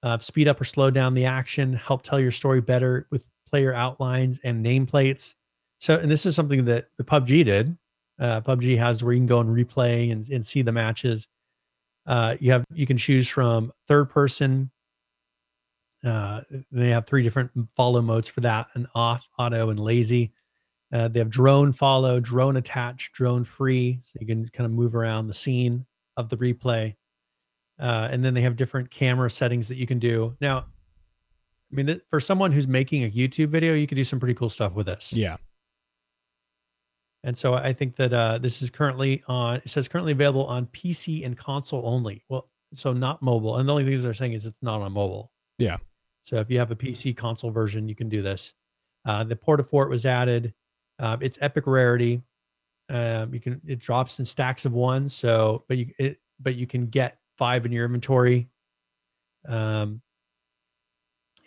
[0.03, 3.75] uh, speed up or slow down the action, help tell your story better with player
[3.75, 5.35] outlines and nameplates.
[5.79, 7.77] So, and this is something that the PUBG did.
[8.19, 11.29] Uh, PUBG has where you can go and replay and, and see the matches.
[12.07, 14.71] Uh, you have you can choose from third person.
[16.05, 20.33] Uh, they have three different follow modes for that: and off, auto, and lazy.
[20.93, 24.95] Uh, they have drone follow, drone attach, drone free, so you can kind of move
[24.95, 25.85] around the scene
[26.17, 26.95] of the replay.
[27.79, 30.37] Uh, and then they have different camera settings that you can do.
[30.41, 34.35] Now, I mean, for someone who's making a YouTube video, you could do some pretty
[34.35, 35.13] cool stuff with this.
[35.13, 35.37] Yeah.
[37.27, 39.57] And so I think that uh, this is currently on.
[39.57, 42.25] It says currently available on PC and console only.
[42.29, 43.57] Well, so not mobile.
[43.57, 45.33] And the only things they're saying is it's not on mobile.
[45.59, 45.79] Yeah.
[46.23, 48.55] So if you have a PC console version, you can do this.
[49.05, 50.55] Uh, the Port-a-Fort was added.
[51.01, 52.23] Uh, it's epic rarity.
[52.89, 55.09] Um, you can it drops in stacks of one.
[55.09, 58.49] So, but you it but you can get five in your inventory.
[59.49, 60.01] Um,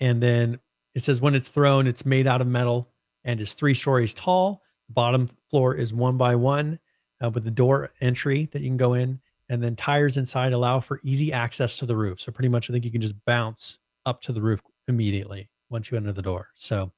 [0.02, 0.60] and then
[0.94, 2.92] it says when it's thrown, it's made out of metal
[3.24, 4.62] and is three stories tall.
[4.90, 6.80] Bottom floor is one by one
[7.24, 10.80] uh, with the door entry that you can go in, and then tires inside allow
[10.80, 12.20] for easy access to the roof.
[12.20, 15.92] So pretty much, I think you can just bounce up to the roof immediately once
[15.92, 16.50] you enter the door.
[16.56, 16.92] So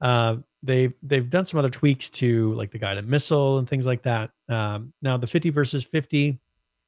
[0.00, 4.02] uh, they've they've done some other tweaks to like the guided missile and things like
[4.02, 4.30] that.
[4.48, 6.38] Um, now the 50 versus 50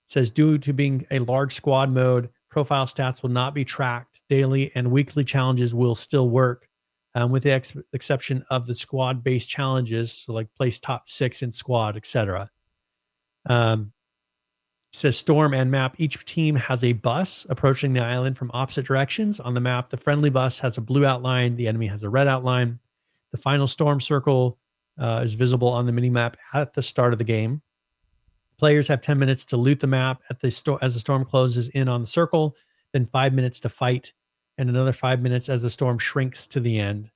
[0.07, 4.73] says due to being a large squad mode, profile stats will not be tracked daily,
[4.75, 6.69] and weekly challenges will still work,
[7.15, 11.43] um, with the ex- exception of the squad based challenges, so like place top six
[11.43, 12.51] in squad, etc.
[13.47, 13.93] Um,
[14.93, 15.95] says storm and map.
[15.99, 19.39] Each team has a bus approaching the island from opposite directions.
[19.41, 22.27] On the map, the friendly bus has a blue outline, the enemy has a red
[22.27, 22.79] outline.
[23.31, 24.59] The final storm circle
[24.99, 27.63] uh, is visible on the mini map at the start of the game.
[28.59, 31.69] Players have 10 minutes to loot the map at the sto- as the storm closes
[31.69, 32.57] in on the circle,
[32.93, 34.13] then five minutes to fight,
[34.61, 37.11] and another five minutes as the storm shrinks to the end.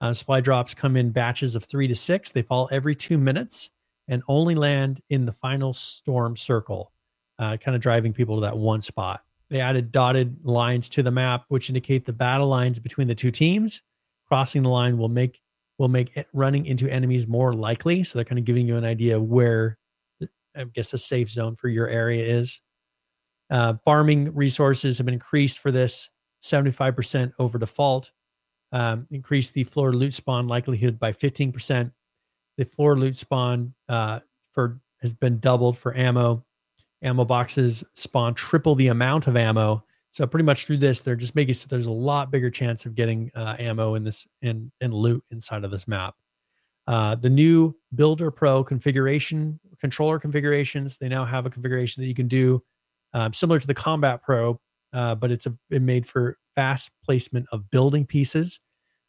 [0.00, 2.32] Uh, supply drops come in batches of three to six.
[2.32, 3.70] They fall every two minutes
[4.08, 6.92] and only land in the final storm circle,
[7.38, 9.22] uh, kind of driving people to that one spot.
[9.48, 13.30] They added dotted lines to the map, which indicate the battle lines between the two
[13.30, 13.80] teams.
[14.26, 15.40] Crossing the line will make
[15.78, 18.02] will make running into enemies more likely.
[18.02, 19.78] So they're kind of giving you an idea of where,
[20.56, 22.60] I guess, a safe zone for your area is.
[23.50, 26.10] Uh, farming resources have been increased for this
[26.42, 28.12] 75% over default.
[28.70, 31.90] Um, increase the floor loot spawn likelihood by 15%.
[32.58, 34.20] The floor loot spawn uh,
[34.50, 36.44] for has been doubled for ammo.
[37.02, 39.84] Ammo boxes spawn triple the amount of ammo.
[40.10, 42.94] So pretty much through this, they're just making so there's a lot bigger chance of
[42.94, 46.14] getting uh, ammo in this and and loot inside of this map.
[46.86, 52.14] Uh, the new Builder Pro configuration controller configurations, they now have a configuration that you
[52.14, 52.62] can do
[53.12, 54.60] um, similar to the Combat Pro,
[54.92, 58.60] uh, but it's a, it made for fast placement of building pieces.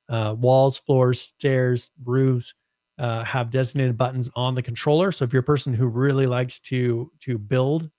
[0.08, 2.54] Uh, walls, floors, stairs, roofs
[2.98, 5.12] uh, have designated buttons on the controller.
[5.12, 7.90] So if you're a person who really likes to to build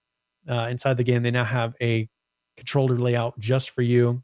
[0.48, 2.08] uh, inside the game, they now have a
[2.56, 4.22] controller layout just for you.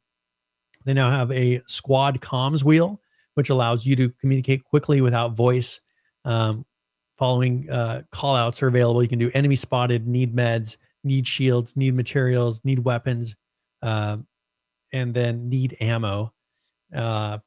[0.84, 3.00] They now have a squad comms wheel,
[3.34, 5.80] which allows you to communicate quickly without voice.
[6.24, 6.66] Um,
[7.16, 9.02] following uh, call outs are available.
[9.02, 13.34] You can do enemy spotted, need meds, need shields, need materials, need weapons,
[13.86, 14.16] uh,
[14.92, 16.32] and then need ammo.
[16.94, 17.38] Uh,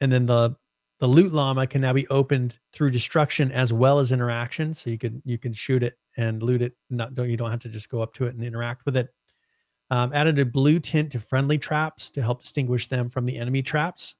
[0.00, 0.56] and then the
[0.98, 4.74] the loot llama can now be opened through destruction as well as interaction.
[4.74, 6.74] So you can you can shoot it and loot it.
[6.90, 9.08] Not don't you don't have to just go up to it and interact with it.
[9.90, 13.62] Um, added a blue tint to friendly traps to help distinguish them from the enemy
[13.62, 14.16] traps.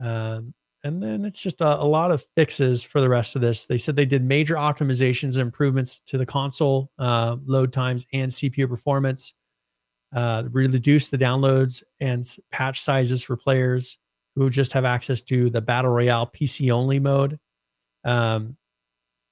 [0.00, 0.54] Um,
[0.84, 3.64] and then it's just a, a, lot of fixes for the rest of this.
[3.64, 8.30] They said they did major optimizations and improvements to the console uh, load times and
[8.30, 9.34] CPU performance.
[10.12, 13.98] Uh, reduced the downloads and patch sizes for players
[14.34, 17.38] who just have access to the battle royale PC only mode.
[18.04, 18.56] Um,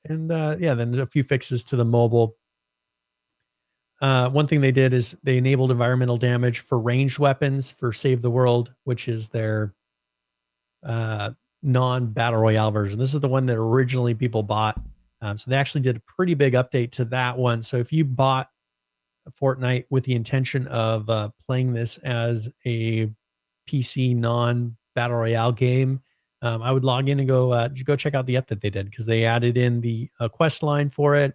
[0.05, 2.37] and uh, yeah, then there's a few fixes to the mobile
[4.01, 8.23] uh, one thing they did is they enabled environmental damage for ranged weapons for Save
[8.23, 9.75] the World, which is their
[10.83, 11.31] uh,
[11.63, 12.99] non battle royale version.
[12.99, 14.79] This is the one that originally people bought.
[15.23, 17.63] Um, so they actually did a pretty big update to that one.
[17.63, 18.51] So if you bought
[19.31, 23.11] Fortnite with the intention of uh, playing this as a
[23.69, 26.01] PC non battle royale game,
[26.43, 28.91] um, I would log in and go uh, go check out the update they did
[28.91, 31.35] because they added in the uh, quest line for it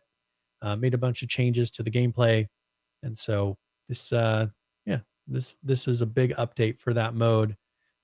[0.62, 2.48] uh, made a bunch of changes to the gameplay,
[3.04, 3.58] and so
[3.90, 4.48] this, uh,
[4.86, 7.56] yeah, this this is a big update for that mode.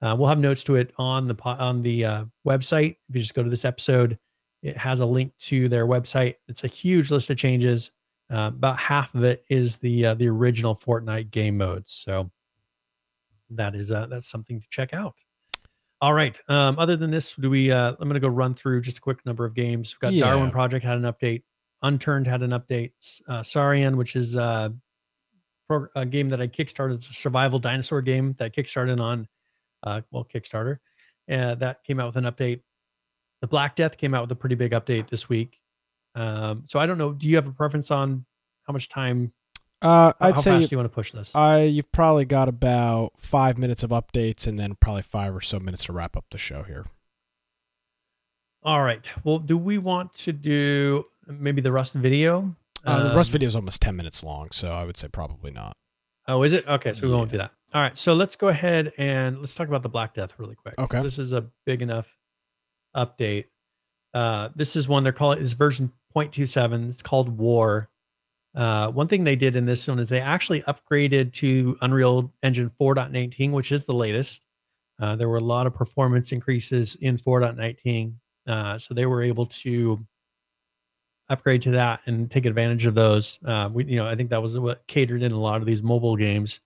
[0.01, 2.97] Uh, we'll have notes to it on the on the uh, website.
[3.09, 4.17] If you just go to this episode,
[4.61, 6.35] it has a link to their website.
[6.47, 7.91] It's a huge list of changes.
[8.29, 11.93] Uh, about half of it is the uh, the original Fortnite game modes.
[11.93, 12.29] So
[13.51, 15.15] that is uh, that's something to check out.
[16.01, 16.39] All right.
[16.47, 17.71] Um, other than this, do we?
[17.71, 19.95] Uh, I'm going to go run through just a quick number of games.
[19.95, 20.25] We've got Yeah.
[20.25, 21.43] Darwin Project had an update.
[21.81, 22.91] Unturned had an update.
[23.27, 24.69] Uh, Saurian, which is uh,
[25.67, 29.27] pro- a game that I kickstarted, it's a survival dinosaur game that kickstarted on,
[29.83, 30.77] uh, well, Kickstarter.
[31.31, 32.61] Uh, that came out with an update.
[33.41, 35.59] The Black Death came out with a pretty big update this week.
[36.15, 37.13] Um, so I don't know.
[37.13, 38.25] Do you have a preference on
[38.63, 39.33] how much time
[39.81, 41.33] Uh, I'd how say fast do you want to push this?
[41.35, 45.59] I you've probably got about five minutes of updates and then probably five or so
[45.59, 46.85] minutes to wrap up the show here.
[48.63, 49.09] All right.
[49.23, 52.55] Well, do we want to do maybe the Rust video?
[52.85, 55.51] Uh, the Rust Um, video is almost 10 minutes long, so I would say probably
[55.51, 55.77] not.
[56.27, 56.67] Oh, is it?
[56.67, 57.51] Okay, so we won't do that.
[57.73, 60.75] All right, so let's go ahead and let's talk about the Black Death really quick.
[60.77, 61.01] Okay.
[61.01, 62.07] This is a big enough
[62.95, 63.45] update.
[64.13, 66.89] Uh, this is one they're calling is version 0.27.
[66.89, 67.89] It's called War.
[68.55, 72.71] Uh, one thing they did in this one is they actually upgraded to Unreal Engine
[72.81, 74.41] 4.19, which is the latest.
[74.99, 78.13] Uh, there were a lot of performance increases in 4.19,
[78.47, 80.03] uh, so they were able to
[81.29, 83.37] upgrade to that and take advantage of those.
[83.45, 85.83] Uh, we, you know, I think that was what catered in a lot of these
[85.83, 86.59] mobile games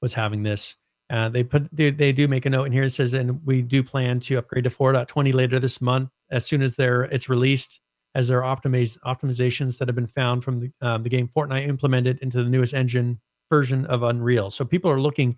[0.00, 0.74] was having this.
[1.10, 2.84] Uh, they put they, they do make a note in here.
[2.84, 6.62] It says, and we do plan to upgrade to 4.20 later this month as soon
[6.62, 7.80] as they're it's released.
[8.14, 11.66] As there are optimiz- optimizations that have been found from the um, the game Fortnite
[11.66, 13.18] implemented into the newest engine
[13.48, 14.50] version of Unreal.
[14.50, 15.36] So people are looking.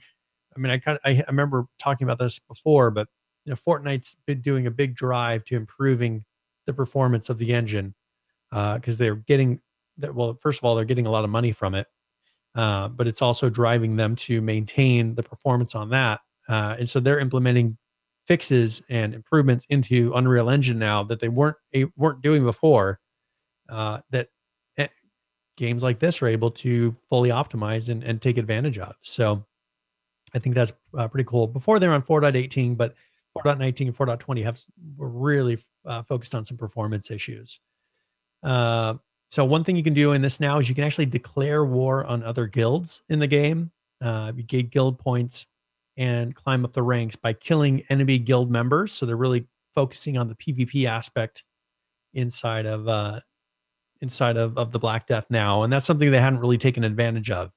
[0.56, 3.06] I mean, I kind of I, I remember talking about this before, but
[3.44, 6.24] you know, Fortnite's been doing a big drive to improving
[6.66, 7.94] the performance of the engine
[8.50, 9.60] because they're getting
[9.98, 10.14] that.
[10.14, 11.86] Well, first of all, they're getting a lot of money from it,
[12.54, 16.20] uh, but it's also driving them to maintain the performance on that.
[16.48, 17.78] Uh, and so they're implementing
[18.26, 21.56] fixes and improvements into Unreal Engine now that they weren't
[21.96, 23.00] weren't doing before.
[23.68, 24.28] Uh, that
[24.76, 24.86] eh,
[25.56, 28.94] games like this are able to fully optimize and, and take advantage of.
[29.02, 29.44] So
[30.34, 31.46] I think that's uh, pretty cool.
[31.46, 32.94] Before they were on 4.18, but
[33.38, 34.60] 4.19 and 4.20 have
[34.96, 37.58] were really uh, focused on some performance issues.
[38.42, 38.94] Uh,
[39.30, 42.04] so one thing you can do in this now is you can actually declare war
[42.04, 43.70] on other guilds in the game.
[44.00, 45.46] Uh, you get guild points
[45.96, 48.92] and climb up the ranks by killing enemy guild members.
[48.92, 51.44] So they're really focusing on the PvP aspect
[52.14, 53.20] inside of uh,
[54.00, 57.30] inside of, of the Black Death now, and that's something they hadn't really taken advantage
[57.30, 57.50] of.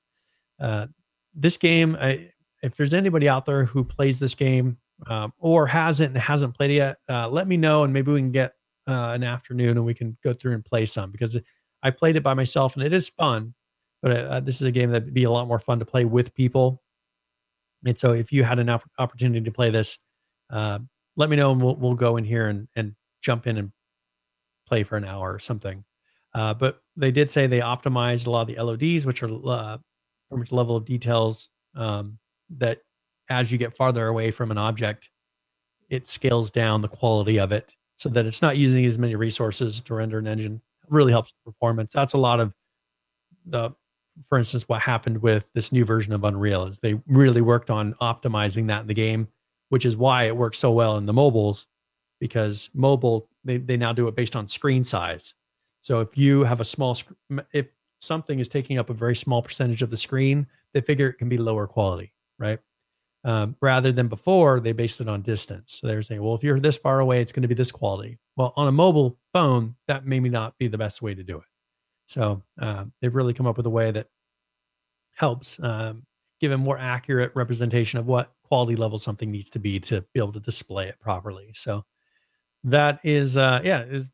[0.60, 0.88] Uh,
[1.34, 2.32] this game, I,
[2.64, 4.78] if there's anybody out there who plays this game
[5.08, 8.20] um, or hasn't and hasn't played it yet, uh, let me know, and maybe we
[8.20, 8.54] can get
[8.88, 11.38] uh, an afternoon and we can go through and play some because
[11.84, 13.54] I played it by myself and it is fun.
[14.02, 16.34] But uh, this is a game that'd be a lot more fun to play with
[16.34, 16.82] people.
[17.86, 19.98] And so, if you had an opp- opportunity to play this,
[20.50, 20.80] uh,
[21.16, 23.72] let me know and we'll we'll go in here and and jump in and
[24.68, 25.84] play for an hour or something.
[26.34, 29.78] Uh, but they did say they optimized a lot of the LODs, which are uh,
[30.30, 32.80] pretty much level of details um, that
[33.30, 35.10] as you get farther away from an object,
[35.90, 39.82] it scales down the quality of it so that it's not using as many resources
[39.82, 40.62] to render an engine.
[40.90, 41.92] really helps the performance.
[41.92, 42.54] That's a lot of
[43.46, 43.72] the,
[44.28, 47.94] for instance, what happened with this new version of Unreal is they really worked on
[47.96, 49.28] optimizing that in the game,
[49.70, 51.68] which is why it works so well in the mobiles
[52.20, 55.34] because mobile they, they now do it based on screen size.
[55.82, 57.12] So if you have a small, sc-
[57.54, 57.72] if
[58.02, 61.30] something is taking up a very small percentage of the screen, they figure it can
[61.30, 62.60] be lower quality, right?
[63.24, 65.80] Um, rather than before, they based it on distance.
[65.80, 68.20] So they're saying, well, if you're this far away, it's going to be this quality.
[68.36, 71.44] Well, on a mobile phone, that maybe not be the best way to do it.
[72.08, 74.08] So uh, they've really come up with a way that
[75.14, 76.04] helps um,
[76.40, 80.20] give a more accurate representation of what quality level something needs to be to be
[80.20, 81.52] able to display it properly.
[81.54, 81.84] So
[82.64, 84.10] that is, uh, yeah, is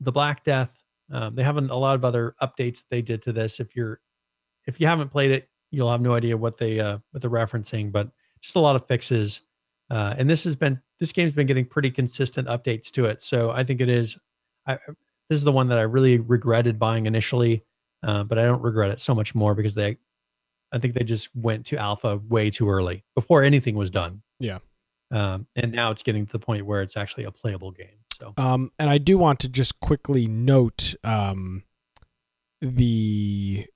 [0.00, 0.74] the Black Death.
[1.10, 3.60] Um, they have an, a lot of other updates they did to this.
[3.60, 4.00] If you're,
[4.66, 7.90] if you haven't played it, you'll have no idea what they uh, what they're referencing,
[7.90, 8.10] but
[8.40, 9.40] just a lot of fixes.
[9.90, 13.22] Uh, and this has been this game's been getting pretty consistent updates to it.
[13.22, 14.18] So I think it is.
[14.66, 14.78] I
[15.28, 17.64] this is the one that I really regretted buying initially,
[18.02, 19.98] uh, but I don't regret it so much more because they,
[20.72, 24.22] I think they just went to alpha way too early before anything was done.
[24.40, 24.58] Yeah.
[25.10, 27.86] Um, and now it's getting to the point where it's actually a playable game.
[28.18, 31.62] So Um, and I do want to just quickly note um,
[32.60, 33.66] the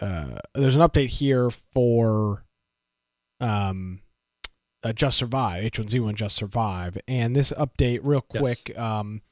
[0.00, 2.44] uh, there's an update here for
[3.40, 4.02] um,
[4.82, 8.40] uh, Just Survive H1Z1 Just Survive, and this update, real Yes.
[8.42, 9.22] quick, um,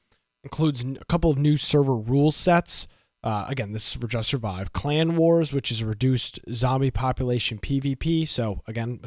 [0.45, 2.87] includes a couple of new server rule sets.
[3.23, 4.71] Uh, again, this is for Just Survive.
[4.71, 8.27] Clan Wars, which is a reduced zombie population PvP.
[8.27, 8.99] So again,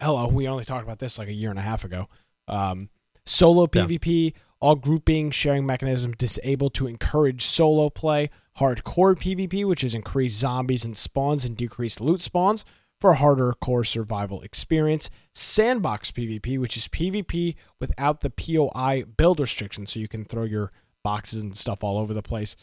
[0.00, 2.08] hello, we only talked about this like a year and a half ago.
[2.46, 2.88] Um,
[3.26, 3.82] solo Yeah.
[3.84, 8.30] PvP, all grouping sharing mechanism disabled to encourage solo play.
[8.58, 12.64] Hardcore PvP, which is increased zombies and spawns and decreased loot spawns
[13.00, 15.10] for a harder core survival experience.
[15.34, 20.70] Sandbox PvP, which is PvP without the POI build restriction, so you can throw your
[21.04, 22.56] boxes and stuff all over the place.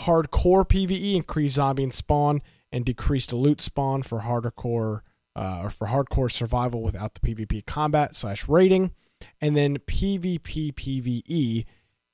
[0.00, 5.00] Hardcore PvE, increased zombie and spawn, and decreased loot spawn for hardcore
[5.34, 8.90] uh, or for hardcore survival without the PvP combat slash rating.
[9.40, 11.64] And then PvP PvE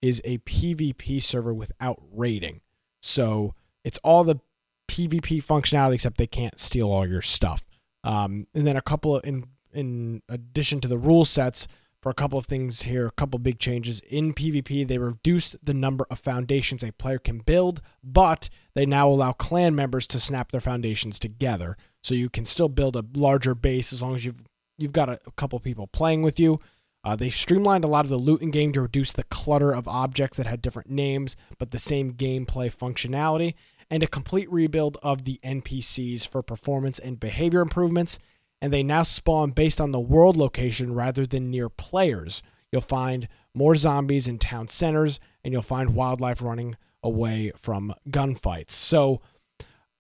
[0.01, 2.61] is a PvP server without rating.
[3.01, 3.55] So
[3.85, 4.41] it's all the
[4.89, 7.63] PvP functionality, except they can't steal all your stuff.
[8.05, 11.67] Um, and then a couple of in in addition to the rule sets
[12.03, 14.87] for a couple of things here, a couple big changes in PvP.
[14.87, 19.77] They reduced the number of foundations a player can build, but they now allow clan
[19.77, 24.03] members to snap their foundations together, so you can still build a larger base as
[24.03, 24.43] long as you've
[24.79, 26.59] you've got a, a couple people playing with you.
[27.05, 29.89] Uh, they streamlined a lot of the loot in game to reduce the clutter of
[29.89, 33.55] objects that had different names but the same gameplay functionality,
[33.89, 38.19] and a complete rebuild of the NPCs for performance and behavior improvements.
[38.63, 42.43] And they now spawn based on the world location rather than near players.
[42.71, 48.71] You'll find more zombies in town centers, and you'll find wildlife running away from gunfights.
[48.71, 49.21] So,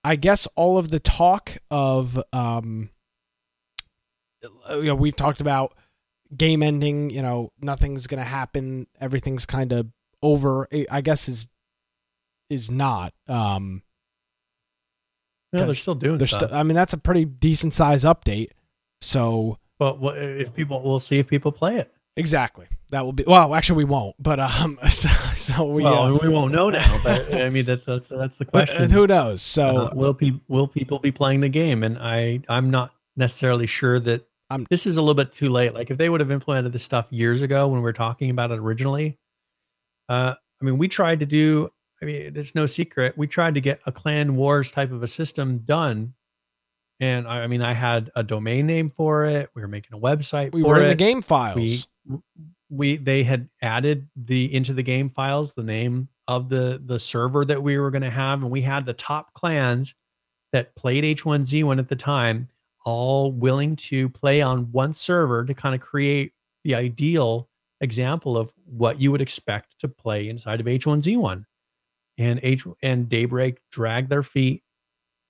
[0.04, 2.90] I guess all of the talk of, um,
[4.70, 5.74] you know, we've talked about
[6.36, 9.88] game ending, you know, nothing's going to happen, everything's kind of
[10.22, 11.48] over, I guess is
[12.48, 13.12] is not.
[13.28, 13.82] Um
[15.52, 16.40] No, they're still doing they're stuff.
[16.50, 18.50] st- I mean that's a pretty decent size update.
[19.00, 21.92] So but what, if people, we'll see if people play it.
[22.16, 22.66] exactly.
[22.90, 26.28] That will be well, actually we won't, but um so, so we well, uh, we
[26.28, 28.84] won't know now, but I mean that, that's that's the question.
[28.84, 29.42] uh, who knows.
[29.42, 31.82] So Uh, will pe- will people be playing the game?
[31.82, 35.74] And I I'm not necessarily sure that I'm- this is a little bit too late.
[35.74, 38.50] Like if they would have implemented this stuff years ago when we were talking about
[38.50, 39.16] it originally,
[40.08, 41.70] uh, I mean, we tried to do.
[42.02, 43.16] I mean, it's no secret.
[43.16, 46.14] We tried to get a clan wars type of a system done,
[46.98, 49.50] and I, I mean, I had a domain name for it.
[49.54, 50.52] We were making a website.
[50.52, 51.86] we were in the game files.
[52.06, 52.18] we
[52.72, 57.44] we they had added the into the game files the name of the the server
[57.44, 59.94] that we were going to have and we had the top clans
[60.52, 62.48] that played H1Z1 at the time
[62.84, 66.32] all willing to play on one server to kind of create
[66.64, 67.48] the ideal
[67.80, 71.44] example of what you would expect to play inside of H1Z1
[72.18, 74.62] and H and Daybreak dragged their feet.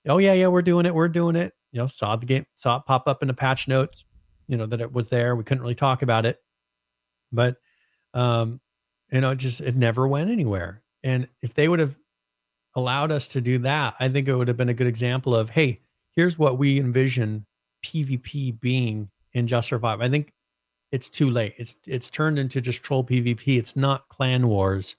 [0.07, 1.53] Oh yeah yeah we're doing it we're doing it.
[1.71, 4.05] You know saw the game saw it pop up in the patch notes
[4.47, 6.39] you know that it was there we couldn't really talk about it.
[7.31, 7.57] But
[8.13, 8.59] um
[9.11, 10.81] you know it just it never went anywhere.
[11.03, 11.95] And if they would have
[12.75, 15.47] allowed us to do that i think it would have been a good example of
[15.47, 15.79] hey
[16.15, 17.45] here's what we envision
[17.83, 20.01] pvp being in just survive.
[20.01, 20.31] I think
[20.91, 21.55] it's too late.
[21.57, 24.95] It's it's turned into just troll pvp it's not clan wars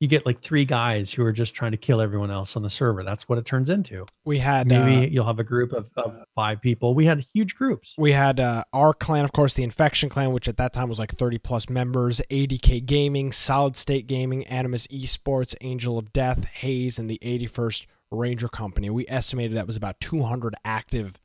[0.00, 2.70] you get like three guys who are just trying to kill everyone else on the
[2.70, 5.90] server that's what it turns into We had maybe uh, you'll have a group of,
[5.96, 9.62] of five people we had huge groups we had uh, our clan, of course, the
[9.62, 14.06] Infection Clan, which at that time was like 30 plus members, ADK Gaming, Solid State
[14.06, 18.90] Gaming, Animus Esports, Angel of Death, Hayes, and the 81st Ranger Company.
[18.90, 21.18] We estimated that was about 200 active,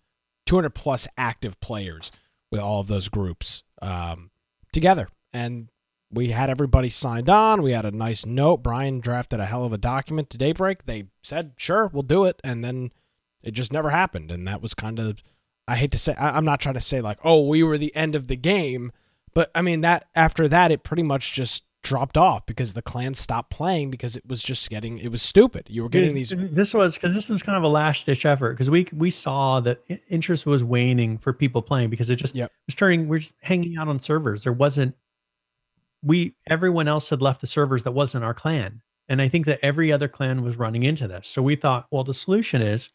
[0.46, 2.12] 200 plus active players
[2.52, 4.32] with all of those groups um,
[4.72, 5.08] together.
[5.34, 5.70] And
[6.12, 7.62] we had everybody signed on.
[7.62, 8.64] We had a nice note.
[8.64, 10.86] Brian drafted a hell of a document to Daybreak.
[10.86, 12.40] They said, sure, we'll do it.
[12.44, 12.92] And then
[13.44, 14.32] it just never happened.
[14.32, 15.24] And that was kind of
[15.68, 17.96] I hate to say I, I'm not trying to say like, oh, we were the
[17.96, 18.92] end of the game,
[19.34, 23.14] but I mean that after that it pretty much just dropped off because the clan
[23.14, 25.68] stopped playing because it was just getting it was stupid.
[25.70, 28.54] You were getting these this was because this was kind of a last ditch effort
[28.54, 29.80] because we we saw that
[30.10, 32.52] interest was waning for people playing because it just Yep.
[32.66, 34.96] was turning we're just hanging out on servers there wasn't
[36.04, 39.60] we everyone else had left the servers that wasn't our clan and i think that
[39.62, 42.90] every other clan was running into this so we thought well the solution is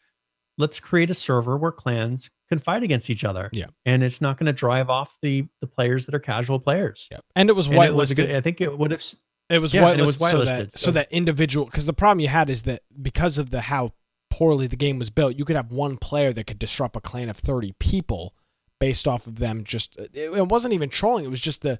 [0.57, 3.67] let's create a server where clans can fight against each other Yeah.
[3.85, 7.21] and it's not going to drive off the the players that are casual players Yep.
[7.35, 9.03] and it was And it was good, i think it would have
[9.49, 12.19] It was Yeah, whitelisted, it was so that so so- that individual because the problem
[12.21, 13.93] you had is that because of the how
[14.31, 17.29] poorly the game was built, you could have one player that could disrupt a clan
[17.29, 18.33] of thirty people
[18.81, 21.23] based off of them just it, it wasn't even trolling.
[21.25, 21.79] It was just the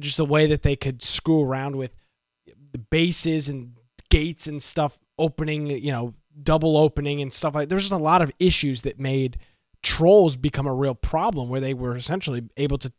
[0.00, 1.92] just the way that they could screw around with
[2.72, 3.72] the bases and
[4.10, 7.68] gates and stuff opening, you know, double opening and stuff like.
[7.68, 9.38] There's just a lot of issues that made
[9.82, 12.92] trolls become a real problem where they were essentially able to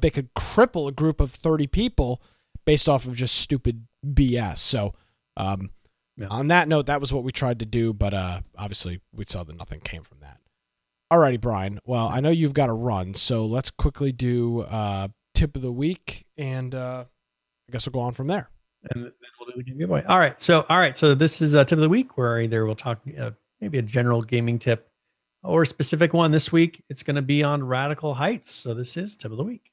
[0.00, 2.22] they could cripple a group of 30 people
[2.64, 4.58] based off of just stupid BS.
[4.58, 4.94] So,
[5.36, 5.70] um,
[6.16, 6.28] Yeah.
[6.28, 9.44] on that note, that was what we tried to do, but uh, obviously we saw
[9.44, 10.40] that nothing came from that.
[11.12, 11.80] Alrighty, Brian.
[11.84, 15.08] Well, I know you've got to run, so let's quickly do uh,
[15.38, 17.04] tip of the week, and uh,
[17.68, 18.50] I guess we'll go on from there.
[18.90, 20.04] and then we'll do the game giveaway.
[20.04, 20.40] All right.
[20.40, 20.96] So, all right.
[20.96, 23.82] So this is a tip of the week where either we'll talk uh, maybe a
[23.82, 24.90] general gaming tip
[25.42, 26.30] or a specific one.
[26.32, 28.50] This week, it's going to be on Radical Heights.
[28.50, 29.70] So this is tip of the week.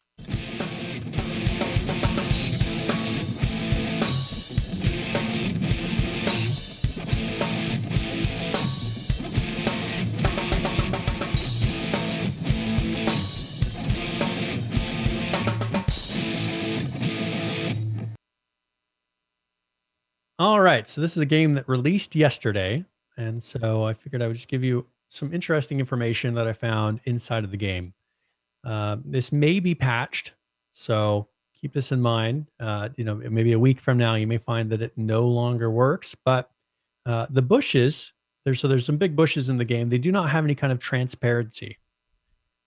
[20.37, 20.87] All right.
[20.87, 22.83] So this is a game that released yesterday.
[23.17, 26.99] And so I figured I would just give you some interesting information that I found
[27.05, 27.93] inside of the game.
[28.65, 30.33] Uh, this may be patched,
[30.73, 32.47] so keep this in mind.
[32.59, 35.69] Uh, you know, maybe a week from now, you may find that it no longer
[35.71, 36.15] works.
[36.25, 36.49] But
[37.05, 38.11] uh, the bushes,
[38.43, 39.89] there's so there's some big bushes in the game.
[39.89, 41.77] They do not have any kind of transparency.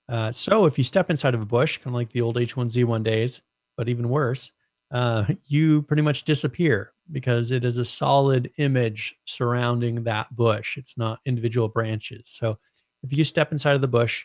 [0.09, 3.03] Uh, so if you step inside of a bush, kind of like the old H1Z1
[3.03, 3.43] days,
[3.77, 4.53] but even worse,
[4.91, 10.77] uh, you pretty much disappear because it is a solid image surrounding that bush.
[10.77, 12.23] It's not individual branches.
[12.27, 12.59] So
[13.03, 14.25] if you step inside of the bush,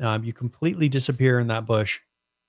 [0.00, 2.00] um, you completely disappear in that bush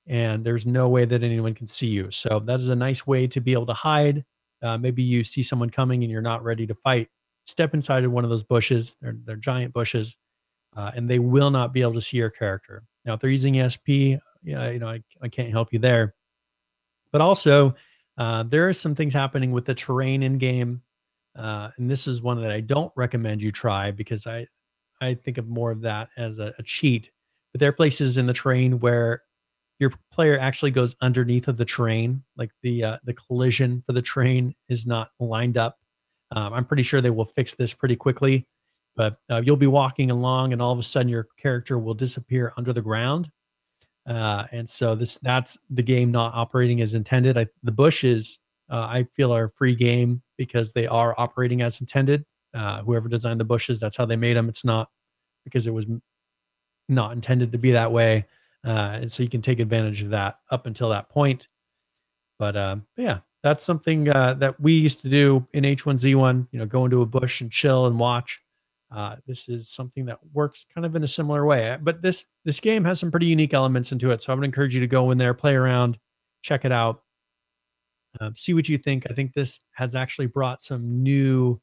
[0.07, 2.11] and there's no way that anyone can see you.
[2.11, 4.23] So that is a nice way to be able to hide.
[4.61, 7.09] Uh, maybe you see someone coming and you're not ready to fight.
[7.45, 8.97] Step inside of one of those bushes.
[9.01, 10.17] They're, they're giant bushes
[10.75, 12.83] uh, and they will not be able to see your character.
[13.05, 16.15] Now, if they're using ESP, yeah, you know, I, I can't help you there.
[17.11, 17.75] But also,
[18.17, 20.81] uh, there are some things happening with the terrain in game,
[21.35, 24.47] uh, and this is one that I don't recommend you try because I
[25.01, 27.11] I think of more of that as a, a cheat.
[27.51, 29.23] But there are places in the terrain where
[29.79, 34.01] your player actually goes underneath of the terrain, like the uh, the collision for the
[34.01, 35.79] train is not lined up.
[36.31, 38.47] Um, I'm pretty sure they will fix this pretty quickly,
[38.95, 42.53] but uh, you'll be walking along, and all of a sudden your character will disappear
[42.57, 43.29] under the ground,
[44.07, 47.37] uh, and so this that's the game not operating as intended.
[47.37, 51.81] I, the bushes uh, I feel are a free game because they are operating as
[51.81, 52.25] intended.
[52.53, 54.47] Uh, whoever designed the bushes, that's how they made them.
[54.47, 54.89] It's not
[55.43, 55.85] because it was
[56.87, 58.25] not intended to be that way,
[58.63, 61.47] uh, and so you can take advantage of that up until that point.
[62.39, 66.47] But, uh, but yeah, that's something uh, that we used to do in H1Z1.
[66.51, 68.41] You know, go into a bush and chill and watch.
[68.91, 71.77] Uh, this is something that works kind of in a similar way.
[71.81, 74.73] But this this game has some pretty unique elements into it, so I would encourage
[74.73, 75.97] you to go in there, play around,
[76.41, 77.01] check it out,
[78.19, 79.07] um, see what you think.
[79.09, 81.59] I think this has actually brought some new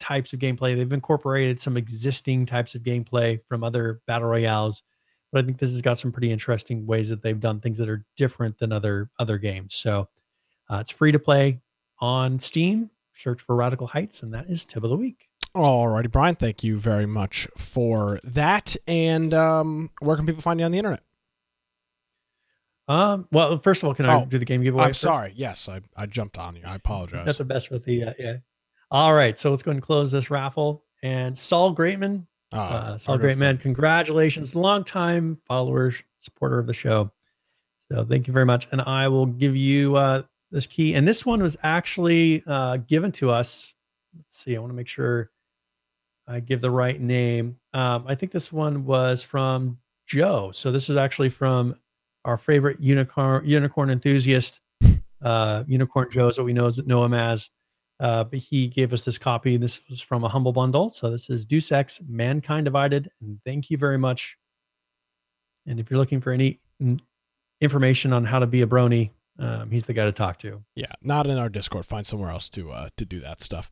[0.00, 0.76] types of gameplay.
[0.76, 4.82] They've incorporated some existing types of gameplay from other battle royales,
[5.30, 7.88] but I think this has got some pretty interesting ways that they've done things that
[7.88, 9.76] are different than other other games.
[9.76, 10.08] So
[10.68, 11.60] uh, it's free to play
[12.00, 12.90] on Steam.
[13.14, 15.28] Search for Radical Heights, and that is tip of the week.
[15.54, 16.34] Alrighty, Brian.
[16.34, 18.74] Thank you very much for that.
[18.86, 21.02] And um, where can people find you on the internet?
[22.88, 23.28] Um.
[23.30, 24.84] Well, first of all, can I Oh, do the game giveaway?
[24.84, 25.00] I'm first?
[25.02, 25.32] sorry.
[25.36, 26.62] Yes, I, I jumped on you.
[26.64, 27.24] I apologize.
[27.26, 28.36] That's the best with the uh, yeah.
[28.90, 30.84] All right, so let's go and close this raffle.
[31.02, 37.10] And Saul Greatman, Uh, uh, Saul Greatman, congratulations, longtime follower, supporter of the show.
[37.90, 38.68] So thank you very much.
[38.72, 40.94] And I will give you uh, this key.
[40.94, 43.74] And this one was actually uh, given to us.
[44.16, 44.56] Let's see.
[44.56, 45.30] I want to make sure
[46.32, 47.58] I give the right name.
[47.74, 50.50] Um, I think this one was from Joe.
[50.52, 51.76] So this is actually from
[52.24, 54.60] our favorite unicorn unicorn enthusiast,
[55.22, 57.50] uh, Unicorn Joe is what we know know him as.
[58.00, 59.56] Uh, but he gave us this copy.
[59.56, 60.90] This was from a humble bundle.
[60.90, 63.08] So this is Deus Ex Mankind Divided.
[63.20, 64.36] And thank you very much.
[65.66, 66.60] And if you're looking for any
[67.60, 70.64] information on how to be a brony, um, he's the guy to talk to.
[70.74, 71.86] Yeah, not in our Discord.
[71.86, 73.70] Find somewhere else to uh, to do that stuff.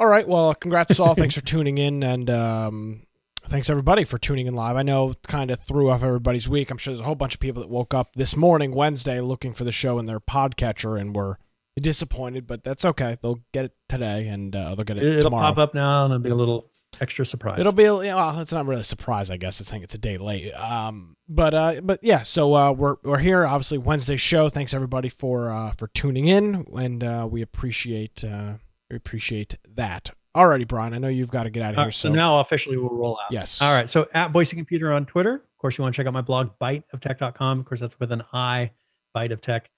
[0.00, 0.26] All right.
[0.26, 1.14] Well, congrats, Saul.
[1.14, 3.02] thanks for tuning in, and um,
[3.48, 4.76] thanks everybody for tuning in live.
[4.76, 6.70] I know kind of threw off everybody's week.
[6.70, 9.52] I'm sure there's a whole bunch of people that woke up this morning, Wednesday, looking
[9.52, 11.38] for the show in their podcatcher and were
[11.78, 13.16] disappointed, but that's okay.
[13.22, 15.48] They'll get it today, and uh, they'll get it It'll tomorrow.
[15.48, 16.70] pop up now and it'll be a little
[17.00, 17.60] extra surprise.
[17.60, 19.60] It'll be a- well, it's not really a surprise, I guess.
[19.60, 20.52] It's saying it's a day late.
[20.52, 23.46] Um, but uh, but yeah, so uh, we're we're here.
[23.46, 24.48] Obviously, Wednesday show.
[24.48, 28.54] Thanks everybody for uh, for tuning in, and uh, we appreciate uh,
[28.90, 30.10] we appreciate that.
[30.36, 30.94] Alrighty, Brian.
[30.94, 31.84] I know you've got to get out of here.
[31.86, 33.32] right, So, so now officially we'll roll out.
[33.32, 33.60] yes.
[33.60, 33.88] All right.
[33.88, 35.34] So at Boise Computer on Twitter.
[35.34, 37.60] Of course, you want to check out my blog, biteoftech.com.
[37.60, 38.70] Of course, that's with an I,
[39.12, 39.70] Bite of Tech.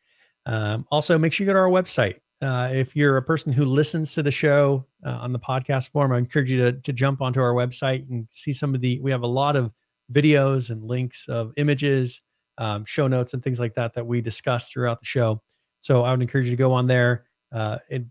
[0.47, 2.17] Um, also, make sure you go to our website.
[2.41, 6.13] Uh, if you're a person who listens to the show uh, on the podcast form,
[6.13, 9.11] I encourage you to, to jump onto our website and see some of the, we
[9.13, 9.73] have a lot of
[10.13, 12.21] videos and links of images,
[12.59, 15.41] um, show notes, and things like that that we discuss throughout the show.
[15.81, 18.11] So I would encourage you to go on there uh, and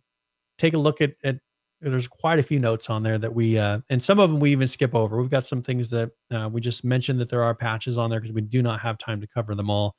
[0.62, 1.40] take a look at, at
[1.82, 4.52] there's quite a few notes on there that we uh, and some of them we
[4.52, 5.20] even skip over.
[5.20, 8.20] We've got some things that uh, we just mentioned that there are patches on there
[8.20, 9.96] because we do not have time to cover them all.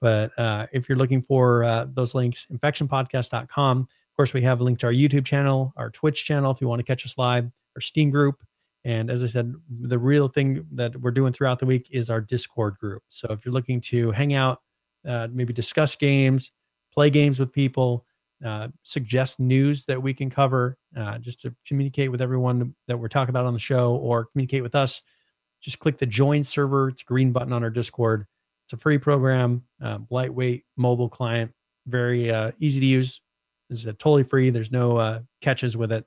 [0.00, 3.80] But uh, if you're looking for uh, those links, infectionpodcast.com.
[3.80, 6.68] Of course, we have a link to our YouTube channel, our Twitch channel if you
[6.68, 7.44] want to catch us live,
[7.76, 8.36] our Steam group.
[8.84, 12.20] And as I said, the real thing that we're doing throughout the week is our
[12.20, 13.02] Discord group.
[13.08, 14.60] So if you're looking to hang out,
[15.06, 16.50] uh, maybe discuss games,
[16.92, 18.04] play games with people,
[18.44, 23.08] uh, suggest news that we can cover, uh, just to communicate with everyone that we're
[23.08, 25.00] talking about on the show or communicate with us,
[25.60, 26.88] just click the join server.
[26.88, 28.26] It's a green button on our Discord.
[28.66, 31.52] It's a free program, um, lightweight mobile client,
[31.86, 33.20] very uh, easy to use.
[33.70, 34.50] This is totally free.
[34.50, 36.04] There's no uh, catches with it.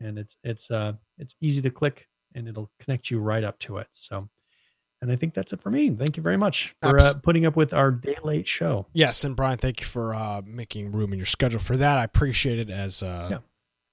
[0.00, 3.78] and it's it's uh it's easy to click and it'll connect you right up to
[3.78, 3.86] it.
[3.92, 4.28] So,
[5.02, 5.90] and I think that's it for me.
[5.90, 8.86] Thank you very much for uh, putting up with our day late show.
[8.94, 11.98] Yes, and Brian, thank you for uh, making room in your schedule for that.
[11.98, 13.38] I appreciate it as uh, Yeah.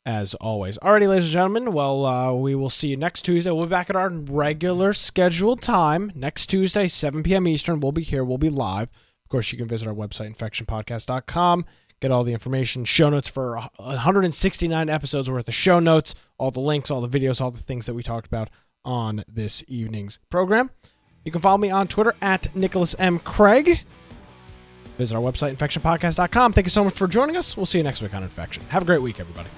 [0.05, 0.77] as always.
[0.77, 1.73] Alrighty, ladies and gentlemen.
[1.73, 3.51] Well, uh, we will see you next Tuesday.
[3.51, 7.47] We'll be back at our regular scheduled time next Tuesday, 7 p.m.
[7.47, 7.79] Eastern.
[7.81, 8.23] We'll be here.
[8.23, 8.89] We'll be live.
[9.25, 11.65] Of course, you can visit our website, infectionpodcast.com.
[12.01, 16.61] Get all the information, show notes for 169 episodes worth of show notes, all the
[16.61, 18.49] links, all the videos, all the things that we talked about
[18.85, 20.71] on this evening's program.
[21.23, 23.19] You can follow me on Twitter at Nicholas M.
[23.19, 23.81] Craig.
[24.97, 26.53] Visit our website, infectionpodcast.com.
[26.53, 27.55] Thank you so much for joining us.
[27.55, 28.63] We'll see you next week on Infection.
[28.65, 29.49] Have a great week, everybody.